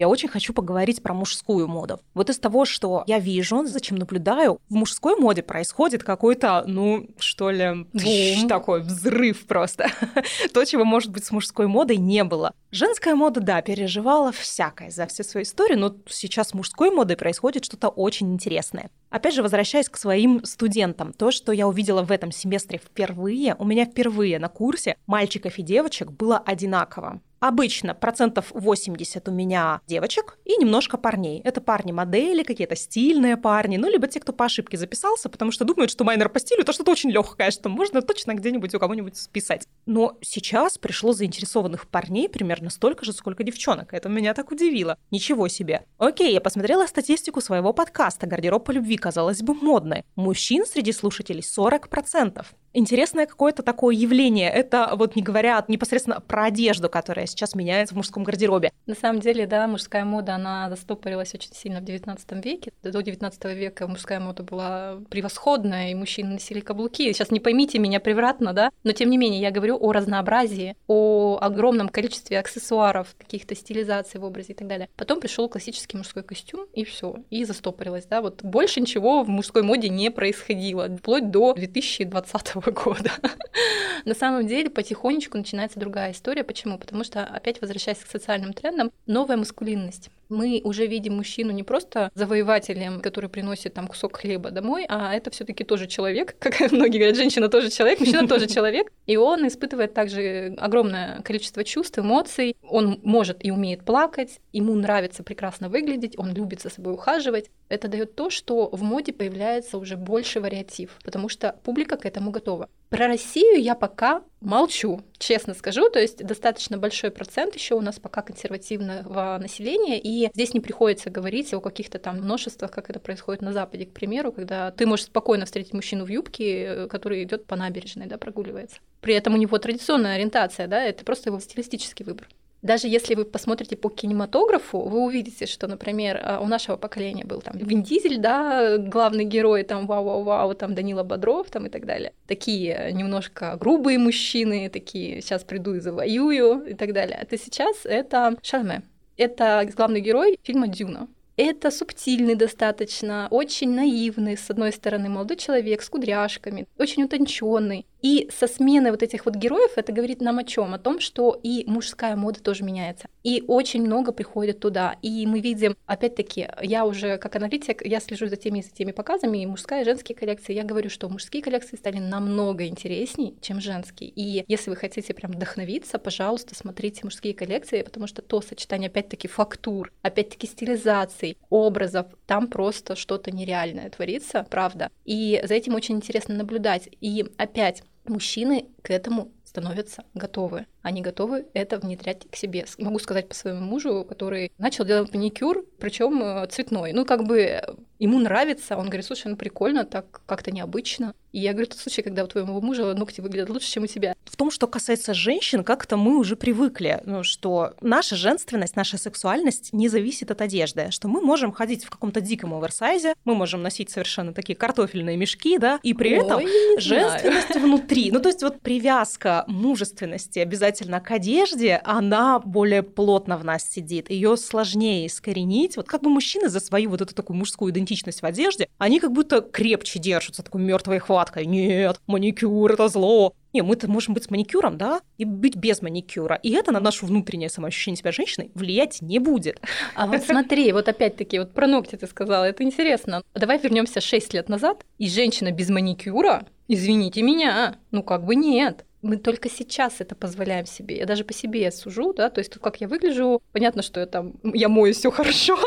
Я 0.00 0.08
очень 0.08 0.30
хочу 0.30 0.54
поговорить 0.54 1.02
про 1.02 1.12
мужскую 1.12 1.68
моду. 1.68 2.00
Вот 2.14 2.30
из 2.30 2.38
того, 2.38 2.64
что 2.64 3.04
я 3.06 3.18
вижу, 3.18 3.66
зачем 3.66 3.98
наблюдаю, 3.98 4.58
в 4.70 4.74
мужской 4.74 5.14
моде 5.14 5.42
происходит 5.42 6.02
какой-то, 6.02 6.64
ну, 6.66 7.10
что 7.18 7.50
ли, 7.50 7.84
Бум. 7.92 8.48
такой 8.48 8.80
взрыв 8.80 9.46
просто. 9.46 9.90
То, 10.54 10.64
чего, 10.64 10.86
может 10.86 11.10
быть, 11.10 11.26
с 11.26 11.30
мужской 11.30 11.66
модой 11.66 11.98
не 11.98 12.24
было. 12.24 12.54
Женская 12.70 13.14
мода, 13.14 13.42
да, 13.42 13.60
переживала 13.60 14.32
всякое 14.32 14.90
за 14.90 15.06
всю 15.06 15.22
свою 15.22 15.44
историю, 15.44 15.78
но 15.78 15.94
сейчас 16.08 16.48
с 16.48 16.54
мужской 16.54 16.90
модой 16.90 17.18
происходит 17.18 17.66
что-то 17.66 17.90
очень 17.90 18.32
интересное. 18.32 18.90
Опять 19.10 19.34
же, 19.34 19.42
возвращаясь 19.42 19.90
к 19.90 19.98
своим 19.98 20.42
студентам, 20.46 21.12
то, 21.12 21.30
что 21.30 21.52
я 21.52 21.68
увидела 21.68 22.02
в 22.02 22.10
этом 22.10 22.32
семестре 22.32 22.78
впервые, 22.78 23.54
у 23.58 23.66
меня 23.66 23.84
впервые 23.84 24.38
на 24.38 24.48
курсе 24.48 24.96
мальчиков 25.06 25.58
и 25.58 25.62
девочек 25.62 26.10
было 26.10 26.38
одинаково. 26.38 27.20
Обычно 27.40 27.94
процентов 27.94 28.48
80 28.50 29.26
у 29.28 29.32
меня 29.32 29.80
девочек 29.86 30.38
и 30.44 30.58
немножко 30.58 30.98
парней. 30.98 31.40
Это 31.42 31.62
парни-модели, 31.62 32.42
какие-то 32.42 32.76
стильные 32.76 33.38
парни, 33.38 33.78
ну, 33.78 33.88
либо 33.88 34.08
те, 34.08 34.20
кто 34.20 34.34
по 34.34 34.44
ошибке 34.44 34.76
записался, 34.76 35.30
потому 35.30 35.50
что 35.50 35.64
думают, 35.64 35.90
что 35.90 36.04
майнер 36.04 36.28
по 36.28 36.38
стилю— 36.38 36.60
это 36.62 36.74
что-то 36.74 36.92
очень 36.92 37.10
легкое, 37.10 37.50
что 37.50 37.70
можно 37.70 38.02
точно 38.02 38.34
где-нибудь 38.34 38.74
у 38.74 38.78
кого-нибудь 38.78 39.16
списать. 39.16 39.66
Но 39.86 40.18
сейчас 40.20 40.76
пришло 40.76 41.14
заинтересованных 41.14 41.88
парней 41.88 42.28
примерно 42.28 42.68
столько 42.68 43.06
же, 43.06 43.14
сколько 43.14 43.42
девчонок. 43.42 43.94
Это 43.94 44.10
меня 44.10 44.34
так 44.34 44.50
удивило. 44.50 44.98
Ничего 45.10 45.48
себе. 45.48 45.86
Окей, 45.96 46.34
я 46.34 46.42
посмотрела 46.42 46.86
статистику 46.86 47.40
своего 47.40 47.72
подкаста 47.72 48.26
«Гардероб 48.26 48.66
по 48.66 48.72
любви», 48.72 48.98
казалось 48.98 49.40
бы, 49.40 49.54
модной. 49.54 50.04
Мужчин 50.14 50.66
среди 50.66 50.92
слушателей 50.92 51.40
40% 51.40 52.44
интересное 52.72 53.26
какое-то 53.26 53.62
такое 53.62 53.94
явление. 53.94 54.50
Это 54.50 54.92
вот 54.94 55.16
не 55.16 55.22
говоря 55.22 55.64
непосредственно 55.68 56.20
про 56.20 56.44
одежду, 56.44 56.88
которая 56.88 57.26
сейчас 57.30 57.54
меняется 57.54 57.94
в 57.94 57.96
мужском 57.96 58.24
гардеробе. 58.24 58.72
На 58.86 58.94
самом 58.94 59.20
деле, 59.20 59.46
да, 59.46 59.66
мужская 59.66 60.04
мода, 60.04 60.34
она 60.34 60.68
застопорилась 60.68 61.34
очень 61.34 61.52
сильно 61.54 61.80
в 61.80 61.84
XIX 61.84 62.18
веке. 62.42 62.72
До 62.82 63.00
XIX 63.00 63.54
века 63.54 63.86
мужская 63.86 64.20
мода 64.20 64.42
была 64.42 64.98
превосходная, 65.08 65.90
и 65.90 65.94
мужчины 65.94 66.34
носили 66.34 66.60
каблуки. 66.60 67.12
Сейчас 67.12 67.30
не 67.30 67.40
поймите 67.40 67.78
меня 67.78 68.00
превратно, 68.00 68.52
да, 68.52 68.70
но 68.84 68.92
тем 68.92 69.10
не 69.10 69.18
менее 69.18 69.40
я 69.40 69.50
говорю 69.50 69.78
о 69.80 69.92
разнообразии, 69.92 70.76
о 70.86 71.38
огромном 71.40 71.88
количестве 71.88 72.38
аксессуаров, 72.38 73.14
каких-то 73.18 73.54
стилизаций 73.54 74.20
в 74.20 74.24
образе 74.24 74.52
и 74.52 74.56
так 74.56 74.68
далее. 74.68 74.88
Потом 74.96 75.20
пришел 75.20 75.48
классический 75.48 75.96
мужской 75.96 76.22
костюм, 76.22 76.66
и 76.74 76.84
все, 76.84 77.16
и 77.30 77.44
застопорилось, 77.44 78.06
да, 78.06 78.20
вот 78.20 78.42
больше 78.42 78.80
ничего 78.80 79.22
в 79.22 79.28
мужской 79.28 79.62
моде 79.62 79.88
не 79.88 80.10
происходило, 80.10 80.88
вплоть 80.96 81.30
до 81.30 81.54
2020 81.54 82.54
года. 82.74 83.10
На 84.04 84.14
самом 84.14 84.46
деле 84.46 84.70
потихонечку 84.70 85.36
начинается 85.36 85.78
другая 85.78 86.12
история. 86.12 86.44
Почему? 86.44 86.78
Потому 86.78 87.04
что, 87.04 87.19
опять 87.24 87.60
возвращаясь 87.60 87.98
к 87.98 88.10
социальным 88.10 88.52
трендам, 88.52 88.92
новая 89.06 89.36
маскулинность. 89.36 90.10
Мы 90.28 90.60
уже 90.62 90.86
видим 90.86 91.16
мужчину 91.16 91.50
не 91.50 91.64
просто 91.64 92.10
завоевателем, 92.14 93.00
который 93.00 93.28
приносит 93.28 93.74
там 93.74 93.88
кусок 93.88 94.16
хлеба 94.16 94.52
домой, 94.52 94.86
а 94.88 95.12
это 95.12 95.30
все 95.30 95.44
таки 95.44 95.64
тоже 95.64 95.88
человек. 95.88 96.36
Как 96.38 96.70
многие 96.70 96.98
говорят, 96.98 97.16
женщина 97.16 97.48
тоже 97.48 97.68
человек, 97.68 97.98
мужчина 97.98 98.28
тоже 98.28 98.46
человек. 98.54 98.92
И 99.06 99.16
он 99.16 99.46
испытывает 99.48 99.92
также 99.92 100.54
огромное 100.58 101.20
количество 101.22 101.64
чувств, 101.64 101.98
эмоций. 101.98 102.56
Он 102.62 103.00
может 103.02 103.44
и 103.44 103.50
умеет 103.50 103.84
плакать, 103.84 104.38
ему 104.52 104.74
нравится 104.76 105.24
прекрасно 105.24 105.68
выглядеть, 105.68 106.16
он 106.16 106.32
любит 106.32 106.62
за 106.62 106.70
собой 106.70 106.94
ухаживать. 106.94 107.50
Это 107.68 107.88
дает 107.88 108.14
то, 108.14 108.30
что 108.30 108.68
в 108.70 108.82
моде 108.82 109.12
появляется 109.12 109.78
уже 109.78 109.96
больше 109.96 110.40
вариатив, 110.40 110.96
потому 111.04 111.28
что 111.28 111.56
публика 111.64 111.96
к 111.96 112.06
этому 112.06 112.30
готова. 112.30 112.68
Про 112.88 113.06
Россию 113.06 113.62
я 113.62 113.74
пока 113.74 114.22
молчу, 114.40 115.02
честно 115.18 115.54
скажу. 115.54 115.88
То 115.90 116.00
есть 116.00 116.24
достаточно 116.24 116.78
большой 116.78 117.10
процент 117.10 117.54
еще 117.54 117.74
у 117.74 117.80
нас 117.80 117.98
пока 117.98 118.22
консервативного 118.22 119.38
населения, 119.38 120.00
и 120.00 120.30
здесь 120.34 120.54
не 120.54 120.60
приходится 120.60 121.10
говорить 121.10 121.52
о 121.54 121.60
каких-то 121.60 121.98
там 121.98 122.18
множествах, 122.18 122.70
как 122.70 122.90
это 122.90 123.00
происходит 123.00 123.42
на 123.42 123.52
Западе, 123.52 123.86
к 123.86 123.92
примеру, 123.92 124.32
когда 124.32 124.70
ты 124.70 124.86
можешь 124.86 125.06
спокойно 125.06 125.44
встретить 125.44 125.74
мужчину 125.74 126.04
в 126.04 126.08
юбке, 126.08 126.64
э, 126.64 126.86
который 126.88 127.22
идет 127.22 127.46
по 127.46 127.56
набережной, 127.56 128.06
да, 128.06 128.18
прогуливается. 128.18 128.78
При 129.00 129.14
этом 129.14 129.34
у 129.34 129.36
него 129.36 129.58
традиционная 129.58 130.16
ориентация, 130.16 130.66
да, 130.66 130.82
это 130.82 131.04
просто 131.04 131.30
его 131.30 131.40
стилистический 131.40 132.04
выбор. 132.04 132.28
Даже 132.62 132.88
если 132.88 133.14
вы 133.14 133.24
посмотрите 133.24 133.76
по 133.76 133.88
кинематографу, 133.88 134.80
вы 134.80 135.00
увидите, 135.00 135.46
что, 135.46 135.66
например, 135.66 136.20
а, 136.22 136.40
у 136.40 136.46
нашего 136.46 136.76
поколения 136.76 137.24
был 137.24 137.40
там 137.40 137.56
Вин 137.56 137.82
Дизель, 137.82 138.18
да, 138.18 138.76
главный 138.76 139.24
герой, 139.24 139.62
там 139.62 139.86
вау-вау-вау, 139.86 140.54
там 140.54 140.74
Данила 140.74 141.02
Бодров, 141.02 141.48
там 141.50 141.66
и 141.66 141.70
так 141.70 141.86
далее. 141.86 142.12
Такие 142.26 142.90
немножко 142.92 143.56
грубые 143.58 143.98
мужчины, 143.98 144.68
такие 144.68 145.22
сейчас 145.22 145.42
приду 145.42 145.74
и 145.74 145.80
завоюю 145.80 146.64
и 146.66 146.74
так 146.74 146.92
далее. 146.92 147.18
Это 147.22 147.38
сейчас 147.38 147.78
это 147.84 148.36
Шарме. 148.42 148.82
Это 149.16 149.68
главный 149.76 150.00
герой 150.00 150.38
фильма 150.42 150.68
«Дюна». 150.68 151.08
Это 151.36 151.70
субтильный 151.70 152.34
достаточно, 152.34 153.26
очень 153.30 153.74
наивный, 153.74 154.36
с 154.36 154.50
одной 154.50 154.72
стороны, 154.72 155.08
молодой 155.08 155.38
человек 155.38 155.80
с 155.80 155.88
кудряшками, 155.88 156.66
очень 156.76 157.04
утонченный. 157.04 157.86
И 158.02 158.28
со 158.36 158.46
сменой 158.46 158.90
вот 158.90 159.02
этих 159.02 159.26
вот 159.26 159.34
героев 159.34 159.72
это 159.76 159.92
говорит 159.92 160.20
нам 160.20 160.38
о 160.38 160.44
чем? 160.44 160.74
О 160.74 160.78
том, 160.78 161.00
что 161.00 161.38
и 161.42 161.64
мужская 161.66 162.16
мода 162.16 162.42
тоже 162.42 162.64
меняется. 162.64 163.08
И 163.22 163.44
очень 163.46 163.82
много 163.82 164.12
приходит 164.12 164.60
туда. 164.60 164.96
И 165.02 165.26
мы 165.26 165.40
видим, 165.40 165.76
опять-таки, 165.86 166.48
я 166.62 166.86
уже 166.86 167.18
как 167.18 167.36
аналитик, 167.36 167.84
я 167.84 168.00
слежу 168.00 168.28
за 168.28 168.36
теми 168.36 168.60
и 168.60 168.62
за 168.62 168.70
теми 168.70 168.92
показами, 168.92 169.38
и 169.38 169.46
мужская, 169.46 169.82
и 169.82 169.84
женские 169.84 170.16
коллекции. 170.16 170.54
Я 170.54 170.64
говорю, 170.64 170.88
что 170.88 171.08
мужские 171.08 171.42
коллекции 171.42 171.76
стали 171.76 171.98
намного 171.98 172.66
интереснее, 172.66 173.34
чем 173.40 173.60
женские. 173.60 174.10
И 174.10 174.44
если 174.48 174.70
вы 174.70 174.76
хотите 174.76 175.12
прям 175.12 175.32
вдохновиться, 175.32 175.98
пожалуйста, 175.98 176.54
смотрите 176.54 177.00
мужские 177.04 177.34
коллекции, 177.34 177.82
потому 177.82 178.06
что 178.06 178.22
то 178.22 178.40
сочетание, 178.40 178.88
опять-таки, 178.88 179.28
фактур, 179.28 179.92
опять-таки, 180.02 180.46
стилизаций, 180.46 181.36
образов, 181.50 182.06
там 182.26 182.48
просто 182.48 182.96
что-то 182.96 183.30
нереальное 183.30 183.90
творится, 183.90 184.46
правда. 184.48 184.90
И 185.04 185.40
за 185.44 185.54
этим 185.54 185.74
очень 185.74 185.96
интересно 185.96 186.34
наблюдать. 186.34 186.88
И 187.00 187.26
опять, 187.36 187.82
мужчины 188.04 188.68
к 188.82 188.90
этому 188.90 189.32
становятся 189.44 190.04
готовы. 190.14 190.66
Они 190.82 191.02
готовы 191.02 191.46
это 191.52 191.78
внедрять 191.78 192.26
к 192.30 192.36
себе. 192.36 192.66
Могу 192.78 192.98
сказать 192.98 193.28
по 193.28 193.34
своему 193.34 193.60
мужу, 193.60 194.04
который 194.08 194.52
начал 194.58 194.84
делать 194.84 195.12
маникюр, 195.12 195.64
причем 195.78 196.22
э, 196.22 196.46
цветной. 196.48 196.92
Ну, 196.92 197.04
как 197.04 197.24
бы 197.24 197.62
ему 197.98 198.18
нравится, 198.18 198.76
он 198.76 198.86
говорит, 198.86 199.04
слушай, 199.04 199.28
ну 199.28 199.36
прикольно, 199.36 199.84
так 199.84 200.22
как-то 200.26 200.50
необычно. 200.50 201.14
И 201.32 201.40
я 201.40 201.52
говорю, 201.52 201.68
тот 201.68 201.78
случай, 201.78 202.02
когда 202.02 202.24
у 202.24 202.26
твоего 202.26 202.60
мужа 202.60 202.94
ногти 202.94 203.20
выглядят 203.20 203.50
лучше, 203.50 203.70
чем 203.70 203.84
у 203.84 203.86
тебя. 203.86 204.14
В 204.24 204.36
том, 204.36 204.50
что 204.50 204.66
касается 204.66 205.12
женщин, 205.14 205.62
как-то 205.62 205.96
мы 205.96 206.18
уже 206.18 206.34
привыкли, 206.34 207.02
ну, 207.04 207.22
что 207.22 207.74
наша 207.82 208.16
женственность, 208.16 208.74
наша 208.74 208.96
сексуальность 208.96 209.72
не 209.72 209.88
зависит 209.88 210.30
от 210.30 210.40
одежды, 210.40 210.90
что 210.90 211.08
мы 211.08 211.20
можем 211.20 211.52
ходить 211.52 211.84
в 211.84 211.90
каком-то 211.90 212.20
диком 212.20 212.54
оверсайзе, 212.54 213.14
мы 213.24 213.34
можем 213.34 213.62
носить 213.62 213.90
совершенно 213.90 214.32
такие 214.32 214.56
картофельные 214.56 215.16
мешки, 215.16 215.58
да, 215.58 215.78
и 215.82 215.92
при 215.92 216.18
Ой, 216.18 216.24
этом 216.24 216.40
женственность 216.78 217.52
знаю. 217.52 217.66
внутри. 217.66 218.10
Ну, 218.10 218.20
то 218.20 218.28
есть 218.28 218.42
вот 218.42 218.60
привязка 218.60 219.44
мужественности 219.46 220.38
обязательно 220.38 220.69
к 220.72 221.10
одежде, 221.10 221.80
она 221.84 222.38
более 222.38 222.82
плотно 222.82 223.36
в 223.36 223.44
нас 223.44 223.68
сидит, 223.68 224.10
ее 224.10 224.36
сложнее 224.36 225.06
искоренить. 225.06 225.76
Вот 225.76 225.86
как 225.86 226.02
бы 226.02 226.10
мужчины 226.10 226.48
за 226.48 226.60
свою 226.60 226.90
вот 226.90 227.00
эту 227.00 227.14
такую 227.14 227.36
мужскую 227.36 227.72
идентичность 227.72 228.22
в 228.22 228.26
одежде, 228.26 228.68
они 228.78 229.00
как 229.00 229.12
будто 229.12 229.40
крепче 229.40 229.98
держатся 229.98 230.42
такой 230.42 230.60
мертвой 230.60 230.98
хваткой. 230.98 231.46
Нет, 231.46 232.00
маникюр— 232.06 232.72
это 232.72 232.88
зло. 232.88 233.34
Не, 233.52 233.62
мы-то 233.62 233.90
можем 233.90 234.14
быть 234.14 234.24
с 234.24 234.30
маникюром, 234.30 234.78
да, 234.78 235.00
и 235.18 235.24
быть 235.24 235.56
без 235.56 235.82
маникюра. 235.82 236.36
И 236.36 236.52
это 236.52 236.70
на 236.70 236.78
наше 236.78 237.04
внутреннее 237.04 237.48
самоощущение 237.48 237.96
себя 237.96 238.12
женщиной 238.12 238.52
влиять 238.54 239.02
не 239.02 239.18
будет. 239.18 239.60
А 239.96 240.06
вот 240.06 240.22
смотри, 240.22 240.72
вот 240.72 240.88
опять-таки, 240.88 241.40
вот 241.40 241.52
про 241.52 241.66
ногти 241.66 241.96
ты 241.96 242.06
сказала, 242.06 242.44
это 242.44 242.62
интересно. 242.62 243.22
Давай 243.34 243.58
вернемся 243.58 244.00
6 244.00 244.34
лет 244.34 244.48
назад, 244.48 244.84
и 244.98 245.08
женщина 245.08 245.50
без 245.50 245.68
маникюра, 245.68 246.46
извините 246.68 247.22
меня, 247.22 247.76
ну 247.90 248.04
как 248.04 248.24
бы 248.24 248.36
нет 248.36 248.84
мы 249.02 249.16
только 249.16 249.48
сейчас 249.48 250.00
это 250.00 250.14
позволяем 250.14 250.66
себе. 250.66 250.96
Я 250.98 251.06
даже 251.06 251.24
по 251.24 251.32
себе 251.32 251.70
сужу, 251.70 252.12
да, 252.12 252.30
то 252.30 252.40
есть 252.40 252.54
как 252.58 252.80
я 252.80 252.88
выгляжу, 252.88 253.42
понятно, 253.52 253.82
что 253.82 254.00
я 254.00 254.06
там, 254.06 254.34
я 254.42 254.68
мою 254.68 254.94
все 254.94 255.10
хорошо, 255.10 255.58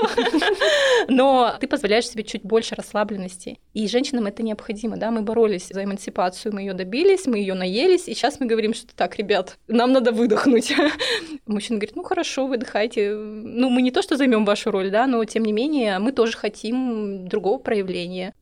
но 1.08 1.56
ты 1.60 1.68
позволяешь 1.68 2.08
себе 2.08 2.24
чуть 2.24 2.44
больше 2.44 2.76
расслабленности. 2.76 3.60
И 3.74 3.88
женщинам 3.88 4.28
это 4.28 4.44
необходимо, 4.44 4.98
да, 4.98 5.12
мы 5.12 5.22
боролись 5.22 5.70
за 5.70 5.84
эмансипацию, 5.84 6.54
мы 6.54 6.62
ее 6.62 6.74
добились, 6.74 7.26
мы 7.26 7.38
ее 7.38 7.54
наелись, 7.54 8.08
и 8.08 8.14
сейчас 8.14 8.40
мы 8.40 8.46
говорим, 8.46 8.74
что 8.74 8.96
так, 8.96 9.18
ребят, 9.18 9.58
нам 9.68 9.92
надо 9.92 10.12
выдохнуть. 10.12 10.74
Мужчина 11.46 11.80
говорит, 11.80 11.96
ну 11.96 12.04
хорошо, 12.04 12.48
выдыхайте. 12.48 13.14
Ну, 13.14 13.70
мы 13.70 13.82
не 13.82 13.92
то, 13.92 14.02
что 14.02 14.18
займем 14.18 14.46
вашу 14.46 14.72
роль, 14.72 14.92
да, 14.92 15.08
но 15.08 15.24
тем 15.26 15.44
не 15.44 15.54
менее 15.54 16.00
мы 16.00 16.12
тоже 16.12 16.38
хотим 16.38 17.28
другого 17.28 17.58
проявления. 17.58 18.34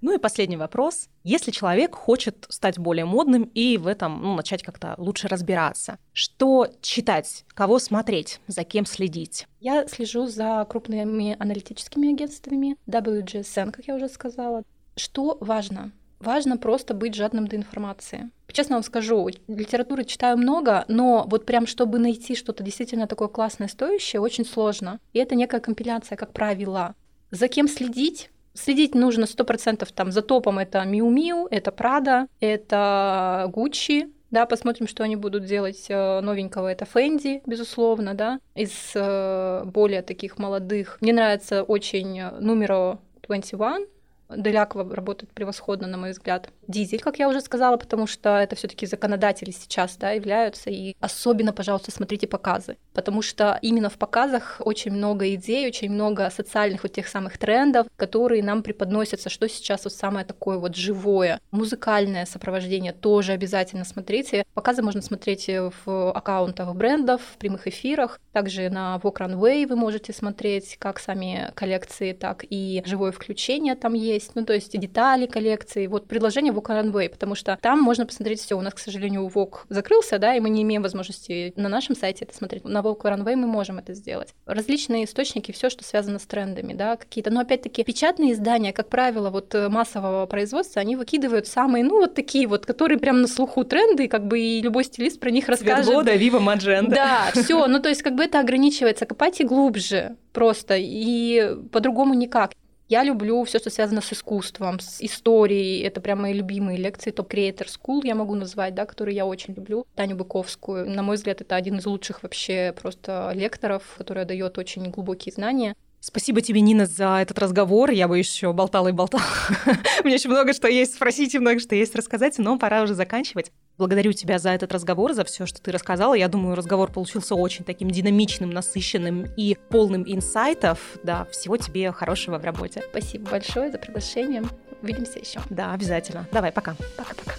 Ну 0.00 0.14
и 0.14 0.18
последний 0.18 0.56
вопрос. 0.56 1.08
Если 1.24 1.50
человек 1.50 1.94
хочет 1.94 2.46
стать 2.48 2.78
более 2.78 3.04
модным 3.04 3.50
и 3.54 3.78
в 3.78 3.86
этом 3.86 4.22
ну, 4.22 4.34
начать 4.34 4.62
как-то 4.62 4.94
лучше 4.98 5.28
разбираться, 5.28 5.98
что 6.12 6.68
читать, 6.80 7.44
кого 7.54 7.78
смотреть, 7.78 8.40
за 8.46 8.64
кем 8.64 8.86
следить? 8.86 9.46
Я 9.60 9.86
слежу 9.88 10.26
за 10.26 10.66
крупными 10.68 11.36
аналитическими 11.38 12.12
агентствами, 12.12 12.76
WGSN, 12.86 13.72
как 13.72 13.86
я 13.86 13.94
уже 13.94 14.08
сказала. 14.08 14.62
Что 14.96 15.38
важно? 15.40 15.92
Важно 16.20 16.56
просто 16.56 16.94
быть 16.94 17.14
жадным 17.14 17.46
до 17.46 17.56
информации. 17.56 18.30
Честно 18.48 18.76
вам 18.76 18.84
скажу, 18.84 19.28
литературы 19.48 20.04
читаю 20.04 20.38
много, 20.38 20.86
но 20.88 21.26
вот 21.28 21.44
прям 21.44 21.66
чтобы 21.66 21.98
найти 21.98 22.34
что-то 22.34 22.62
действительно 22.62 23.06
такое 23.06 23.28
классное, 23.28 23.68
стоящее, 23.68 24.20
очень 24.20 24.46
сложно. 24.46 24.98
И 25.12 25.18
это 25.18 25.34
некая 25.34 25.60
компиляция, 25.60 26.16
как 26.16 26.32
правило. 26.32 26.94
За 27.30 27.48
кем 27.48 27.68
следить? 27.68 28.30
Следить 28.56 28.94
нужно 28.94 29.26
сто 29.26 29.44
процентов 29.44 29.92
там 29.92 30.10
за 30.10 30.22
топом 30.22 30.58
это 30.58 30.78
Miu 30.78 31.08
Miu, 31.08 31.46
это 31.50 31.70
Prada, 31.70 32.26
это 32.40 33.50
Gucci, 33.54 34.10
да, 34.30 34.46
посмотрим, 34.46 34.88
что 34.88 35.04
они 35.04 35.14
будут 35.14 35.44
делать 35.44 35.86
э, 35.88 36.20
новенького. 36.20 36.68
Это 36.68 36.84
Фэнди, 36.84 37.42
безусловно, 37.46 38.14
да, 38.14 38.40
из 38.54 38.92
э, 38.94 39.62
более 39.64 40.02
таких 40.02 40.38
молодых. 40.38 40.98
Мне 41.00 41.12
нравится 41.12 41.62
очень 41.62 42.20
Numero 42.20 42.98
21, 43.22 43.86
Делякова 44.28 44.94
работает 44.94 45.32
превосходно, 45.32 45.86
на 45.86 45.98
мой 45.98 46.10
взгляд. 46.10 46.50
Дизель, 46.68 47.00
как 47.00 47.18
я 47.18 47.28
уже 47.28 47.40
сказала, 47.40 47.76
потому 47.76 48.06
что 48.06 48.36
это 48.36 48.56
все 48.56 48.68
таки 48.68 48.86
законодатели 48.86 49.50
сейчас 49.50 49.96
да, 49.96 50.10
являются. 50.10 50.70
И 50.70 50.96
особенно, 51.00 51.52
пожалуйста, 51.52 51.90
смотрите 51.90 52.26
показы, 52.26 52.76
потому 52.92 53.22
что 53.22 53.58
именно 53.62 53.88
в 53.88 53.98
показах 53.98 54.60
очень 54.64 54.92
много 54.92 55.34
идей, 55.34 55.66
очень 55.66 55.90
много 55.90 56.30
социальных 56.30 56.82
вот 56.82 56.92
тех 56.92 57.08
самых 57.08 57.38
трендов, 57.38 57.86
которые 57.96 58.42
нам 58.42 58.62
преподносятся, 58.62 59.28
что 59.28 59.48
сейчас 59.48 59.84
вот 59.84 59.92
самое 59.92 60.26
такое 60.26 60.58
вот 60.58 60.76
живое. 60.76 61.40
Музыкальное 61.50 62.26
сопровождение 62.26 62.92
тоже 62.92 63.32
обязательно 63.32 63.84
смотрите. 63.84 64.44
Показы 64.54 64.82
можно 64.82 65.02
смотреть 65.02 65.48
в 65.48 66.12
аккаунтах 66.12 66.74
брендов, 66.74 67.20
в 67.34 67.38
прямых 67.38 67.66
эфирах. 67.66 68.20
Также 68.32 68.68
на 68.68 69.00
Vogue 69.02 69.18
Runway 69.18 69.66
вы 69.66 69.76
можете 69.76 70.12
смотреть 70.12 70.76
как 70.78 70.98
сами 70.98 71.50
коллекции, 71.54 72.12
так 72.12 72.44
и 72.48 72.82
живое 72.84 73.12
включение 73.12 73.74
там 73.74 73.94
есть, 73.94 74.32
ну, 74.34 74.44
то 74.44 74.52
есть 74.52 74.78
детали 74.78 75.26
коллекции, 75.26 75.86
вот 75.86 76.08
предложение 76.08 76.52
Vogue 76.56 76.82
Runway, 76.82 77.08
потому 77.08 77.34
что 77.34 77.58
там 77.60 77.80
можно 77.80 78.06
посмотреть 78.06 78.40
все. 78.40 78.56
У 78.56 78.60
нас, 78.60 78.74
к 78.74 78.78
сожалению, 78.78 79.26
Vogue 79.26 79.58
закрылся, 79.68 80.18
да, 80.18 80.34
и 80.34 80.40
мы 80.40 80.50
не 80.50 80.62
имеем 80.62 80.82
возможности 80.82 81.52
на 81.56 81.68
нашем 81.68 81.96
сайте 81.96 82.24
это 82.24 82.34
смотреть. 82.34 82.64
На 82.64 82.80
Vogue 82.80 83.02
Runway 83.02 83.36
мы 83.36 83.46
можем 83.46 83.78
это 83.78 83.94
сделать. 83.94 84.34
Различные 84.46 85.04
источники, 85.04 85.52
все, 85.52 85.70
что 85.70 85.84
связано 85.84 86.18
с 86.18 86.26
трендами, 86.26 86.72
да, 86.72 86.96
какие-то, 86.96 87.30
но 87.30 87.40
опять-таки 87.40 87.84
печатные 87.84 88.32
издания, 88.32 88.72
как 88.72 88.88
правило, 88.88 89.30
вот 89.30 89.54
э, 89.54 89.68
массового 89.68 90.26
производства, 90.26 90.80
они 90.80 90.96
выкидывают 90.96 91.46
самые, 91.46 91.84
ну, 91.84 92.00
вот 92.00 92.14
такие 92.14 92.46
вот, 92.46 92.66
которые 92.66 92.98
прям 92.98 93.20
на 93.20 93.28
слуху 93.28 93.64
тренды, 93.64 94.08
как 94.08 94.26
бы 94.26 94.38
и 94.38 94.62
любой 94.62 94.84
стилист 94.84 95.20
про 95.20 95.30
них 95.30 95.48
расскажет. 95.48 95.84
Цвет 95.84 95.96
года, 95.96 96.14
Viva 96.14 96.40
Magenta. 96.40 96.90
Да, 96.90 97.30
все, 97.34 97.66
ну, 97.66 97.80
то 97.80 97.88
есть 97.88 98.02
как 98.02 98.14
бы 98.14 98.24
это 98.24 98.40
ограничивается, 98.40 99.06
копайте 99.06 99.44
глубже 99.44 100.16
просто, 100.32 100.76
и 100.78 101.56
по-другому 101.72 102.14
никак. 102.14 102.52
Я 102.88 103.02
люблю 103.02 103.42
все, 103.44 103.58
что 103.58 103.70
связано 103.70 104.00
с 104.00 104.12
искусством, 104.12 104.78
с 104.78 105.00
историей. 105.00 105.80
Это 105.80 106.00
прям 106.00 106.22
мои 106.22 106.32
любимые 106.32 106.78
лекции. 106.78 107.10
Топ 107.10 107.32
Creator 107.32 107.66
School 107.66 108.02
я 108.04 108.14
могу 108.14 108.34
назвать, 108.36 108.74
да, 108.74 108.86
которые 108.86 109.16
я 109.16 109.26
очень 109.26 109.54
люблю. 109.54 109.86
Таню 109.96 110.14
Быковскую. 110.16 110.88
На 110.88 111.02
мой 111.02 111.16
взгляд, 111.16 111.40
это 111.40 111.56
один 111.56 111.78
из 111.78 111.86
лучших 111.86 112.22
вообще 112.22 112.72
просто 112.80 113.32
лекторов, 113.34 113.82
которая 113.98 114.24
дает 114.24 114.56
очень 114.58 114.88
глубокие 114.90 115.32
знания. 115.32 115.74
Спасибо 115.98 116.40
тебе, 116.40 116.60
Нина, 116.60 116.86
за 116.86 117.18
этот 117.20 117.38
разговор. 117.40 117.90
Я 117.90 118.06
бы 118.06 118.16
еще 118.16 118.52
болтала 118.52 118.88
и 118.88 118.92
болтала. 118.92 119.24
Мне 120.04 120.14
еще 120.14 120.28
много 120.28 120.52
что 120.52 120.68
есть 120.68 120.94
спросить 120.94 121.34
и 121.34 121.40
много 121.40 121.58
что 121.58 121.74
есть 121.74 121.96
рассказать, 121.96 122.38
но 122.38 122.56
пора 122.56 122.82
уже 122.82 122.94
заканчивать. 122.94 123.50
Благодарю 123.78 124.12
тебя 124.12 124.38
за 124.38 124.50
этот 124.50 124.72
разговор, 124.72 125.12
за 125.12 125.24
все, 125.24 125.44
что 125.44 125.60
ты 125.60 125.70
рассказала. 125.70 126.14
Я 126.14 126.28
думаю, 126.28 126.56
разговор 126.56 126.90
получился 126.90 127.34
очень 127.34 127.64
таким 127.64 127.90
динамичным, 127.90 128.50
насыщенным 128.50 129.26
и 129.36 129.56
полным 129.68 130.02
инсайтов. 130.06 130.98
Да, 131.02 131.26
всего 131.26 131.58
тебе 131.58 131.92
хорошего 131.92 132.38
в 132.38 132.44
работе. 132.44 132.82
Спасибо 132.90 133.30
большое 133.30 133.70
за 133.70 133.78
приглашение. 133.78 134.42
Увидимся 134.80 135.18
еще. 135.18 135.40
Да, 135.50 135.72
обязательно. 135.74 136.26
Давай, 136.32 136.52
пока. 136.52 136.74
Пока-пока. 136.96 137.34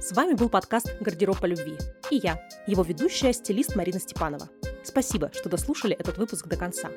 С 0.00 0.12
вами 0.12 0.32
был 0.32 0.48
подкаст 0.48 0.96
«Гардероб 1.00 1.38
по 1.38 1.46
любви» 1.46 1.76
и 2.10 2.16
я, 2.16 2.40
его 2.66 2.82
ведущая, 2.82 3.32
стилист 3.32 3.76
Марина 3.76 4.00
Степанова. 4.00 4.48
Спасибо, 4.88 5.30
что 5.34 5.50
дослушали 5.50 5.94
этот 5.94 6.16
выпуск 6.16 6.46
до 6.46 6.56
конца. 6.56 6.88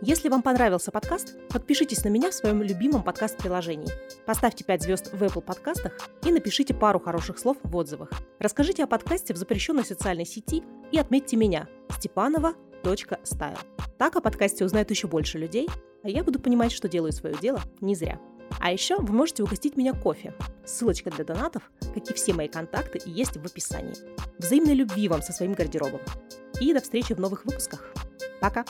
Если 0.00 0.28
вам 0.28 0.40
понравился 0.40 0.92
подкаст, 0.92 1.36
подпишитесь 1.48 2.04
на 2.04 2.08
меня 2.08 2.30
в 2.30 2.34
своем 2.34 2.62
любимом 2.62 3.02
подкаст-приложении. 3.02 3.88
Поставьте 4.24 4.62
5 4.62 4.82
звезд 4.82 5.12
в 5.12 5.20
Apple 5.20 5.42
подкастах 5.42 5.98
и 6.24 6.30
напишите 6.30 6.74
пару 6.74 7.00
хороших 7.00 7.40
слов 7.40 7.56
в 7.64 7.74
отзывах. 7.74 8.08
Расскажите 8.38 8.84
о 8.84 8.86
подкасте 8.86 9.34
в 9.34 9.36
запрещенной 9.36 9.84
социальной 9.84 10.26
сети 10.26 10.62
и 10.92 10.98
отметьте 10.98 11.36
меня 11.36 11.66
степанова.стайл. 11.88 13.58
Так 13.98 14.14
о 14.14 14.20
подкасте 14.20 14.64
узнают 14.64 14.90
еще 14.90 15.08
больше 15.08 15.36
людей, 15.36 15.68
а 16.04 16.08
я 16.08 16.22
буду 16.22 16.38
понимать, 16.38 16.70
что 16.70 16.88
делаю 16.88 17.12
свое 17.12 17.34
дело 17.34 17.60
не 17.80 17.96
зря. 17.96 18.20
А 18.60 18.70
еще 18.70 18.96
вы 18.98 19.12
можете 19.12 19.42
угостить 19.42 19.76
меня 19.76 19.92
кофе. 19.92 20.34
Ссылочка 20.64 21.10
для 21.10 21.24
донатов, 21.24 21.68
как 21.80 22.10
и 22.10 22.14
все 22.14 22.32
мои 22.32 22.46
контакты, 22.46 23.00
есть 23.06 23.36
в 23.36 23.44
описании. 23.44 23.94
Взаимной 24.38 24.74
любви 24.74 25.08
вам 25.08 25.22
со 25.22 25.32
своим 25.32 25.54
гардеробом. 25.54 26.00
И 26.60 26.72
до 26.72 26.80
встречи 26.80 27.14
в 27.14 27.18
новых 27.18 27.44
выпусках. 27.44 27.82
Пока! 28.40 28.64